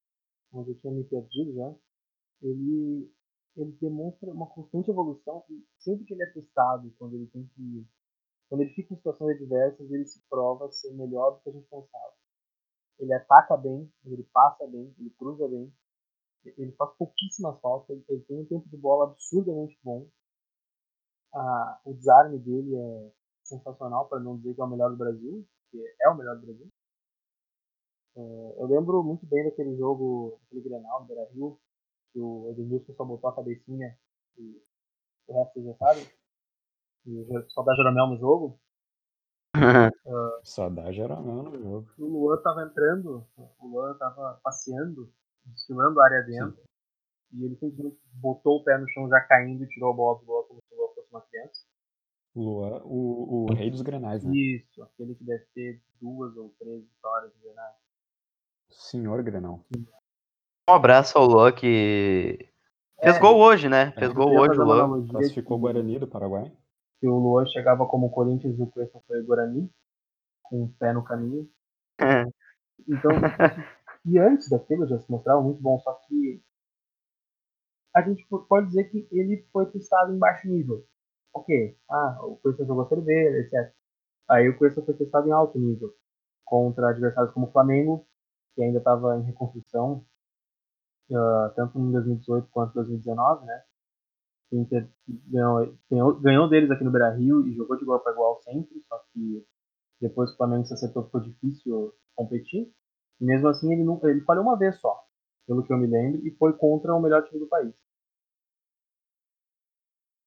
onde 0.52 0.70
eu 0.70 0.74
tinha 0.80 0.92
me 0.92 1.04
perdido 1.04 1.54
já, 1.54 1.74
ele, 2.42 3.12
ele 3.56 3.72
demonstra 3.80 4.30
uma 4.32 4.46
constante 4.46 4.90
evolução 4.90 5.44
e 5.50 5.64
sempre 5.78 6.04
que 6.04 6.14
ele 6.14 6.22
é 6.22 6.32
testado, 6.32 6.92
quando 6.98 7.14
ele 7.14 7.26
tem 7.28 7.46
que. 7.54 7.86
Quando 8.48 8.62
ele 8.62 8.74
fica 8.74 8.92
em 8.92 8.96
situações 8.96 9.36
adversas, 9.36 9.90
ele 9.90 10.06
se 10.06 10.20
prova 10.28 10.70
ser 10.72 10.92
melhor 10.94 11.32
do 11.32 11.40
que 11.40 11.50
a 11.50 11.52
gente 11.52 11.68
pensava. 11.68 12.14
Ele 12.98 13.12
ataca 13.14 13.56
bem, 13.56 13.90
ele 14.04 14.24
passa 14.32 14.66
bem, 14.66 14.94
ele 14.98 15.10
cruza 15.10 15.48
bem, 15.48 15.72
ele 16.44 16.72
faz 16.72 16.90
pouquíssimas 16.96 17.60
faltas, 17.60 17.90
ele, 17.90 18.04
ele 18.08 18.24
tem 18.24 18.40
um 18.40 18.46
tempo 18.46 18.68
de 18.68 18.76
bola 18.76 19.04
absurdamente 19.04 19.78
bom. 19.82 20.08
Ah, 21.32 21.80
o 21.84 21.94
desarme 21.94 22.38
dele 22.38 22.74
é 22.74 23.12
sensacional, 23.44 24.08
para 24.08 24.20
não 24.20 24.36
dizer 24.36 24.54
que 24.54 24.60
é 24.60 24.64
o 24.64 24.68
melhor 24.68 24.90
do 24.90 24.96
Brasil, 24.96 25.46
porque 25.62 25.94
é 26.02 26.08
o 26.08 26.16
melhor 26.16 26.36
do 26.36 26.46
Brasil. 26.46 26.68
É, 28.16 28.54
eu 28.58 28.66
lembro 28.66 29.02
muito 29.04 29.24
bem 29.26 29.44
daquele 29.44 29.76
jogo, 29.76 30.40
aquele 30.46 30.62
Grenal 30.62 31.02
do 31.02 31.06
Beira-Rio, 31.06 31.58
que 32.12 32.20
o 32.20 32.50
Edmilson 32.50 32.94
só 32.94 33.04
botou 33.04 33.30
a 33.30 33.36
cabecinha 33.36 33.96
e 34.38 34.62
o 35.28 35.34
resto 35.34 35.54
vocês 35.54 35.66
já 35.66 35.74
sabem. 35.76 36.06
E 37.06 37.26
só 37.48 37.62
dá 37.62 37.74
Jeromel 37.74 38.06
no 38.08 38.18
jogo. 38.18 38.60
Só 40.44 40.70
dá 40.70 40.92
Jeromel 40.92 41.42
no 41.42 41.58
jogo. 41.58 41.90
o 41.98 42.04
Luan 42.04 42.40
tava 42.40 42.62
entrando, 42.62 43.26
o 43.36 43.66
Luan 43.66 43.96
tava 43.98 44.40
passeando, 44.44 45.12
desfilando 45.44 46.00
a 46.00 46.04
área 46.04 46.22
dentro, 46.22 46.62
e 47.32 47.44
ele 47.44 47.56
simplesmente 47.56 47.98
botou 48.14 48.58
o 48.58 48.64
pé 48.64 48.78
no 48.78 48.88
chão 48.90 49.08
já 49.08 49.20
caindo 49.22 49.64
e 49.64 49.68
tirou 49.68 49.92
a 49.92 49.96
bola 49.96 50.20
do 50.20 50.26
Luan 50.26 50.44
como 50.44 50.60
se 50.60 50.74
o 50.74 50.78
Luan 50.78 50.94
fosse 50.94 51.08
uma 51.10 51.20
criança. 51.22 51.66
O 52.34 52.42
Luan, 52.42 52.82
o, 52.84 53.50
o 53.50 53.54
rei 53.54 53.70
dos 53.70 53.82
grenais, 53.82 54.24
né? 54.24 54.32
Isso, 54.32 54.82
aquele 54.82 55.16
que 55.16 55.24
deve 55.24 55.44
ter 55.52 55.82
duas 56.00 56.36
ou 56.36 56.54
três 56.58 56.84
vitórias 56.84 57.32
de 57.34 57.40
Grenal. 57.40 57.80
Senhor 58.68 59.22
Grenal. 59.24 59.64
Um 60.70 60.74
abraço 60.74 61.18
ao 61.18 61.26
Luan 61.26 61.50
que 61.52 62.48
fez 63.02 63.16
É. 63.16 63.18
gol 63.18 63.38
hoje, 63.40 63.68
né? 63.68 63.90
Fez 63.92 64.12
gol 64.12 64.38
hoje 64.38 64.58
o 64.60 64.64
Luan. 64.64 65.04
Classificou 65.08 65.56
o 65.56 65.60
Guarani 65.60 65.98
do 65.98 66.06
Paraguai. 66.06 66.52
que 67.00 67.08
o 67.08 67.18
Luan 67.18 67.44
chegava 67.46 67.86
como 67.86 68.06
o 68.06 68.10
Corinthians 68.10 68.56
e 68.58 68.62
o 68.62 68.66
Cuesta 68.66 69.00
foi 69.08 69.20
o 69.20 69.24
Guarani, 69.26 69.68
com 70.44 70.64
o 70.64 70.68
pé 70.78 70.92
no 70.92 71.02
caminho. 71.02 71.48
É. 71.98 72.24
Então, 72.86 73.10
e 74.04 74.18
antes 74.18 74.48
daquilo 74.50 74.86
já 74.86 74.98
se 75.00 75.10
mostrava 75.10 75.40
muito 75.40 75.60
bom, 75.62 75.78
só 75.80 75.94
que 76.06 76.42
a 77.96 78.02
gente 78.02 78.24
po- 78.28 78.44
pode 78.44 78.66
dizer 78.68 78.84
que 78.90 79.08
ele 79.10 79.44
foi 79.52 79.66
testado 79.66 80.14
em 80.14 80.18
baixo 80.18 80.46
nível. 80.46 80.84
Ok, 81.34 81.76
ah, 81.90 82.18
o 82.22 82.36
Cuesta 82.36 82.64
jogou 82.64 82.84
B, 83.02 83.40
etc. 83.40 83.72
Aí 84.28 84.48
o 84.48 84.56
Cuesta 84.58 84.82
foi 84.82 84.94
testado 84.94 85.26
em 85.26 85.32
alto 85.32 85.58
nível, 85.58 85.92
contra 86.44 86.90
adversários 86.90 87.32
como 87.32 87.46
o 87.46 87.50
Flamengo, 87.50 88.06
que 88.54 88.62
ainda 88.62 88.78
estava 88.78 89.16
em 89.16 89.22
reconstrução, 89.22 90.04
ah, 91.14 91.52
tanto 91.56 91.78
em 91.78 91.92
2018 91.92 92.48
quanto 92.50 92.72
em 92.72 92.74
2019, 92.74 93.46
né? 93.46 93.62
O 94.52 94.56
Inter 94.56 94.88
ganhou, 95.28 95.74
ganhou, 95.90 96.20
ganhou 96.20 96.48
deles 96.48 96.70
aqui 96.70 96.82
no 96.82 96.90
Beira 96.90 97.10
Rio 97.10 97.46
e 97.46 97.54
jogou 97.54 97.76
de 97.76 97.82
igual 97.82 98.00
para 98.00 98.12
igual 98.12 98.40
sempre, 98.42 98.82
só 98.88 98.98
que 99.12 99.46
depois 100.00 100.30
que 100.30 100.34
o 100.34 100.36
Flamengo 100.38 100.64
se 100.64 100.74
acertou 100.74 101.04
ficou 101.04 101.20
difícil 101.20 101.94
competir. 102.16 102.72
E 103.20 103.24
mesmo 103.24 103.48
assim 103.48 103.72
ele, 103.72 103.84
nunca, 103.84 104.08
ele 104.08 104.22
falhou 104.22 104.42
uma 104.42 104.58
vez 104.58 104.76
só, 104.80 105.04
pelo 105.46 105.62
que 105.62 105.72
eu 105.72 105.78
me 105.78 105.86
lembro, 105.86 106.26
e 106.26 106.30
foi 106.36 106.52
contra 106.54 106.94
o 106.94 107.00
melhor 107.00 107.22
time 107.24 107.38
do 107.38 107.46
país. 107.46 107.74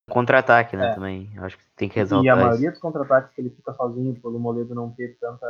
Contra-ataque, 0.10 0.76
né? 0.76 0.92
É. 0.92 0.96
Também. 0.96 1.40
Acho 1.40 1.58
que 1.58 1.64
tem 1.76 1.90
que 1.90 1.98
E 1.98 2.02
a 2.02 2.04
isso. 2.04 2.24
maioria 2.24 2.72
dos 2.72 2.80
contra-ataques 2.80 3.34
que 3.34 3.42
ele 3.42 3.50
fica 3.50 3.74
sozinho, 3.74 4.20
pelo 4.22 4.40
Moledo 4.40 4.76
não 4.76 4.94
ter 4.94 5.18
tanta. 5.20 5.48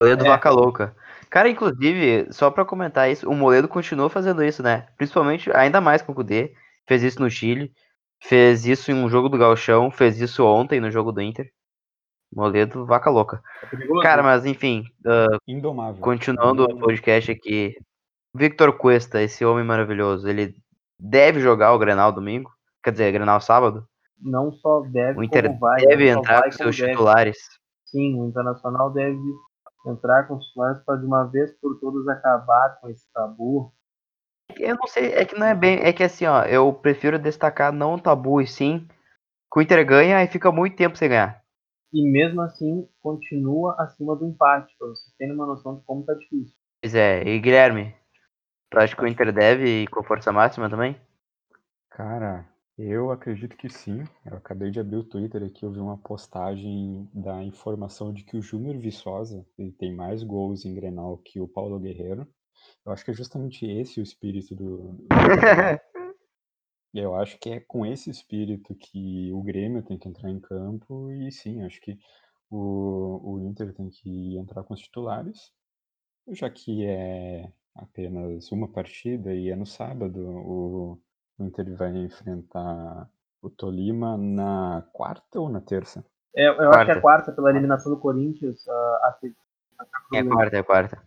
Moledo 0.00 0.24
É. 0.24 0.28
Vaca 0.28 0.50
Louca. 0.50 0.96
Cara, 1.30 1.48
inclusive, 1.48 2.28
só 2.32 2.50
pra 2.50 2.64
comentar 2.64 3.10
isso, 3.10 3.28
o 3.28 3.34
Moledo 3.34 3.66
continuou 3.68 4.08
fazendo 4.08 4.42
isso, 4.44 4.62
né? 4.62 4.86
Principalmente, 4.96 5.50
ainda 5.56 5.80
mais 5.80 6.02
com 6.02 6.12
o 6.12 6.14
Kudê. 6.14 6.52
Fez 6.86 7.02
isso 7.02 7.20
no 7.20 7.30
Chile. 7.30 7.72
Fez 8.22 8.64
isso 8.66 8.90
em 8.90 8.94
um 8.94 9.08
jogo 9.08 9.28
do 9.28 9.38
Galchão. 9.38 9.90
Fez 9.90 10.20
isso 10.20 10.44
ontem 10.44 10.80
no 10.80 10.90
jogo 10.90 11.10
do 11.12 11.20
Inter. 11.20 11.50
Moledo 12.32 12.84
Vaca 12.84 13.10
Louca. 13.10 13.40
É. 13.72 14.02
Cara, 14.02 14.22
mas 14.22 14.44
enfim, 14.44 14.84
ah, 15.06 15.38
Indomável. 15.46 16.00
continuando 16.00 16.62
o 16.62 16.64
Indomável. 16.64 16.86
podcast 16.86 17.30
aqui. 17.30 17.76
Victor 18.34 18.76
Cuesta, 18.76 19.22
esse 19.22 19.44
homem 19.44 19.64
maravilhoso, 19.64 20.28
ele 20.28 20.54
deve 20.98 21.38
jogar 21.40 21.72
o 21.72 21.78
Grenal 21.78 22.10
domingo? 22.10 22.50
Quer 22.82 22.90
dizer, 22.90 23.12
Grenal 23.12 23.40
sábado? 23.40 23.86
Não 24.20 24.50
só 24.52 24.80
deve, 24.80 25.18
O 25.18 25.22
Inter 25.22 25.56
vai. 25.58 25.86
deve 25.86 26.08
entrar 26.08 26.40
vai, 26.40 26.50
com 26.50 26.56
seus 26.56 26.76
deve. 26.76 26.90
titulares. 26.90 27.38
Sim, 27.84 28.20
o 28.20 28.26
Internacional 28.26 28.90
deve 28.90 29.16
entrar 29.86 30.26
com 30.26 30.36
os 30.36 30.46
titulares 30.46 30.82
para 30.82 30.96
de 30.96 31.06
uma 31.06 31.24
vez 31.24 31.52
por 31.60 31.78
todas 31.78 32.06
acabar 32.08 32.78
com 32.80 32.88
esse 32.88 33.10
tabu. 33.12 33.72
Eu 34.58 34.76
não 34.76 34.86
sei, 34.86 35.12
é 35.12 35.24
que 35.24 35.38
não 35.38 35.46
é 35.46 35.54
bem. 35.54 35.80
É 35.80 35.92
que 35.92 36.02
assim, 36.02 36.26
ó, 36.26 36.42
eu 36.44 36.72
prefiro 36.72 37.18
destacar 37.18 37.72
não 37.72 37.94
o 37.94 38.00
tabu 38.00 38.40
e 38.40 38.46
sim 38.46 38.86
que 39.52 39.58
o 39.58 39.62
Inter 39.62 39.86
ganha 39.86 40.22
e 40.22 40.26
fica 40.26 40.50
muito 40.50 40.76
tempo 40.76 40.96
sem 40.96 41.08
ganhar. 41.08 41.42
E 41.92 42.02
mesmo 42.02 42.40
assim, 42.40 42.88
continua 43.00 43.76
acima 43.78 44.16
do 44.16 44.26
empate, 44.26 44.74
para 44.76 44.88
vocês 44.88 45.14
terem 45.16 45.32
uma 45.32 45.46
noção 45.46 45.76
de 45.76 45.84
como 45.84 46.04
tá 46.04 46.12
difícil. 46.14 46.56
Pois 46.82 46.92
é, 46.92 47.22
e 47.22 47.38
Guilherme, 47.38 47.94
tu 48.68 48.78
acha 48.78 48.96
que 48.96 49.02
o 49.02 49.06
Inter 49.06 49.32
deve 49.32 49.82
ir 49.82 49.86
com 49.86 50.02
força 50.02 50.32
máxima 50.32 50.68
também? 50.68 51.00
Cara, 51.90 52.44
eu 52.78 53.10
acredito 53.10 53.56
que 53.56 53.68
sim. 53.68 54.04
Eu 54.24 54.36
acabei 54.36 54.70
de 54.70 54.80
abrir 54.80 54.96
o 54.96 55.04
Twitter 55.04 55.42
aqui, 55.42 55.64
eu 55.64 55.72
vi 55.72 55.78
uma 55.78 55.98
postagem 55.98 57.08
da 57.12 57.42
informação 57.42 58.12
de 58.12 58.24
que 58.24 58.36
o 58.36 58.42
Júnior 58.42 58.78
Viçosa 58.78 59.46
ele 59.58 59.72
tem 59.72 59.94
mais 59.94 60.22
gols 60.22 60.64
em 60.64 60.74
Grenal 60.74 61.18
que 61.18 61.40
o 61.40 61.48
Paulo 61.48 61.78
Guerreiro. 61.78 62.26
Eu 62.84 62.92
acho 62.92 63.04
que 63.04 63.10
é 63.10 63.14
justamente 63.14 63.66
esse 63.66 64.00
o 64.00 64.02
espírito 64.02 64.54
do, 64.54 65.06
Eu 66.94 67.16
acho 67.16 67.38
que 67.40 67.50
é 67.50 67.60
com 67.60 67.84
esse 67.84 68.08
espírito 68.08 68.72
que 68.76 69.32
o 69.32 69.42
Grêmio 69.42 69.82
tem 69.82 69.98
que 69.98 70.08
entrar 70.08 70.30
em 70.30 70.40
campo 70.40 71.10
e 71.10 71.30
sim, 71.32 71.62
acho 71.62 71.80
que 71.80 71.98
o, 72.48 73.34
o 73.34 73.40
Inter 73.40 73.74
tem 73.74 73.90
que 73.90 74.36
entrar 74.38 74.62
com 74.62 74.74
os 74.74 74.80
titulares 74.80 75.52
Já 76.28 76.48
que 76.50 76.84
é 76.86 77.52
apenas 77.74 78.52
uma 78.52 78.68
partida 78.68 79.34
e 79.34 79.50
é 79.50 79.56
no 79.56 79.66
sábado, 79.66 80.20
o 80.20 81.02
o 81.38 81.44
Inter 81.44 81.74
vai 81.76 81.90
enfrentar 81.96 83.08
o 83.42 83.50
Tolima 83.50 84.16
na 84.16 84.84
quarta 84.92 85.40
ou 85.40 85.48
na 85.48 85.60
terça? 85.60 86.04
É, 86.36 86.48
eu 86.48 86.70
acho 86.72 86.84
que 86.86 86.90
é 86.90 86.94
Quarta. 86.94 87.00
quarta 87.00 87.32
pela 87.32 87.50
eliminação 87.50 87.92
do 87.92 87.98
Corinthians. 88.00 88.66
a- 88.68 88.72
a- 88.72 89.18
a- 89.78 90.16
É 90.16 90.24
quarta, 90.24 90.56
é 90.56 90.62
quarta. 90.62 91.02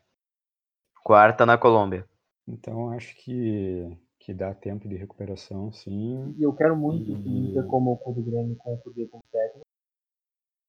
Quarta 1.04 1.46
na 1.46 1.58
Colômbia. 1.58 2.06
Então 2.48 2.92
acho 2.92 3.16
que, 3.18 3.98
que 4.20 4.34
dá 4.34 4.54
tempo 4.54 4.88
de 4.88 4.96
recuperação, 4.96 5.72
sim. 5.72 6.34
E 6.38 6.44
eu 6.44 6.54
quero 6.54 6.76
muito 6.76 7.06
que 7.06 7.12
o 7.12 7.32
E- 7.32 7.50
Inter, 7.50 7.66
como 7.68 7.92
o 7.92 7.98
Clube 7.98 8.22
Grêmio, 8.24 8.56
com 8.58 8.74
o 8.74 8.78
Clube 8.82 9.08
como 9.08 9.24
técnico. 9.32 9.66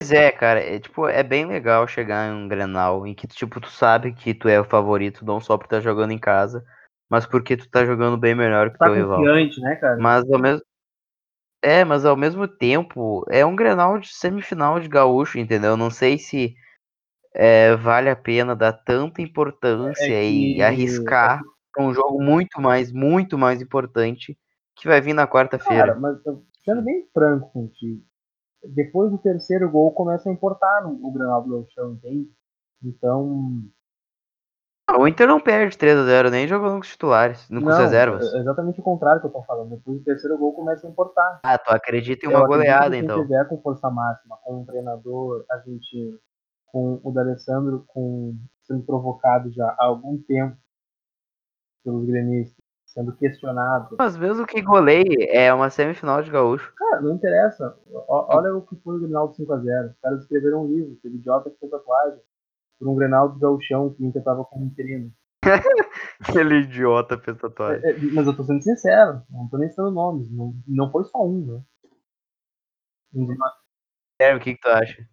Pois 0.00 0.12
é, 0.12 0.30
cara, 0.30 0.60
é, 0.60 0.78
tipo, 0.78 1.06
é 1.08 1.22
bem 1.24 1.44
legal 1.44 1.86
chegar 1.88 2.28
em 2.30 2.32
um 2.34 2.48
Grenal 2.48 3.04
em 3.06 3.14
que, 3.14 3.26
tipo, 3.26 3.60
tu 3.60 3.68
sabe 3.68 4.12
que 4.12 4.32
tu 4.32 4.48
é 4.48 4.60
o 4.60 4.64
favorito, 4.64 5.24
não 5.24 5.40
só 5.40 5.56
por 5.58 5.64
estar 5.64 5.80
jogando 5.80 6.12
em 6.12 6.18
casa, 6.18 6.64
mas 7.08 7.26
porque 7.26 7.56
tu 7.56 7.68
tá 7.70 7.84
jogando 7.84 8.16
bem 8.16 8.34
melhor 8.34 8.70
que 8.70 8.76
o 8.76 8.78
Tá 8.78 8.86
teu 8.86 8.94
rival. 8.94 9.22
né, 9.22 9.76
cara? 9.76 9.96
Mas 9.98 10.30
ao 10.30 10.38
mesmo 10.38 10.62
É, 11.62 11.84
mas 11.84 12.04
ao 12.04 12.16
mesmo 12.16 12.46
tempo 12.46 13.24
é 13.28 13.44
um 13.44 13.56
Grenal 13.56 13.98
de 13.98 14.08
semifinal 14.14 14.78
de 14.78 14.88
gaúcho, 14.88 15.38
entendeu? 15.38 15.76
Não 15.76 15.90
sei 15.90 16.18
se 16.18 16.54
é, 17.34 17.74
vale 17.76 18.08
a 18.10 18.16
pena 18.16 18.54
dar 18.54 18.72
tanta 18.72 19.22
importância 19.22 20.12
É 20.12 20.24
e 20.24 20.54
que- 20.54 20.62
arriscar 20.62 21.42
pra 21.72 21.84
um 21.84 21.92
jogo 21.92 22.22
muito 22.22 22.60
mais, 22.60 22.92
muito 22.92 23.36
mais 23.38 23.60
importante 23.60 24.36
que 24.76 24.88
vai 24.88 25.00
vir 25.00 25.12
na 25.14 25.26
quarta-feira. 25.26 25.88
Cara, 25.88 25.98
mas 26.00 26.16
sendo 26.64 26.82
bem 26.82 27.06
franco 27.12 27.50
contigo, 27.52 28.02
depois 28.64 29.10
do 29.10 29.18
terceiro 29.18 29.70
gol 29.70 29.92
começa 29.92 30.28
a 30.28 30.32
importar 30.32 30.86
o 30.86 31.12
Granal 31.12 31.42
do 31.42 31.50
Gauchão, 31.50 31.92
entende? 31.92 32.28
Então, 32.82 33.62
O 34.96 35.06
Inter 35.06 35.26
não 35.28 35.38
perde 35.40 35.76
3x0 35.76 36.30
nem 36.30 36.48
jogando 36.48 36.72
com 36.74 36.80
os 36.80 36.88
titulares, 36.88 37.48
não 37.50 37.60
com 37.60 37.68
os 37.68 37.76
reservas. 37.78 38.32
é 38.34 38.38
exatamente 38.38 38.80
o 38.80 38.82
contrário 38.82 39.20
que 39.20 39.26
eu 39.26 39.30
tô 39.30 39.42
falando. 39.42 39.70
Depois 39.76 39.98
do 39.98 40.04
terceiro 40.04 40.38
gol 40.38 40.54
começa 40.54 40.86
a 40.86 40.90
importar. 40.90 41.40
Ah, 41.44 41.58
tu 41.58 41.70
acredita 41.70 42.24
em 42.26 42.30
Eu 42.30 42.36
uma 42.38 42.44
acredito 42.46 42.66
goleada, 42.66 42.96
que 42.96 43.02
então. 43.04 43.22
tiver 43.22 43.44
com 43.48 43.60
força 43.60 43.90
máxima, 43.90 44.38
com 44.42 44.60
um 44.60 44.64
treinador 44.64 45.44
argentino, 45.50 46.18
com 46.66 47.00
o 47.04 47.10
D'Alessandro 47.12 47.84
com, 47.88 48.34
sendo 48.62 48.82
provocado 48.82 49.50
já 49.52 49.66
há 49.78 49.84
algum 49.84 50.16
tempo 50.22 50.56
pelos 51.84 52.04
gremistas, 52.06 52.56
sendo 52.86 53.14
questionado. 53.16 53.96
Mas 53.98 54.16
mesmo 54.16 54.46
que 54.46 54.60
goleie, 54.62 55.28
é 55.30 55.52
uma 55.52 55.70
semifinal 55.70 56.22
de 56.22 56.30
gaúcho. 56.30 56.72
Cara, 56.74 57.00
não 57.02 57.12
interessa. 57.14 57.76
O- 57.90 58.04
olha 58.08 58.54
o 58.56 58.62
que 58.62 58.74
foi 58.76 58.96
o 58.96 59.00
Grenal 59.00 59.28
do 59.28 59.34
5x0. 59.34 59.90
Os 59.90 59.98
caras 60.00 60.20
escreveram 60.22 60.64
um 60.64 60.66
livro, 60.66 60.96
teve 61.02 61.16
idiota 61.16 61.50
que 61.50 61.58
fez 61.58 61.70
tatuagem. 61.70 62.20
Por 62.78 62.88
um 62.88 62.94
Grenal 62.94 63.30
do 63.30 63.38
Gauchão 63.38 63.92
que 63.92 64.02
o 64.02 64.06
Inter 64.06 64.22
tava 64.22 64.44
com 64.44 64.60
um 64.60 64.66
interino. 64.66 65.12
Aquele 66.20 66.60
idiota 66.62 67.18
fez 67.18 67.36
tatuagem. 67.38 67.84
É, 67.84 67.90
é, 67.90 67.98
mas 68.12 68.26
eu 68.26 68.36
tô 68.36 68.44
sendo 68.44 68.62
sincero, 68.62 69.22
não 69.30 69.48
tô 69.48 69.58
nem 69.58 69.68
citando 69.68 69.90
nomes. 69.90 70.30
Não, 70.30 70.54
não 70.66 70.90
foi 70.90 71.04
só 71.04 71.24
um, 71.24 71.46
né? 71.46 71.62
Guilherme, 73.12 74.38
o 74.38 74.40
que, 74.40 74.54
que 74.54 74.60
tu 74.60 74.68
acha? 74.68 75.08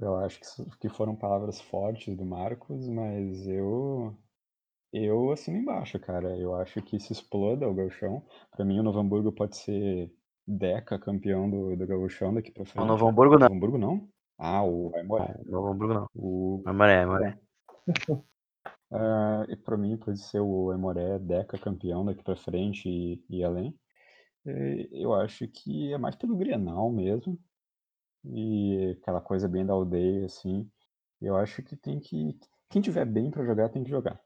Eu 0.00 0.16
acho 0.16 0.40
que, 0.40 0.78
que 0.80 0.88
foram 0.88 1.16
palavras 1.16 1.60
fortes 1.60 2.14
do 2.14 2.24
Marcos, 2.24 2.86
mas 2.88 3.46
eu 3.46 4.14
eu 4.92 5.30
assino 5.30 5.58
embaixo, 5.58 5.98
cara. 5.98 6.36
Eu 6.36 6.54
acho 6.54 6.80
que 6.82 6.98
se 6.98 7.12
exploda 7.12 7.68
o 7.68 7.74
Gauchão. 7.74 8.24
Pra 8.50 8.64
mim, 8.64 8.78
o 8.78 8.82
Novo 8.82 8.98
Hamburgo 8.98 9.32
pode 9.32 9.56
ser 9.56 10.10
Deca 10.46 10.98
campeão 10.98 11.50
do, 11.50 11.76
do 11.76 11.86
Gauchão 11.86 12.32
daqui 12.32 12.50
pra 12.50 12.64
frente. 12.64 12.82
O 12.82 12.86
Novo 12.86 13.08
Hamburgo 13.08 13.38
não. 13.38 13.48
Novo 13.48 13.54
Hamburgo 13.54 13.78
não? 13.78 14.08
Ah, 14.38 14.62
o 14.64 14.92
Aimoré. 14.94 15.34
Novo 15.46 15.68
Hamburgo 15.68 15.94
não. 15.94 16.06
O 16.14 16.62
Amaré, 16.66 17.02
Amaré. 17.02 17.38
Ah, 18.90 19.44
e 19.48 19.56
pra 19.56 19.76
mim 19.76 19.96
pode 19.96 20.18
ser 20.20 20.40
o 20.40 20.70
Aimoré 20.70 21.18
Deca 21.18 21.58
campeão 21.58 22.04
daqui 22.04 22.22
pra 22.22 22.36
frente 22.36 22.88
e, 22.88 23.24
e 23.28 23.42
além. 23.44 23.74
E 24.46 24.88
eu 25.04 25.14
acho 25.14 25.46
que 25.48 25.92
é 25.92 25.98
mais 25.98 26.16
pelo 26.16 26.36
Grenal 26.36 26.90
mesmo. 26.90 27.38
E 28.24 28.96
aquela 29.00 29.20
coisa 29.20 29.48
bem 29.48 29.66
da 29.66 29.72
aldeia, 29.74 30.26
assim. 30.26 30.70
Eu 31.20 31.36
acho 31.36 31.62
que 31.62 31.76
tem 31.76 32.00
que. 32.00 32.38
Quem 32.70 32.82
tiver 32.82 33.04
bem 33.06 33.30
pra 33.30 33.44
jogar, 33.44 33.70
tem 33.70 33.84
que 33.84 33.90
jogar. 33.90 34.20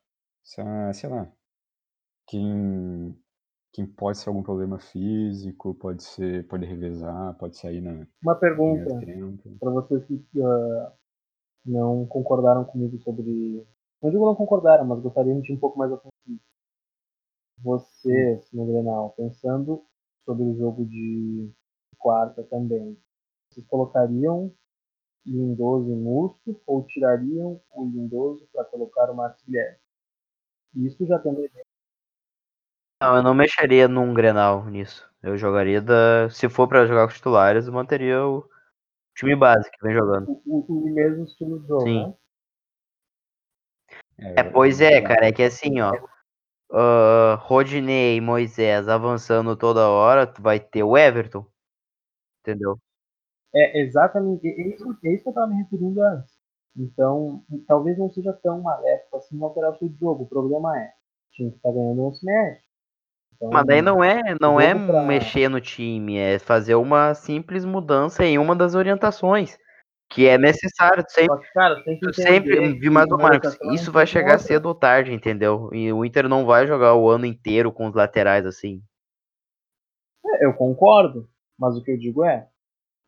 Se- 0.45 0.63
Sei 0.95 1.09
lá. 1.11 1.31
Quem, 2.27 3.17
quem 3.73 3.87
pode 3.87 4.19
ser 4.19 4.29
algum 4.29 4.43
problema 4.43 4.79
físico, 4.79 5.75
pode 5.75 6.03
ser. 6.03 6.47
Pode 6.49 6.67
revezar, 6.67 7.35
pode 7.39 7.57
sair 7.57 7.81
na 7.81 8.07
Uma 8.23 8.35
pergunta 8.35 8.85
para 9.59 9.71
vocês 9.71 10.05
que 10.07 10.43
ah, 10.43 10.93
não 11.65 12.07
concordaram 12.07 12.65
comigo 12.65 12.99
sobre. 12.99 13.67
Não 14.03 14.11
digo 14.11 14.27
não 14.27 14.35
concordaram, 14.35 14.85
mas 14.85 15.01
gostariam 15.01 15.41
de 15.41 15.53
ir 15.53 15.57
um 15.57 15.61
pouco 15.61 15.79
mais 15.79 15.93
ofensivo. 15.93 16.41
Vocês, 17.59 18.51
no 18.53 18.67
Grenal, 18.67 19.11
pensando 19.11 19.85
sobre 20.25 20.45
o 20.45 20.57
jogo 20.57 20.85
de 20.87 21.53
quarta 21.99 22.43
também, 22.45 22.99
vocês 23.51 23.67
colocariam 23.67 24.51
Lindoso 25.27 25.91
e 25.91 25.95
Musto 25.95 26.61
ou 26.67 26.85
tirariam 26.87 27.61
o 27.73 27.85
Lindoso 27.85 28.49
para 28.53 28.65
colocar 28.65 29.11
o 29.11 29.35
Guilherme? 29.45 29.79
Isso 30.77 31.05
já 31.07 31.19
tendo. 31.19 31.47
Não, 33.01 33.17
eu 33.17 33.23
não 33.23 33.35
mexeria 33.35 33.89
num 33.89 34.13
Grenal 34.13 34.67
nisso. 34.67 35.11
Eu 35.23 35.37
jogaria 35.37 35.81
da. 35.81 36.29
Se 36.31 36.49
for 36.49 36.69
pra 36.69 36.87
jogar 36.87 37.03
com 37.03 37.09
os 37.09 37.15
titulares, 37.15 37.67
eu 37.67 37.73
manteria 37.73 38.25
o 38.25 38.49
time 39.15 39.35
base 39.35 39.71
que 39.71 39.83
vem 39.83 39.95
jogando. 39.95 40.31
o, 40.31 40.43
o, 40.47 40.85
o 40.85 40.95
mesmo 40.95 41.25
estilo 41.25 41.61
de 41.61 41.67
jogo, 41.67 41.83
Sim. 41.83 42.07
né? 42.07 42.15
É, 44.37 44.43
pois 44.43 44.83
é, 44.83 45.01
cara, 45.01 45.29
é 45.29 45.33
que 45.33 45.43
assim, 45.43 45.81
ó. 45.81 45.93
ah, 46.73 47.39
Rodinei 47.41 48.17
e 48.17 48.21
Moisés 48.21 48.87
avançando 48.87 49.57
toda 49.57 49.89
hora, 49.89 50.27
tu 50.27 50.43
vai 50.43 50.61
ter 50.61 50.83
o 50.83 50.97
Everton. 50.97 51.47
Entendeu? 52.41 52.79
É 53.55 53.81
exatamente 53.81 54.47
é 54.47 54.69
isso, 54.69 54.85
é 55.05 55.13
isso 55.13 55.23
que 55.23 55.29
eu 55.29 55.33
estava 55.33 55.47
me 55.47 55.63
referindo 55.63 56.03
antes. 56.03 56.39
Então, 56.77 57.45
talvez 57.67 57.99
não 57.99 58.11
seja 58.11 58.33
tão 58.33 58.61
maléfico 58.61 59.17
assim 59.17 59.43
alterar 59.43 59.71
o 59.71 59.73
estilo 59.73 59.91
de 59.91 59.99
jogo. 59.99 60.25
O 60.25 60.29
problema 60.29 60.79
é, 60.79 60.87
o 60.89 61.33
time 61.33 61.51
que 61.53 61.59
tá 61.59 61.71
ganhando 61.71 61.97
não 61.97 62.13
se 62.13 62.25
mexe. 62.25 62.70
Então, 63.41 63.51
Mas 63.55 63.65
daí 63.67 63.81
não 63.81 64.05
é, 64.05 64.37
não 64.39 64.61
é 64.61 64.75
pra- 64.75 65.03
mexer 65.03 65.49
no 65.49 65.61
time, 65.63 66.19
é 66.19 66.39
fazer 66.39 66.75
uma 66.75 67.15
simples 67.15 67.65
mudança 67.65 68.23
em 68.23 68.39
uma 68.39 68.55
das 68.55 68.75
orientações. 68.75 69.57
Que 70.13 70.27
é 70.27 70.37
necessário. 70.37 71.05
Sempre, 71.09 71.39
que, 71.41 71.53
cara, 71.53 71.85
tem 71.85 71.99
que 71.99 72.13
sempre 72.13 72.73
vi 72.79 72.91
mais 72.91 73.07
o 73.11 73.15
uma 73.15 73.29
Marcos. 73.29 73.57
é 73.63 73.73
Isso 73.73 73.93
vai 73.93 74.07
chegar 74.07 74.33
outra. 74.33 74.47
cedo 74.47 74.67
ou 74.67 74.75
tarde, 74.75 75.13
entendeu? 75.13 75.71
E 75.73 75.91
o 75.93 76.05
Inter 76.05 76.29
não 76.29 76.45
vai 76.45 76.67
jogar 76.67 76.97
o 76.97 77.09
ano 77.09 77.25
inteiro 77.25 77.73
com 77.73 77.87
os 77.87 77.95
laterais 77.95 78.45
assim. 78.45 78.83
É, 80.27 80.45
eu 80.45 80.53
concordo, 80.55 81.29
mas 81.59 81.77
o 81.77 81.83
que 81.83 81.93
eu 81.93 81.97
digo 81.99 82.25
é, 82.25 82.49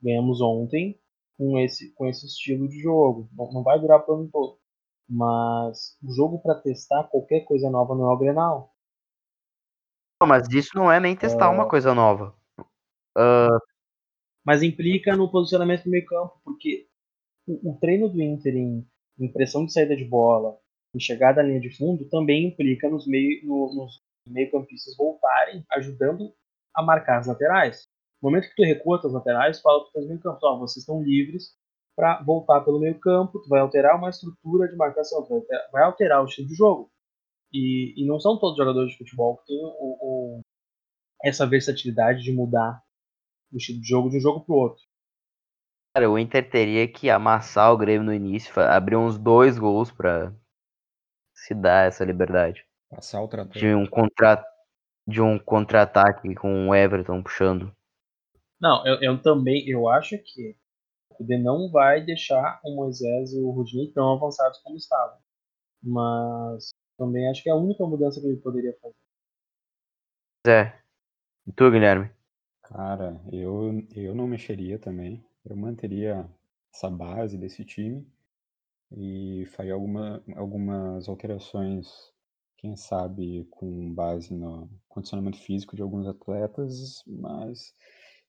ganhamos 0.00 0.40
ontem 0.40 0.98
com 1.36 1.58
esse, 1.58 1.92
com 1.94 2.06
esse 2.06 2.24
estilo 2.24 2.68
de 2.68 2.78
jogo. 2.80 3.28
Não, 3.36 3.52
não 3.52 3.62
vai 3.64 3.78
durar 3.80 4.00
pro 4.00 4.14
ano 4.14 4.28
todo. 4.32 4.58
Mas 5.08 5.98
o 6.02 6.14
jogo 6.14 6.38
para 6.40 6.54
testar 6.54 7.04
qualquer 7.04 7.40
coisa 7.40 7.68
nova 7.68 7.94
não 7.94 8.10
é 8.10 8.14
o 8.14 8.18
Grenal. 8.18 8.71
Mas 10.26 10.48
isso 10.50 10.70
não 10.74 10.90
é 10.90 10.98
nem 11.00 11.16
testar 11.16 11.50
uma 11.50 11.66
coisa 11.68 11.94
nova. 11.94 12.34
Ah, 13.16 13.58
Mas 14.44 14.62
implica 14.62 15.16
no 15.16 15.30
posicionamento 15.30 15.84
do 15.84 15.90
meio 15.90 16.06
campo, 16.06 16.40
porque 16.44 16.86
o, 17.46 17.72
o 17.72 17.78
treino 17.80 18.08
do 18.08 18.20
Inter 18.22 18.56
em, 18.56 18.86
em 19.18 19.28
pressão 19.32 19.64
de 19.66 19.72
saída 19.72 19.96
de 19.96 20.04
bola, 20.04 20.58
em 20.94 21.00
chegada 21.00 21.40
à 21.40 21.44
linha 21.44 21.60
de 21.60 21.70
fundo, 21.76 22.08
também 22.08 22.48
implica 22.48 22.88
nos 22.88 23.06
meio, 23.06 23.44
no- 23.46 23.74
nos 23.74 24.00
meio-campistas 24.28 24.96
voltarem, 24.96 25.64
ajudando 25.72 26.32
a 26.74 26.82
marcar 26.82 27.18
as 27.18 27.26
laterais. 27.26 27.88
No 28.22 28.30
momento 28.30 28.48
que 28.48 28.54
tu 28.56 28.62
recua 28.62 28.98
as 29.04 29.12
laterais, 29.12 29.60
fala 29.60 29.80
para 29.80 29.86
os 29.86 29.92
teus 29.92 30.06
meio-campos, 30.08 30.42
ó, 30.44 30.58
vocês 30.58 30.82
estão 30.82 31.02
livres 31.02 31.54
para 31.96 32.22
voltar 32.22 32.60
pelo 32.62 32.78
meio-campo, 32.80 33.40
tu 33.40 33.48
vai 33.48 33.60
alterar 33.60 33.96
uma 33.96 34.10
estrutura 34.10 34.68
de 34.68 34.76
marcação, 34.76 35.24
vai 35.26 35.38
alterar, 35.38 35.70
vai 35.72 35.82
alterar 35.84 36.22
o 36.22 36.26
estilo 36.26 36.48
de 36.48 36.54
jogo. 36.54 36.90
E, 37.52 37.94
e 38.02 38.06
não 38.06 38.18
são 38.18 38.38
todos 38.38 38.56
jogadores 38.56 38.92
de 38.92 38.98
futebol 38.98 39.36
que 39.38 39.46
têm 39.46 39.60
o- 39.62 39.98
o- 40.00 40.40
essa 41.24 41.46
versatilidade 41.46 42.22
de 42.22 42.32
mudar 42.32 42.82
o 43.52 43.56
estilo 43.56 43.80
de 43.80 43.86
jogo 43.86 44.10
de 44.10 44.16
um 44.16 44.20
jogo 44.20 44.44
para 44.44 44.54
o 44.54 44.58
outro. 44.58 44.82
cara, 45.94 46.10
o 46.10 46.18
Inter 46.18 46.48
teria 46.50 46.88
que 46.88 47.10
amassar 47.10 47.70
o 47.72 47.76
Grêmio 47.76 48.06
no 48.06 48.14
início, 48.14 48.52
abrir 48.60 48.96
uns 48.96 49.18
dois 49.18 49.58
gols 49.58 49.90
pra 49.90 50.32
se 51.34 51.54
dar 51.54 51.86
essa 51.86 52.04
liberdade. 52.04 52.64
Passar 52.88 53.22
o 53.22 53.28
trator. 53.28 53.52
De 53.52 53.74
um 53.74 53.86
contra 53.86 54.42
de 55.06 55.20
um 55.20 55.38
contra-ataque 55.38 56.34
com 56.36 56.68
o 56.68 56.74
Everton 56.74 57.22
puxando. 57.22 57.74
Não, 58.60 58.86
eu, 58.86 59.02
eu 59.02 59.20
também, 59.20 59.68
eu 59.68 59.88
acho 59.88 60.16
que 60.18 60.56
o 61.10 61.14
Kudê 61.16 61.36
não 61.36 61.70
vai 61.70 62.00
deixar 62.00 62.60
o 62.64 62.74
Moisés 62.76 63.32
e 63.32 63.40
o 63.40 63.50
Rudinei 63.50 63.92
tão 63.92 64.14
avançados 64.14 64.58
como 64.60 64.76
estavam. 64.76 65.18
Mas 65.82 66.70
também 67.02 67.28
acho 67.28 67.42
que 67.42 67.48
é 67.48 67.52
a 67.52 67.56
única 67.56 67.84
mudança 67.84 68.20
que 68.20 68.26
ele 68.26 68.36
poderia 68.36 68.76
fazer. 68.80 68.94
É. 70.46 70.72
E 71.46 71.52
tu, 71.52 71.70
Guilherme? 71.70 72.10
Cara, 72.62 73.20
eu, 73.32 73.84
eu 73.94 74.14
não 74.14 74.26
mexeria 74.26 74.78
também. 74.78 75.24
Eu 75.44 75.56
manteria 75.56 76.28
essa 76.72 76.88
base 76.90 77.36
desse 77.36 77.64
time. 77.64 78.06
e 78.92 79.46
faria 79.56 79.74
alguma, 79.74 80.22
algumas 80.36 81.08
alterações, 81.08 81.88
quem 82.58 82.76
sabe 82.76 83.46
com 83.50 83.92
base 83.94 84.34
no 84.34 84.68
condicionamento 84.88 85.38
físico 85.38 85.74
de 85.76 85.82
alguns 85.82 86.06
atletas, 86.06 87.02
mas 87.06 87.74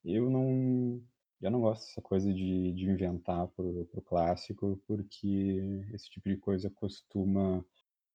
eu 0.05 0.30
não, 0.30 1.01
eu 1.41 1.51
não 1.51 1.61
gosto 1.61 1.88
dessa 1.88 2.01
coisa 2.01 2.34
de, 2.34 2.74
de 2.74 2.86
inventar 2.89 3.47
pro, 3.49 3.86
pro 3.88 4.01
clássico, 4.01 4.82
porque 4.88 5.61
esse 5.93 6.09
tipo 6.09 6.30
de 6.30 6.38
coisa 6.38 6.69
costuma 6.69 7.63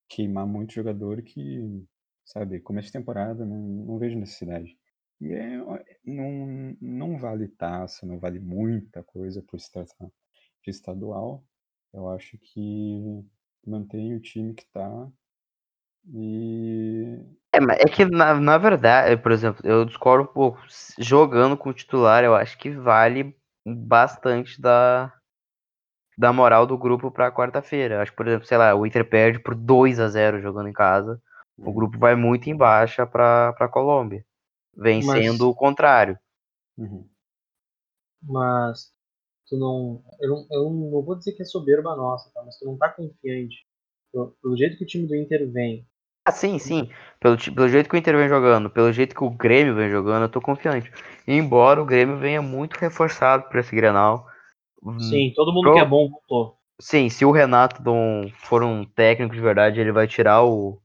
queimar 0.09 0.47
muito 0.47 0.73
jogador 0.75 1.23
que, 1.23 1.85
sabe, 2.25 2.61
começo 2.61 2.87
de 2.89 2.93
temporada, 2.93 3.45
não, 3.45 3.59
não 3.59 3.99
vejo 3.99 4.19
necessidade. 4.19 4.77
E 5.21 5.33
é, 5.33 5.59
não, 6.05 6.77
não 6.81 7.19
vale 7.19 7.49
taça, 7.49 8.07
não 8.07 8.19
vale 8.19 8.39
muita 8.41 9.03
coisa 9.05 9.43
por 9.43 9.61
se 9.61 9.71
tratar 9.73 10.09
de 10.65 10.71
estadual. 10.71 11.45
Eu 11.93 12.09
acho 12.09 12.39
que 12.39 13.25
mantém 13.67 14.15
o 14.15 14.21
time 14.21 14.55
que 14.55 14.67
tá 14.73 15.11
e 16.15 17.19
É, 17.53 17.61
mas 17.61 17.79
é 17.81 17.85
que 17.85 18.05
na, 18.05 18.35
na 18.35 18.59
verdade, 18.59 19.17
por 19.21 19.33
exemplo, 19.33 19.61
eu 19.67 19.85
discordo 19.85 20.25
um 20.25 20.33
pouco. 20.33 20.61
Jogando 20.99 21.57
com 21.57 21.71
o 21.71 21.75
titular, 21.75 22.25
eu 22.25 22.35
acho 22.35 22.59
que 22.59 22.71
vale 22.71 23.35
bastante 23.67 24.61
da, 24.61 25.13
da 26.19 26.33
moral 26.33 26.67
do 26.67 26.77
grupo 26.77 27.13
pra 27.13 27.31
quarta-feira. 27.31 28.03
Acho 28.03 28.11
que, 28.11 28.17
por 28.17 28.27
exemplo, 28.27 28.45
sei 28.45 28.59
lá, 28.59 28.75
o 28.75 28.85
Inter 28.85 29.09
perde 29.09 29.39
por 29.39 29.55
2 29.55 30.01
a 30.01 30.09
0 30.09 30.41
jogando 30.43 30.69
em 30.69 30.73
casa. 30.73 31.23
O 31.57 31.73
grupo 31.73 31.97
vai 31.97 32.17
muito 32.17 32.51
em 32.51 32.57
baixa 32.57 33.07
pra, 33.07 33.53
pra 33.53 33.69
Colômbia. 33.69 34.25
Vencendo 34.77 35.31
Mas- 35.31 35.41
o 35.41 35.55
contrário. 35.55 36.19
Uhum. 36.77 37.09
Mas 38.23 38.93
tu 39.49 39.57
não 39.57 40.03
eu, 40.21 40.29
não. 40.29 40.47
eu 40.51 40.71
não 40.71 41.03
vou 41.03 41.17
dizer 41.17 41.33
que 41.33 41.43
é 41.43 41.45
soberba 41.45 41.95
nossa, 41.97 42.31
tá? 42.35 42.43
Mas 42.45 42.59
tu 42.59 42.65
não 42.65 42.77
tá 42.77 42.89
confiante. 42.89 43.65
Pelo, 44.13 44.37
pelo 44.43 44.57
jeito 44.57 44.77
que 44.77 44.85
o 44.85 44.87
time 44.87 45.07
do 45.07 45.15
Inter 45.15 45.51
vem. 45.53 45.87
Ah, 46.25 46.33
sim, 46.33 46.59
sim. 46.59 46.91
Pelo, 47.21 47.37
pelo 47.55 47.69
jeito 47.69 47.89
que 47.89 47.95
o 47.97 47.99
Inter 47.99 48.17
vem 48.17 48.29
jogando, 48.29 48.69
pelo 48.71 48.93
jeito 48.93 49.15
que 49.15 49.25
o 49.25 49.31
Grêmio 49.31 49.75
vem 49.75 49.89
jogando, 49.91 50.25
eu 50.25 50.29
tô 50.29 50.41
confiante. 50.41 50.93
Embora 51.27 51.81
o 51.81 51.87
Grêmio 51.87 52.19
venha 52.19 52.43
muito 52.43 52.75
reforçado 52.77 53.49
pra 53.49 53.61
esse 53.61 53.75
Grenal. 53.75 54.27
Hum, 54.83 54.99
Sim, 55.01 55.33
todo 55.35 55.53
mundo 55.53 55.65
Pro- 55.65 55.75
que 55.75 55.81
é 55.81 55.85
bom 55.85 56.09
voltou. 56.09 56.57
Sim, 56.81 57.09
se 57.09 57.25
o 57.25 57.33
Renato 57.33 57.83
for 58.35 58.63
um 58.63 58.85
técnico 58.85 59.35
de 59.35 59.41
verdade, 59.41 59.81
ele 59.81 59.91
vai 59.93 60.07
tirar 60.07 60.45
o. 60.45 60.81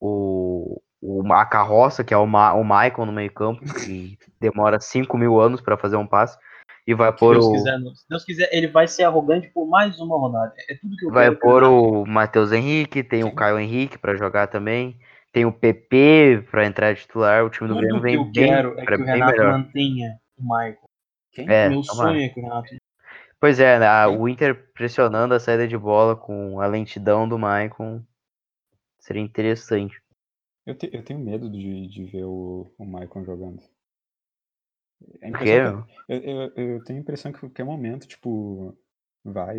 o, 0.00 0.80
o 1.00 1.32
a 1.32 1.44
carroça, 1.44 2.02
que 2.02 2.14
é 2.14 2.16
o, 2.16 2.26
Ma, 2.26 2.54
o 2.54 2.64
Maicon 2.64 3.04
no 3.04 3.12
meio-campo, 3.12 3.60
que 3.84 4.18
demora 4.40 4.80
5 4.80 5.16
mil 5.18 5.38
anos 5.40 5.60
pra 5.60 5.76
fazer 5.76 5.96
um 5.96 6.06
passe. 6.06 6.38
E 6.86 6.94
vai 6.94 7.12
Se 7.12 7.18
pôr 7.18 7.32
Deus 7.34 7.46
o. 7.46 7.52
quiser, 7.52 7.78
se 7.94 8.08
Deus 8.08 8.24
quiser, 8.24 8.48
ele 8.50 8.66
vai 8.68 8.88
ser 8.88 9.04
arrogante 9.04 9.48
por 9.48 9.66
mais 9.68 10.00
uma 10.00 10.18
rodada. 10.18 10.54
É 10.68 10.74
tudo 10.74 10.96
que 10.96 11.04
eu 11.04 11.10
Vai 11.10 11.30
que 11.30 11.36
pôr 11.36 11.62
o 11.64 12.06
Matheus 12.06 12.50
Henrique, 12.50 13.02
tem 13.04 13.24
o 13.24 13.34
Caio 13.34 13.58
Henrique 13.58 13.98
pra 13.98 14.16
jogar 14.16 14.46
também. 14.46 14.98
Tem 15.30 15.44
o 15.44 15.52
PP 15.52 16.46
pra 16.50 16.64
entrar 16.64 16.96
titular. 16.96 17.44
O 17.44 17.50
time 17.50 17.68
do 17.68 17.76
Grêmio 17.76 17.96
Tudo 17.96 18.04
que 18.04 18.08
vem 18.10 18.14
eu 18.16 18.24
bem, 18.32 18.46
quero 18.46 18.80
é 18.80 18.86
que 18.86 19.02
o 19.02 19.04
Renato 19.04 19.32
melhor. 19.32 19.52
mantenha 19.52 20.18
o 20.38 20.42
Michael. 20.42 20.87
Quem? 21.38 21.48
É, 21.48 21.68
Meu 21.68 21.82
tomara. 21.86 22.12
sonho 22.12 22.20
é 22.20 22.28
que 22.28 22.40
o 22.40 22.42
Renato. 22.42 22.68
Pois 23.40 23.58
é, 23.58 23.78
né, 23.80 23.86
a- 23.86 24.08
o 24.08 24.28
Inter 24.28 24.70
pressionando 24.72 25.34
a 25.34 25.40
saída 25.40 25.66
de 25.66 25.76
bola 25.76 26.14
com 26.16 26.60
a 26.60 26.66
lentidão 26.66 27.28
do 27.28 27.38
Maicon 27.38 28.00
seria 29.00 29.22
interessante. 29.22 30.00
Eu, 30.64 30.76
te- 30.78 30.88
eu 30.92 31.02
tenho 31.04 31.18
medo 31.18 31.50
de, 31.50 31.88
de 31.88 32.04
ver 32.04 32.22
o, 32.24 32.72
o 32.78 32.84
Maicon 32.86 33.24
jogando. 33.24 33.60
A 35.22 35.30
Por 35.30 35.38
quê, 35.40 35.60
eu, 36.08 36.22
eu, 36.22 36.52
eu 36.56 36.84
tenho 36.84 36.98
a 36.98 37.02
impressão 37.02 37.30
que 37.32 37.38
a 37.38 37.40
qualquer 37.40 37.64
momento, 37.64 38.06
tipo, 38.06 38.76
vai, 39.24 39.58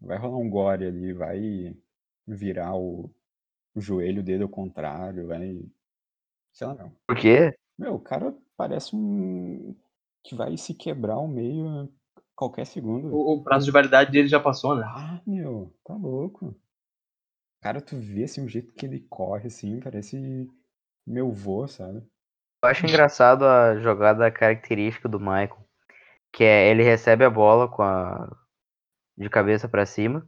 vai 0.00 0.18
rolar 0.18 0.38
um 0.38 0.50
gore 0.50 0.86
ali, 0.86 1.12
vai 1.12 1.76
virar 2.26 2.74
o, 2.76 3.10
o 3.74 3.80
joelho 3.80 4.22
dele 4.22 4.44
ao 4.44 4.48
contrário, 4.48 5.26
vai. 5.26 5.62
Sei 6.52 6.66
lá, 6.66 6.74
não. 6.74 6.92
Por 7.06 7.16
quê? 7.16 7.52
Meu, 7.78 7.94
o 7.96 8.00
cara 8.00 8.34
parece 8.56 8.96
um. 8.96 9.74
Que 10.24 10.34
vai 10.34 10.56
se 10.56 10.74
quebrar 10.74 11.14
ao 11.14 11.28
meio 11.28 11.66
a 11.68 11.88
qualquer 12.34 12.66
segundo. 12.66 13.08
O, 13.08 13.34
o 13.34 13.44
prazo 13.44 13.64
de 13.66 13.72
validade 13.72 14.10
dele 14.10 14.28
já 14.28 14.40
passou, 14.40 14.76
né? 14.76 14.84
Ah, 14.86 15.20
meu, 15.26 15.74
tá 15.84 15.94
louco. 15.94 16.54
Cara, 17.60 17.80
tu 17.80 17.96
vê 17.96 18.24
assim 18.24 18.44
o 18.44 18.48
jeito 18.48 18.72
que 18.72 18.86
ele 18.86 19.00
corre, 19.08 19.48
assim, 19.48 19.80
parece 19.80 20.48
meu 21.06 21.32
vô, 21.32 21.66
sabe? 21.66 21.98
Eu 22.62 22.68
acho 22.68 22.86
engraçado 22.86 23.44
a 23.44 23.78
jogada 23.80 24.30
característica 24.30 25.08
do 25.08 25.18
Maicon, 25.18 25.62
que 26.32 26.44
é 26.44 26.68
ele 26.70 26.82
recebe 26.82 27.24
a 27.24 27.30
bola 27.30 27.68
com 27.68 27.82
a 27.82 28.36
de 29.16 29.28
cabeça 29.28 29.68
pra 29.68 29.84
cima, 29.84 30.24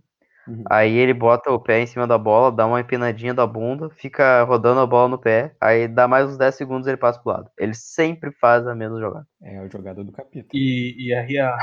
Uhum. 0.50 0.64
aí 0.68 0.96
ele 0.96 1.14
bota 1.14 1.50
o 1.52 1.60
pé 1.60 1.80
em 1.80 1.86
cima 1.86 2.06
da 2.06 2.18
bola, 2.18 2.50
dá 2.50 2.66
uma 2.66 2.80
empinadinha 2.80 3.32
da 3.32 3.46
bunda, 3.46 3.88
fica 3.90 4.42
rodando 4.42 4.80
a 4.80 4.86
bola 4.86 5.08
no 5.08 5.18
pé, 5.18 5.54
aí 5.60 5.86
dá 5.86 6.08
mais 6.08 6.28
uns 6.28 6.36
10 6.36 6.54
segundos 6.54 6.86
e 6.86 6.90
ele 6.90 6.96
passa 6.96 7.20
pro 7.20 7.30
lado. 7.30 7.50
Ele 7.56 7.74
sempre 7.74 8.32
faz 8.32 8.66
a 8.66 8.74
mesma 8.74 8.98
jogada. 8.98 9.26
É 9.42 9.58
a 9.58 9.68
jogada 9.68 10.02
do 10.02 10.10
capita. 10.10 10.48
E, 10.52 10.96
e 10.98 11.14
aí 11.14 11.38
a, 11.38 11.56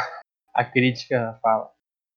a 0.53 0.63
crítica 0.63 1.38
fala: 1.41 1.69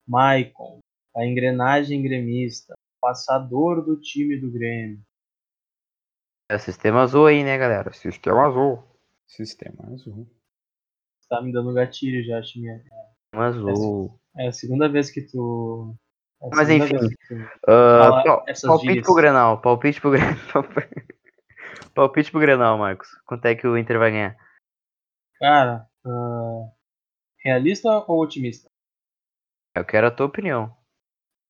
Maicon, 0.07 0.79
a 1.17 1.27
engrenagem 1.27 2.03
gremista, 2.03 2.75
passador 3.01 3.85
do 3.85 4.01
time 4.01 4.39
do 4.39 4.51
Grêmio. 4.51 5.01
É 6.49 6.59
sistema 6.59 7.03
azul 7.03 7.27
aí, 7.27 7.43
né, 7.43 7.57
galera? 7.57 7.93
Sistema 7.93 8.47
azul. 8.47 8.83
Sistema 9.27 9.93
azul. 9.93 10.29
Tá 11.29 11.41
me 11.41 11.53
dando 11.53 11.73
gatilho 11.73 12.25
já, 12.25 12.43
Chiminha. 12.43 12.83
Sistema 13.23 13.47
azul. 13.47 14.21
É 14.37 14.49
a 14.49 14.53
segunda 14.53 14.89
vez 14.89 15.11
que 15.11 15.23
tu. 15.23 15.95
É 16.43 16.49
Mas 16.55 16.69
segunda 16.69 17.07
enfim, 17.07 17.17
pal- 17.67 18.45
essas 18.49 18.69
palpite 18.69 19.03
pro 19.03 19.15
Grenal, 19.15 19.61
palpite 19.61 20.01
pro 20.01 20.11
Grenal. 20.11 20.37
palpite 21.95 22.31
pro 22.31 22.41
Grenal, 22.41 22.79
Marcos. 22.79 23.09
Quanto 23.27 23.45
é 23.45 23.55
que 23.55 23.67
o 23.67 23.77
Inter 23.77 23.99
vai 23.99 24.11
ganhar? 24.11 24.37
Cara, 25.39 25.87
ah, 26.07 26.71
realista 27.45 27.89
ou 28.09 28.23
otimista? 28.23 28.71
Eu 29.75 29.85
quero 29.85 30.07
a 30.07 30.11
tua 30.11 30.27
opinião. 30.27 30.75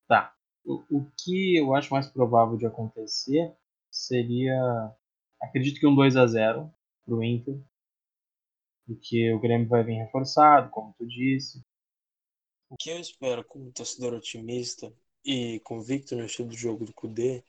Tá. 0.09 0.35
O, 0.65 0.85
o 0.91 1.11
que 1.17 1.57
eu 1.57 1.75
acho 1.75 1.93
mais 1.93 2.09
provável 2.09 2.57
de 2.57 2.67
acontecer 2.67 3.55
seria. 3.91 4.55
Acredito 5.41 5.79
que 5.79 5.87
um 5.87 5.95
2 5.95 6.17
a 6.17 6.27
0 6.27 6.71
pro 7.07 7.23
Inter. 7.23 7.59
Porque 8.87 9.33
o 9.33 9.41
Grêmio 9.41 9.69
vai 9.69 9.85
vir 9.85 9.95
reforçado, 9.95 10.69
como 10.71 10.93
tu 10.99 11.07
disse. 11.07 11.65
O 12.71 12.77
que 12.79 12.89
eu 12.91 12.99
espero 12.99 13.45
como 13.45 13.71
torcedor 13.71 14.15
otimista 14.15 14.91
e 15.25 15.61
convicto 15.61 16.17
no 16.17 16.25
estilo 16.25 16.49
de 16.49 16.57
jogo 16.57 16.87
do 16.87 16.93
Kudê, 16.95 17.45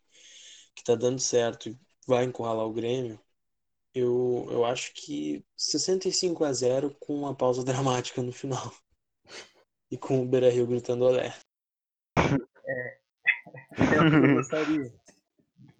que 0.75 0.83
tá 0.83 0.95
dando 0.95 1.19
certo 1.19 1.69
e 1.69 1.79
vai 2.07 2.25
encurralar 2.25 2.65
o 2.67 2.73
Grêmio, 2.73 3.19
eu, 3.95 4.47
eu 4.51 4.65
acho 4.65 4.93
que 4.93 5.45
65 5.57 6.45
a 6.45 6.53
0 6.53 6.95
com 6.99 7.15
uma 7.15 7.35
pausa 7.35 7.63
dramática 7.65 8.21
no 8.23 8.33
final. 8.33 8.73
E 9.91 9.95
com 9.95 10.19
o 10.19 10.27
Beira 10.27 10.49
Rio 10.49 10.65
gritando 10.65 11.05
olé. 11.05 11.31
É 13.91 14.01
o 14.01 14.07
que 14.09 14.17
eu 14.19 14.27
gostaria. 14.27 14.91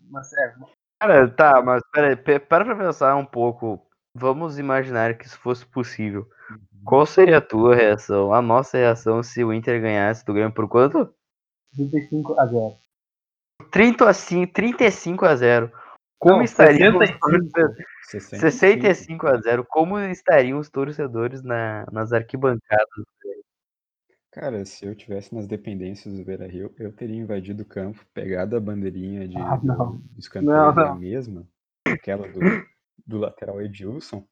Mas 0.10 0.32
é, 0.34 0.56
Cara, 1.00 1.30
tá, 1.36 1.62
mas 1.62 1.82
peraí, 1.92 2.16
pe- 2.16 2.40
para 2.40 2.64
pra 2.66 2.76
pensar 2.76 3.16
um 3.16 3.26
pouco. 3.26 3.86
Vamos 4.14 4.60
imaginar 4.60 5.18
que 5.18 5.26
isso 5.26 5.38
fosse 5.40 5.66
possível. 5.66 6.28
Qual 6.86 7.06
seria 7.06 7.38
a 7.38 7.42
tua 7.42 7.76
reação? 7.76 8.34
A 8.34 8.42
nossa 8.42 8.78
reação 8.78 9.22
se 9.22 9.44
o 9.44 9.54
Inter 9.54 9.82
ganhasse 9.82 10.26
do 10.26 10.34
Grêmio 10.34 10.54
por 10.54 10.68
quanto? 10.68 11.14
35 11.76 12.40
a 12.40 12.46
0. 12.46 12.78
30 13.72 14.10
a 14.10 14.14
5, 14.14 14.54
35 14.54 15.26
a 15.26 15.36
0. 15.36 15.72
Como 16.20 16.38
Não, 16.38 16.44
estariam 16.44 16.98
os 16.98 17.08
65. 17.08 17.20
torcedores? 17.52 17.86
65. 18.08 18.42
65 18.42 19.28
a 19.28 19.42
0. 19.42 19.66
Como 19.70 20.00
estariam 20.00 20.60
os 20.60 20.70
torcedores 20.70 21.42
na, 21.42 21.86
nas 21.92 22.12
arquibancadas? 22.12 22.88
Cara, 24.32 24.64
se 24.66 24.86
eu 24.86 24.96
tivesse 24.96 25.36
nas 25.36 25.46
dependências 25.46 26.16
do 26.16 26.24
Beira 26.24 26.48
Rio, 26.48 26.74
eu 26.80 26.92
teria 26.94 27.18
invadido 27.18 27.64
o 27.64 27.66
campo, 27.66 28.00
pegado 28.14 28.56
a 28.56 28.62
bandeirinha 28.62 29.28
de, 29.28 29.38
Ah, 29.38 29.60
não. 29.62 29.98
do 29.98 30.20
escanteio, 30.20 30.52
Não, 30.52 30.74
que 30.74 30.80
é 30.80 30.84
a 30.84 30.86
não. 30.88 30.96
mesma, 30.96 31.48
aquela 31.86 32.28
do, 32.30 32.40
do 33.06 33.18
lateral 33.18 33.62
Edilson. 33.62 34.26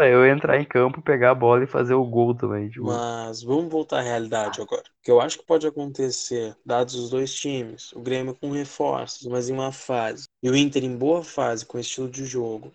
Cara, 0.00 0.08
eu 0.08 0.26
entrar 0.26 0.58
em 0.58 0.64
campo, 0.64 1.02
pegar 1.02 1.32
a 1.32 1.34
bola 1.34 1.62
e 1.62 1.66
fazer 1.66 1.92
o 1.92 2.06
gol 2.06 2.34
também. 2.34 2.70
Tipo, 2.70 2.86
Mas 2.86 3.42
vamos 3.42 3.70
voltar 3.70 3.98
à 3.98 4.00
realidade 4.00 4.58
agora. 4.58 4.80
O 4.80 5.02
que 5.02 5.10
eu 5.10 5.20
acho 5.20 5.38
que 5.38 5.44
pode 5.44 5.66
acontecer, 5.66 6.56
dados 6.64 6.94
os 6.94 7.10
dois 7.10 7.34
times, 7.34 7.92
o 7.92 8.00
Grêmio 8.00 8.34
com 8.34 8.50
reforços, 8.50 9.26
mas 9.26 9.50
em 9.50 9.52
uma 9.52 9.70
fase, 9.72 10.26
e 10.42 10.48
o 10.48 10.56
Inter 10.56 10.82
em 10.84 10.96
boa 10.96 11.22
fase 11.22 11.66
com 11.66 11.78
estilo 11.78 12.08
de 12.08 12.24
jogo, 12.24 12.72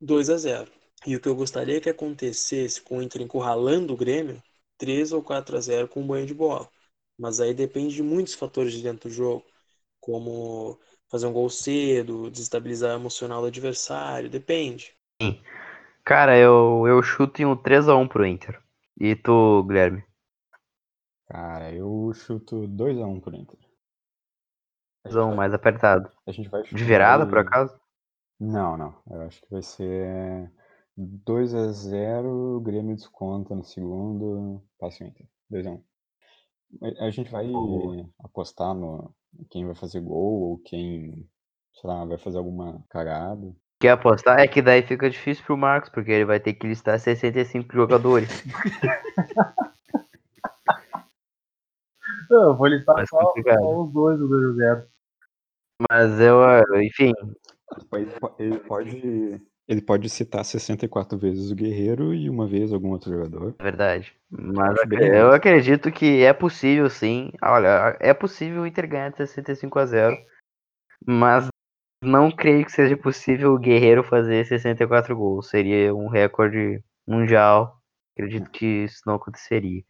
2 0.00 0.28
a 0.28 0.36
0 0.36 0.70
E 1.06 1.14
o 1.14 1.20
que 1.20 1.28
eu 1.28 1.36
gostaria 1.36 1.80
que 1.80 1.88
acontecesse 1.88 2.82
com 2.82 2.98
o 2.98 3.02
Inter 3.02 3.22
encurralando 3.22 3.94
o 3.94 3.96
Grêmio, 3.96 4.42
3 4.76 5.12
ou 5.12 5.22
4 5.22 5.56
a 5.56 5.60
0 5.60 5.86
com 5.86 6.00
um 6.00 6.06
banho 6.08 6.26
de 6.26 6.34
bola. 6.34 6.68
Mas 7.16 7.40
aí 7.40 7.54
depende 7.54 7.94
de 7.94 8.02
muitos 8.02 8.34
fatores 8.34 8.72
de 8.72 8.82
dentro 8.82 9.08
do 9.08 9.14
jogo, 9.14 9.44
como 10.00 10.80
fazer 11.08 11.26
um 11.26 11.32
gol 11.32 11.48
cedo, 11.48 12.30
desestabilizar 12.32 12.96
o 12.96 13.00
emocional 13.00 13.42
do 13.42 13.46
adversário, 13.46 14.28
depende. 14.28 14.96
Cara, 16.06 16.38
eu, 16.38 16.86
eu 16.86 17.02
chuto 17.02 17.42
em 17.42 17.44
um 17.44 17.54
3x1 17.54 18.08
pro 18.08 18.24
Inter. 18.24 18.58
E 18.98 19.14
tu, 19.14 19.62
Guilherme? 19.64 20.02
Cara, 21.28 21.72
eu 21.74 22.12
chuto 22.14 22.66
2x1 22.68 23.20
pro 23.20 23.34
Inter. 23.36 23.58
A 25.04 25.08
gente, 25.08 25.14
Zão 25.14 25.28
vai, 25.28 25.36
mais 25.36 25.52
apertado. 25.52 26.10
a 26.26 26.32
gente 26.32 26.48
vai 26.48 26.62
De 26.62 26.84
virada, 26.84 27.24
vai- 27.24 27.30
por 27.30 27.38
acaso? 27.38 27.78
Não, 28.38 28.76
não. 28.76 28.94
Eu 29.10 29.22
acho 29.22 29.40
que 29.42 29.50
vai 29.50 29.62
ser 29.62 30.52
2x0, 30.96 32.60
Grêmio 32.60 32.94
desconta 32.96 33.54
no 33.54 33.64
segundo, 33.64 34.62
passa 34.78 35.04
o 35.04 35.06
Inter. 35.06 35.26
2x1. 35.50 35.82
A 37.00 37.10
gente 37.10 37.30
vai 37.30 37.46
Boa. 37.46 38.08
apostar 38.20 38.74
no 38.74 39.14
quem 39.50 39.64
vai 39.66 39.74
fazer 39.74 40.00
gol 40.00 40.42
ou 40.50 40.58
quem, 40.58 41.28
sei 41.74 41.90
lá, 41.90 42.04
vai 42.04 42.18
fazer 42.18 42.38
alguma 42.38 42.84
cagada. 42.88 43.54
Quer 43.80 43.90
apostar? 43.90 44.38
É 44.40 44.48
que 44.48 44.62
daí 44.62 44.82
fica 44.82 45.08
difícil 45.10 45.44
pro 45.44 45.56
Marcos, 45.56 45.90
porque 45.90 46.10
ele 46.10 46.24
vai 46.24 46.40
ter 46.40 46.54
que 46.54 46.66
listar 46.66 46.98
65 46.98 47.74
jogadores. 47.74 48.42
Não, 52.30 52.48
eu 52.50 52.56
vou 52.56 52.66
listar 52.66 53.06
só, 53.08 53.18
complicado. 53.18 53.60
só 53.60 53.82
os 53.82 53.92
dois 53.92 54.18
do 54.18 54.28
2x0. 54.28 54.86
Mas 55.90 56.20
eu, 56.20 56.42
ah, 56.42 56.62
enfim, 56.82 57.12
Ele 57.92 58.06
po- 58.18 58.34
Ele 58.38 58.58
pode, 58.60 59.42
ele 59.68 59.82
pode 59.82 60.08
citar 60.08 60.42
64 60.44 61.18
vezes 61.18 61.50
o 61.50 61.54
Guerreiro 61.54 62.14
e 62.14 62.30
uma 62.30 62.46
vez 62.46 62.72
algum 62.72 62.90
outro 62.92 63.10
jogador. 63.12 63.54
é 63.58 63.62
verdade. 63.62 64.16
Mas 64.30 64.76
eu 64.90 65.32
acredito 65.32 65.92
que 65.92 66.22
é 66.22 66.32
possível 66.32 66.88
sim. 66.88 67.30
Olha, 67.42 67.96
é 68.00 68.14
possível 68.14 68.62
o 68.62 68.66
Inter 68.66 68.88
ganhar 68.88 69.10
de 69.10 69.18
65 69.18 69.78
a 69.78 69.84
0. 69.86 70.16
Mas 71.06 71.48
não 72.06 72.30
creio 72.30 72.64
que 72.64 72.72
seja 72.72 72.96
possível 72.96 73.52
o 73.52 73.58
Guerreiro 73.58 74.02
fazer 74.04 74.46
64 74.46 75.16
gols. 75.16 75.48
Seria 75.50 75.94
um 75.94 76.08
recorde 76.08 76.82
mundial. 77.06 77.80
Acredito 78.14 78.50
que 78.50 78.84
isso 78.84 79.02
não 79.06 79.16
aconteceria. 79.16 79.82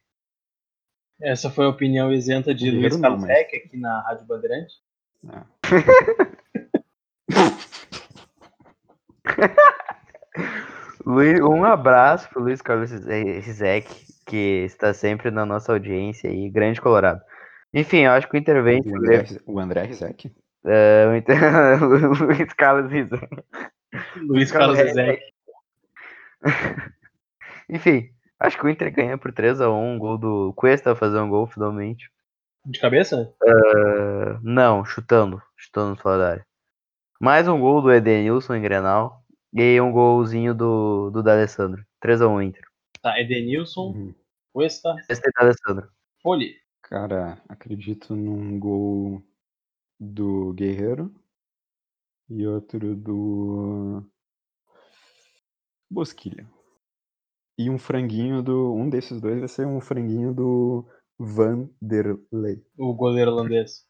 Essa 1.20 1.50
foi 1.50 1.64
a 1.66 1.68
opinião 1.68 2.12
isenta 2.12 2.54
de 2.54 2.64
Guerreiro 2.64 2.88
Luiz 2.88 3.00
Carlos 3.00 3.22
mas- 3.22 3.30
aqui 3.38 3.76
na 3.76 4.00
Rádio 4.02 4.26
Bandeirante. 4.26 4.74
Luiz- 11.04 11.40
um 11.40 11.64
abraço 11.64 12.28
pro 12.30 12.42
Luiz 12.42 12.60
Carlos 12.60 12.90
Rizek, 12.90 13.88
que 14.26 14.64
está 14.64 14.92
sempre 14.92 15.30
na 15.30 15.46
nossa 15.46 15.72
audiência 15.72 16.28
aí, 16.30 16.50
grande 16.50 16.80
colorado. 16.80 17.20
Enfim, 17.72 17.98
eu 17.98 18.12
acho 18.12 18.28
que 18.28 18.36
o 18.36 18.38
Inter 18.38 18.62
vence. 18.62 18.88
o, 18.88 18.96
André, 18.96 19.24
o 19.46 19.60
André 19.60 19.82
Rizek. 19.84 20.32
É, 20.66 21.04
Luiz 21.80 22.52
Carlos 22.54 22.90
Rizek. 22.90 23.28
Luiz 24.16 24.50
Carlos. 24.50 24.78
Reck. 24.78 25.22
Enfim, 27.68 28.10
acho 28.38 28.58
que 28.58 28.66
o 28.66 28.68
Inter 28.68 28.92
ganha 28.92 29.16
por 29.16 29.32
3x1, 29.32 29.70
um 29.72 29.98
gol 29.98 30.18
do 30.18 30.52
Cuesta 30.54 30.94
fazer 30.94 31.18
um 31.18 31.28
gol 31.28 31.46
finalmente. 31.46 32.10
De 32.64 32.80
cabeça? 32.80 33.32
Ah, 33.42 34.38
não, 34.42 34.84
chutando, 34.84 35.40
chutando 35.56 35.96
fora 36.00 36.18
da 36.18 36.30
área. 36.30 36.46
Mais 37.20 37.46
um 37.48 37.58
gol 37.60 37.80
do 37.80 37.92
Edenilson 37.92 38.56
em 38.56 38.62
Grenal 38.62 39.22
e 39.54 39.80
um 39.80 39.92
golzinho 39.92 40.52
do, 40.54 41.10
do 41.10 41.22
D'Alessandro. 41.22 41.84
3x1 42.04 42.44
Inter. 42.44 42.64
Tá, 43.00 43.20
Edenilson, 43.20 43.92
Uhum. 43.92 44.14
Cuesta, 44.52 44.96
Esse 45.08 45.22
é 45.26 45.30
D'Alessandro. 45.38 45.88
Folhe. 46.22 46.56
Cara, 46.82 47.38
acredito 47.48 48.14
num 48.14 48.58
gol 48.58 49.22
do 49.99 50.53
Guerreiro 50.53 51.14
e 52.28 52.47
outro 52.47 52.94
do 52.97 54.03
Bosquilha. 55.90 56.49
E 57.59 57.70
um 57.70 57.78
franguinho 57.78 58.42
do. 58.42 58.74
Um 58.74 58.90
desses 58.90 59.20
dois 59.20 59.38
vai 59.38 59.49
ser 59.49 59.66
um 59.66 59.80
franguinho 59.80 60.34
do 60.34 60.86
Vanderlei. 61.18 62.62
o 62.78 62.94
goleiro 62.94 63.30
holandês. 63.30 63.86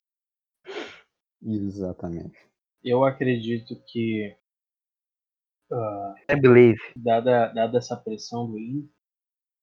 Exatamente. 1.42 2.38
Eu 2.84 3.04
acredito 3.04 3.74
que, 3.88 4.36
ah, 5.72 6.14
I 6.30 6.40
believe. 6.40 6.80
dada, 6.94 7.48
dada 7.52 7.78
essa 7.78 7.96
pressão 7.96 8.48
do 8.48 8.58
Inter, 8.58 8.88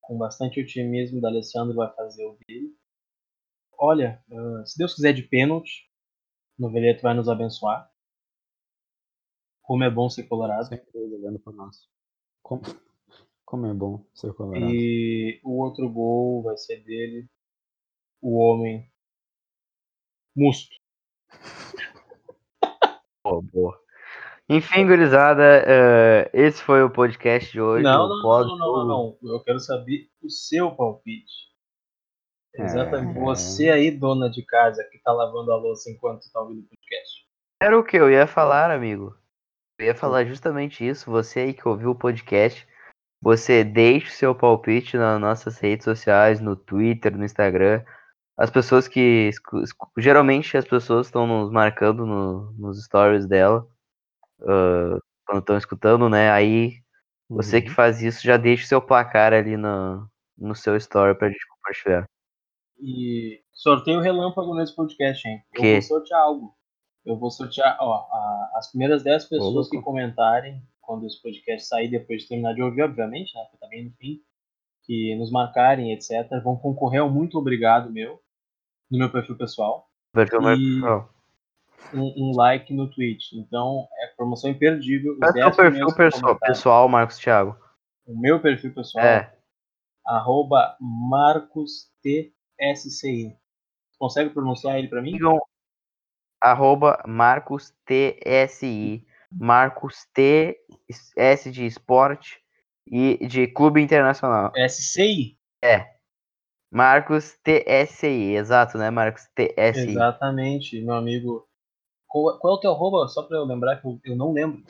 com 0.01 0.17
bastante 0.17 0.59
otimismo, 0.59 1.21
o 1.21 1.25
Alessandro 1.25 1.75
vai 1.75 1.93
fazer 1.95 2.25
o 2.25 2.37
dele. 2.45 2.75
Olha, 3.77 4.21
ah, 4.29 4.65
se 4.65 4.77
Deus 4.77 4.93
quiser 4.93 5.13
de 5.13 5.23
pênalti, 5.23 5.89
Noveleto 6.63 7.01
vai 7.01 7.13
nos 7.13 7.29
abençoar. 7.29 7.91
Como 9.61 9.83
é 9.83 9.89
bom 9.89 10.09
ser 10.09 10.23
colorado. 10.23 10.67
Sempre 10.67 10.87
olhando 10.97 11.39
para 11.39 11.53
nós. 11.53 11.87
Como, 12.41 12.61
como 13.45 13.65
é 13.67 13.73
bom 13.73 14.05
ser 14.13 14.33
colorado. 14.33 14.65
E 14.65 15.39
o 15.43 15.61
outro 15.61 15.89
gol 15.89 16.43
vai 16.43 16.57
ser 16.57 16.83
dele, 16.83 17.29
o 18.21 18.37
homem 18.37 18.91
Musto. 20.35 20.75
Boa, 23.23 23.41
boa. 23.41 23.79
Enfim, 24.49 24.85
gurizada, 24.85 25.63
eh, 25.65 26.29
esse 26.33 26.61
foi 26.61 26.83
o 26.83 26.89
podcast 26.89 27.49
de 27.49 27.61
hoje. 27.61 27.83
Não, 27.83 28.09
não, 28.09 28.21
não, 28.21 28.57
não, 28.57 28.85
não. 28.85 29.17
Eu 29.23 29.39
quero 29.41 29.61
saber 29.61 30.09
o 30.21 30.29
seu 30.29 30.75
palpite. 30.75 31.52
Exatamente. 32.55 33.17
É. 33.17 33.21
Você 33.21 33.69
aí, 33.69 33.89
dona 33.91 34.29
de 34.29 34.43
casa, 34.45 34.83
que 34.91 34.99
tá 34.99 35.11
lavando 35.11 35.51
a 35.51 35.55
louça 35.57 35.89
enquanto 35.89 36.31
tá 36.31 36.39
ouvindo 36.41 36.59
o 36.61 36.67
podcast. 36.69 37.25
Era 37.61 37.77
o 37.79 37.83
que 37.83 37.97
eu 37.97 38.09
ia 38.11 38.27
falar, 38.27 38.69
amigo. 38.71 39.15
Eu 39.79 39.87
ia 39.87 39.95
falar 39.95 40.25
justamente 40.25 40.85
isso. 40.87 41.09
Você 41.09 41.39
aí 41.39 41.53
que 41.53 41.67
ouviu 41.67 41.91
o 41.91 41.95
podcast, 41.95 42.67
você 43.21 43.63
deixe 43.63 44.07
o 44.07 44.11
seu 44.11 44.35
palpite 44.35 44.97
nas 44.97 45.19
nossas 45.19 45.57
redes 45.59 45.83
sociais, 45.85 46.39
no 46.39 46.55
Twitter, 46.55 47.17
no 47.17 47.23
Instagram. 47.25 47.83
As 48.37 48.49
pessoas 48.51 48.87
que. 48.87 49.29
Geralmente 49.97 50.55
as 50.57 50.65
pessoas 50.65 51.07
estão 51.07 51.25
nos 51.25 51.51
marcando 51.51 52.05
no- 52.05 52.51
nos 52.53 52.83
stories 52.83 53.25
dela. 53.25 53.67
ah, 54.45 54.97
quando 55.25 55.39
estão 55.39 55.57
escutando, 55.57 56.09
né? 56.09 56.29
Aí 56.31 56.73
você 57.29 57.61
que 57.61 57.69
Uhum. 57.69 57.75
faz 57.75 58.01
isso 58.01 58.21
já 58.23 58.35
deixa 58.37 58.65
o 58.65 58.67
seu 58.67 58.81
placar 58.81 59.31
ali 59.33 59.55
no, 59.55 60.05
no 60.37 60.53
seu 60.53 60.75
story 60.75 61.15
pra 61.17 61.29
gente 61.29 61.47
compartilhar. 61.47 62.05
E 62.79 63.41
sorteio 63.53 63.99
relâmpago 64.01 64.53
nesse 64.55 64.75
podcast, 64.75 65.27
hein? 65.27 65.41
Eu 65.53 65.61
Que? 65.61 65.71
vou 65.73 65.81
sortear 65.81 66.21
algo. 66.21 66.55
Eu 67.05 67.17
vou 67.17 67.29
sortear, 67.29 67.77
ó, 67.79 67.93
a- 68.11 68.51
as 68.55 68.69
primeiras 68.71 69.03
10 69.03 69.25
pessoas 69.25 69.69
que 69.69 69.81
comentarem 69.81 70.61
quando 70.81 71.05
esse 71.05 71.21
podcast 71.21 71.67
sair, 71.67 71.87
depois 71.89 72.21
de 72.23 72.27
terminar 72.29 72.53
de 72.53 72.61
ouvir, 72.61 72.81
obviamente, 72.83 73.33
né? 73.35 73.41
Porque 73.43 73.57
tá 73.57 73.67
bem 73.67 73.85
no 73.85 73.91
fim. 73.91 74.19
Que 74.85 75.15
nos 75.15 75.31
marcarem, 75.31 75.93
etc., 75.93 76.27
vão 76.43 76.57
concorrer 76.57 77.01
ao 77.01 77.09
muito 77.09 77.37
obrigado 77.37 77.89
meu, 77.89 78.19
no 78.91 78.97
meu 78.99 79.09
perfil 79.09 79.37
pessoal. 79.37 79.89
Perfil 80.13 80.41
E- 80.51 80.55
pessoal. 80.75 81.09
Um, 81.93 82.13
um 82.17 82.31
like 82.35 82.73
no 82.73 82.89
Twitch. 82.89 83.33
Então, 83.33 83.87
é 84.01 84.07
promoção 84.15 84.49
imperdível. 84.49 85.17
Qual 85.17 85.29
é 85.29 85.31
o 85.31 85.33
10 85.35 85.55
seu 85.55 85.63
perfil 85.63 85.95
pessoal, 85.95 86.39
pessoal, 86.39 86.89
Marcos 86.89 87.17
Thiago? 87.17 87.57
O 88.05 88.17
meu 88.19 88.41
perfil 88.41 88.73
pessoal 88.73 89.05
É, 89.05 89.33
arroba 90.05 90.75
MarcosTSCI. 92.59 93.37
Consegue 93.97 94.29
pronunciar 94.31 94.77
ele 94.77 94.87
pra 94.87 95.01
mim? 95.01 95.11
sigam 95.11 95.39
arroba 96.41 97.01
Marcos 97.07 97.73
TSI. 97.85 99.05
Marcos 99.31 100.05
T 100.13 100.59
S 101.17 101.51
de 101.51 101.65
esporte 101.65 102.39
e 102.85 103.25
de 103.25 103.47
clube 103.47 103.81
internacional. 103.81 104.51
SCI? 104.55 105.39
Marcos 106.71 107.37
TSI, 107.43 108.35
exato, 108.35 108.77
né? 108.77 108.89
Marcos 108.89 109.27
TSI. 109.35 109.91
Exatamente, 109.91 110.81
meu 110.81 110.95
amigo. 110.95 111.47
Qual, 112.07 112.37
qual 112.39 112.53
é 112.53 112.57
o 112.57 112.59
teu 112.59 112.71
arroba? 112.71 113.07
Só 113.07 113.23
pra 113.23 113.37
eu 113.37 113.45
lembrar 113.45 113.81
que 113.81 113.87
eu, 113.87 113.99
eu 114.03 114.15
não 114.15 114.31
lembro. 114.33 114.63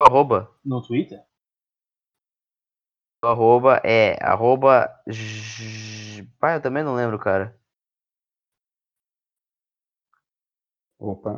Arroba, 0.00 0.54
No 0.64 0.80
Twitter? 0.80 1.20
Arroba 3.22 3.80
é 3.84 4.16
arroba. 4.20 4.88
Pai, 6.40 6.56
eu 6.56 6.60
também 6.62 6.82
não 6.82 6.94
lembro, 6.94 7.18
cara. 7.18 7.56
Opa. 10.98 11.34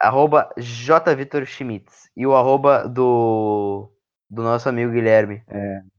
Arroba 0.00 0.50
J 0.58 1.14
Vitor 1.14 1.44
Schmitz. 1.46 2.08
E 2.16 2.26
o 2.26 2.34
arroba 2.34 2.88
do, 2.88 3.90
do 4.28 4.42
nosso 4.42 4.68
amigo 4.68 4.92
Guilherme. 4.92 5.42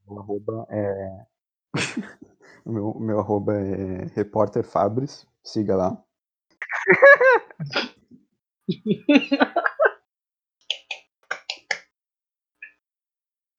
O 0.08 0.20
arroba 0.20 0.68
é. 0.70 1.26
meu, 2.66 2.94
meu 3.00 3.20
arroba 3.20 3.54
é 3.56 4.06
repórter 4.16 4.64
Fabris. 4.64 5.26
Siga 5.44 5.76
lá. 5.76 6.04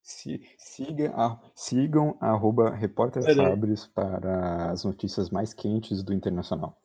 Si- 0.03 0.41
siga 0.73 1.13
a- 1.15 1.39
sigam 1.55 2.17
arroba 2.21 2.71
repórter. 2.71 3.23
Fabris 3.37 3.87
para 3.87 4.71
as 4.71 4.85
notícias 4.85 5.29
mais 5.31 5.53
quentes 5.53 6.03
do 6.03 6.15
Internacional. 6.15 6.79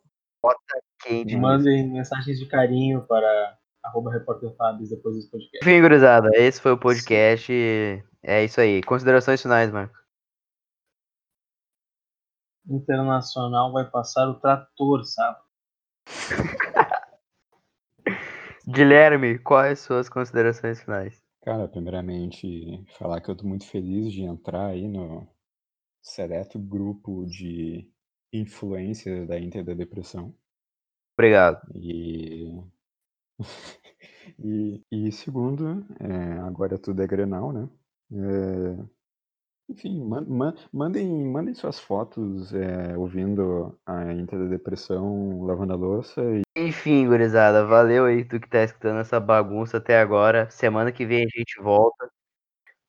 Quente. 1.04 1.36
Mandem 1.38 1.88
mensagens 1.90 2.40
de 2.40 2.48
carinho 2.48 3.06
para 3.06 3.58
arroba 3.84 4.12
repórter 4.12 4.54
Fabs 4.58 4.90
depois 4.90 5.16
desse 5.16 5.30
podcast. 5.30 5.58
Enfim, 5.62 5.80
gurizada, 5.82 6.30
esse 6.34 6.60
foi 6.60 6.72
o 6.72 6.78
podcast. 6.78 7.54
É 8.24 8.44
isso 8.44 8.60
aí. 8.60 8.82
Considerações 8.84 9.42
finais, 9.42 9.72
Marcos. 9.72 9.98
Internacional 12.68 13.72
vai 13.72 13.90
passar 13.90 14.28
o 14.28 14.40
trator, 14.40 15.06
sabe? 15.06 15.40
Guilherme, 18.68 19.40
quais 19.40 19.80
suas 19.80 20.10
considerações 20.10 20.82
finais? 20.82 21.27
Cara, 21.48 21.66
primeiramente, 21.66 22.84
falar 22.98 23.22
que 23.22 23.32
eu 23.32 23.36
tô 23.38 23.48
muito 23.48 23.66
feliz 23.66 24.12
de 24.12 24.22
entrar 24.22 24.66
aí 24.68 24.86
no 24.86 25.26
seleto 26.02 26.60
grupo 26.60 27.26
de 27.26 27.90
influências 28.34 29.26
da 29.26 29.40
Inter 29.40 29.64
da 29.64 29.74
Depressão. 29.74 30.36
Obrigado. 31.16 31.62
E, 31.74 32.52
e, 34.44 34.84
e 34.92 35.12
segundo, 35.14 35.86
é, 36.02 36.34
agora 36.40 36.78
tudo 36.78 37.02
é 37.02 37.08
Grenal, 37.08 37.54
né? 37.54 37.70
É, 38.12 38.97
enfim, 39.70 40.02
man, 40.04 40.26
man, 40.28 40.54
mandem, 40.72 41.08
mandem 41.26 41.54
suas 41.54 41.80
fotos 41.80 42.54
é, 42.54 42.98
ouvindo 42.98 43.78
a 43.86 44.14
Inter 44.14 44.40
da 44.40 44.46
Depressão, 44.46 45.44
lavando 45.44 45.74
a 45.74 45.76
louça. 45.76 46.22
E... 46.24 46.42
Enfim, 46.58 47.08
gurizada, 47.08 47.66
valeu 47.66 48.06
aí 48.06 48.24
tu 48.24 48.40
que 48.40 48.50
tá 48.50 48.64
escutando 48.64 49.00
essa 49.00 49.20
bagunça 49.20 49.78
até 49.78 50.00
agora. 50.00 50.50
Semana 50.50 50.92
que 50.92 51.06
vem 51.06 51.26
a 51.26 51.38
gente 51.38 51.62
volta. 51.62 52.10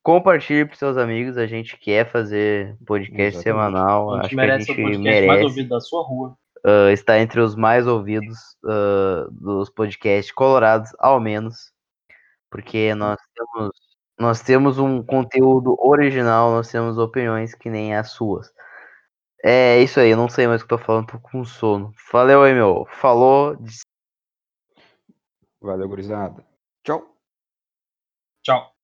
Compartilhe 0.02 0.64
pros 0.64 0.78
seus 0.78 0.96
amigos, 0.96 1.36
a 1.36 1.46
gente 1.46 1.76
quer 1.78 2.10
fazer 2.10 2.76
podcast 2.86 3.38
Exatamente. 3.38 3.42
semanal. 3.42 4.14
A 4.14 4.22
gente 4.22 4.26
Acho 4.26 4.36
merece 4.36 4.66
que 4.66 4.72
a 4.72 4.74
o 4.74 4.76
gente 4.76 4.86
podcast 4.96 5.26
mais 5.26 5.40
merece. 5.40 5.44
ouvido 5.44 5.68
da 5.68 5.80
sua 5.80 6.02
rua. 6.02 6.38
uh, 6.66 6.90
está 6.90 7.18
entre 7.20 7.40
os 7.40 7.54
mais 7.54 7.86
ouvidos 7.86 8.38
uh, 8.64 9.30
dos 9.32 9.70
podcasts 9.70 10.32
colorados, 10.32 10.90
ao 10.98 11.20
menos, 11.20 11.72
porque 12.50 12.94
nós 12.94 13.18
temos, 13.34 13.70
nós 14.18 14.40
temos 14.42 14.78
um 14.78 15.02
conteúdo 15.02 15.76
original, 15.80 16.50
nós 16.50 16.70
temos 16.70 16.98
opiniões 16.98 17.54
que 17.54 17.70
nem 17.70 17.94
as 17.94 18.10
suas. 18.10 18.52
É 19.42 19.80
isso 19.80 20.00
aí, 20.00 20.10
eu 20.10 20.16
não 20.16 20.28
sei 20.28 20.46
mais 20.48 20.62
o 20.62 20.66
que 20.66 20.74
eu 20.74 20.78
tô 20.78 20.84
falando, 20.84 21.06
tô 21.06 21.20
com 21.20 21.44
sono. 21.44 21.92
Valeu 22.12 22.42
aí, 22.42 22.52
meu. 22.52 22.86
Falou. 22.90 23.56
Valeu, 25.60 25.88
gurizada. 25.88 26.44
Tchau. 26.82 27.14
Tchau. 28.42 28.77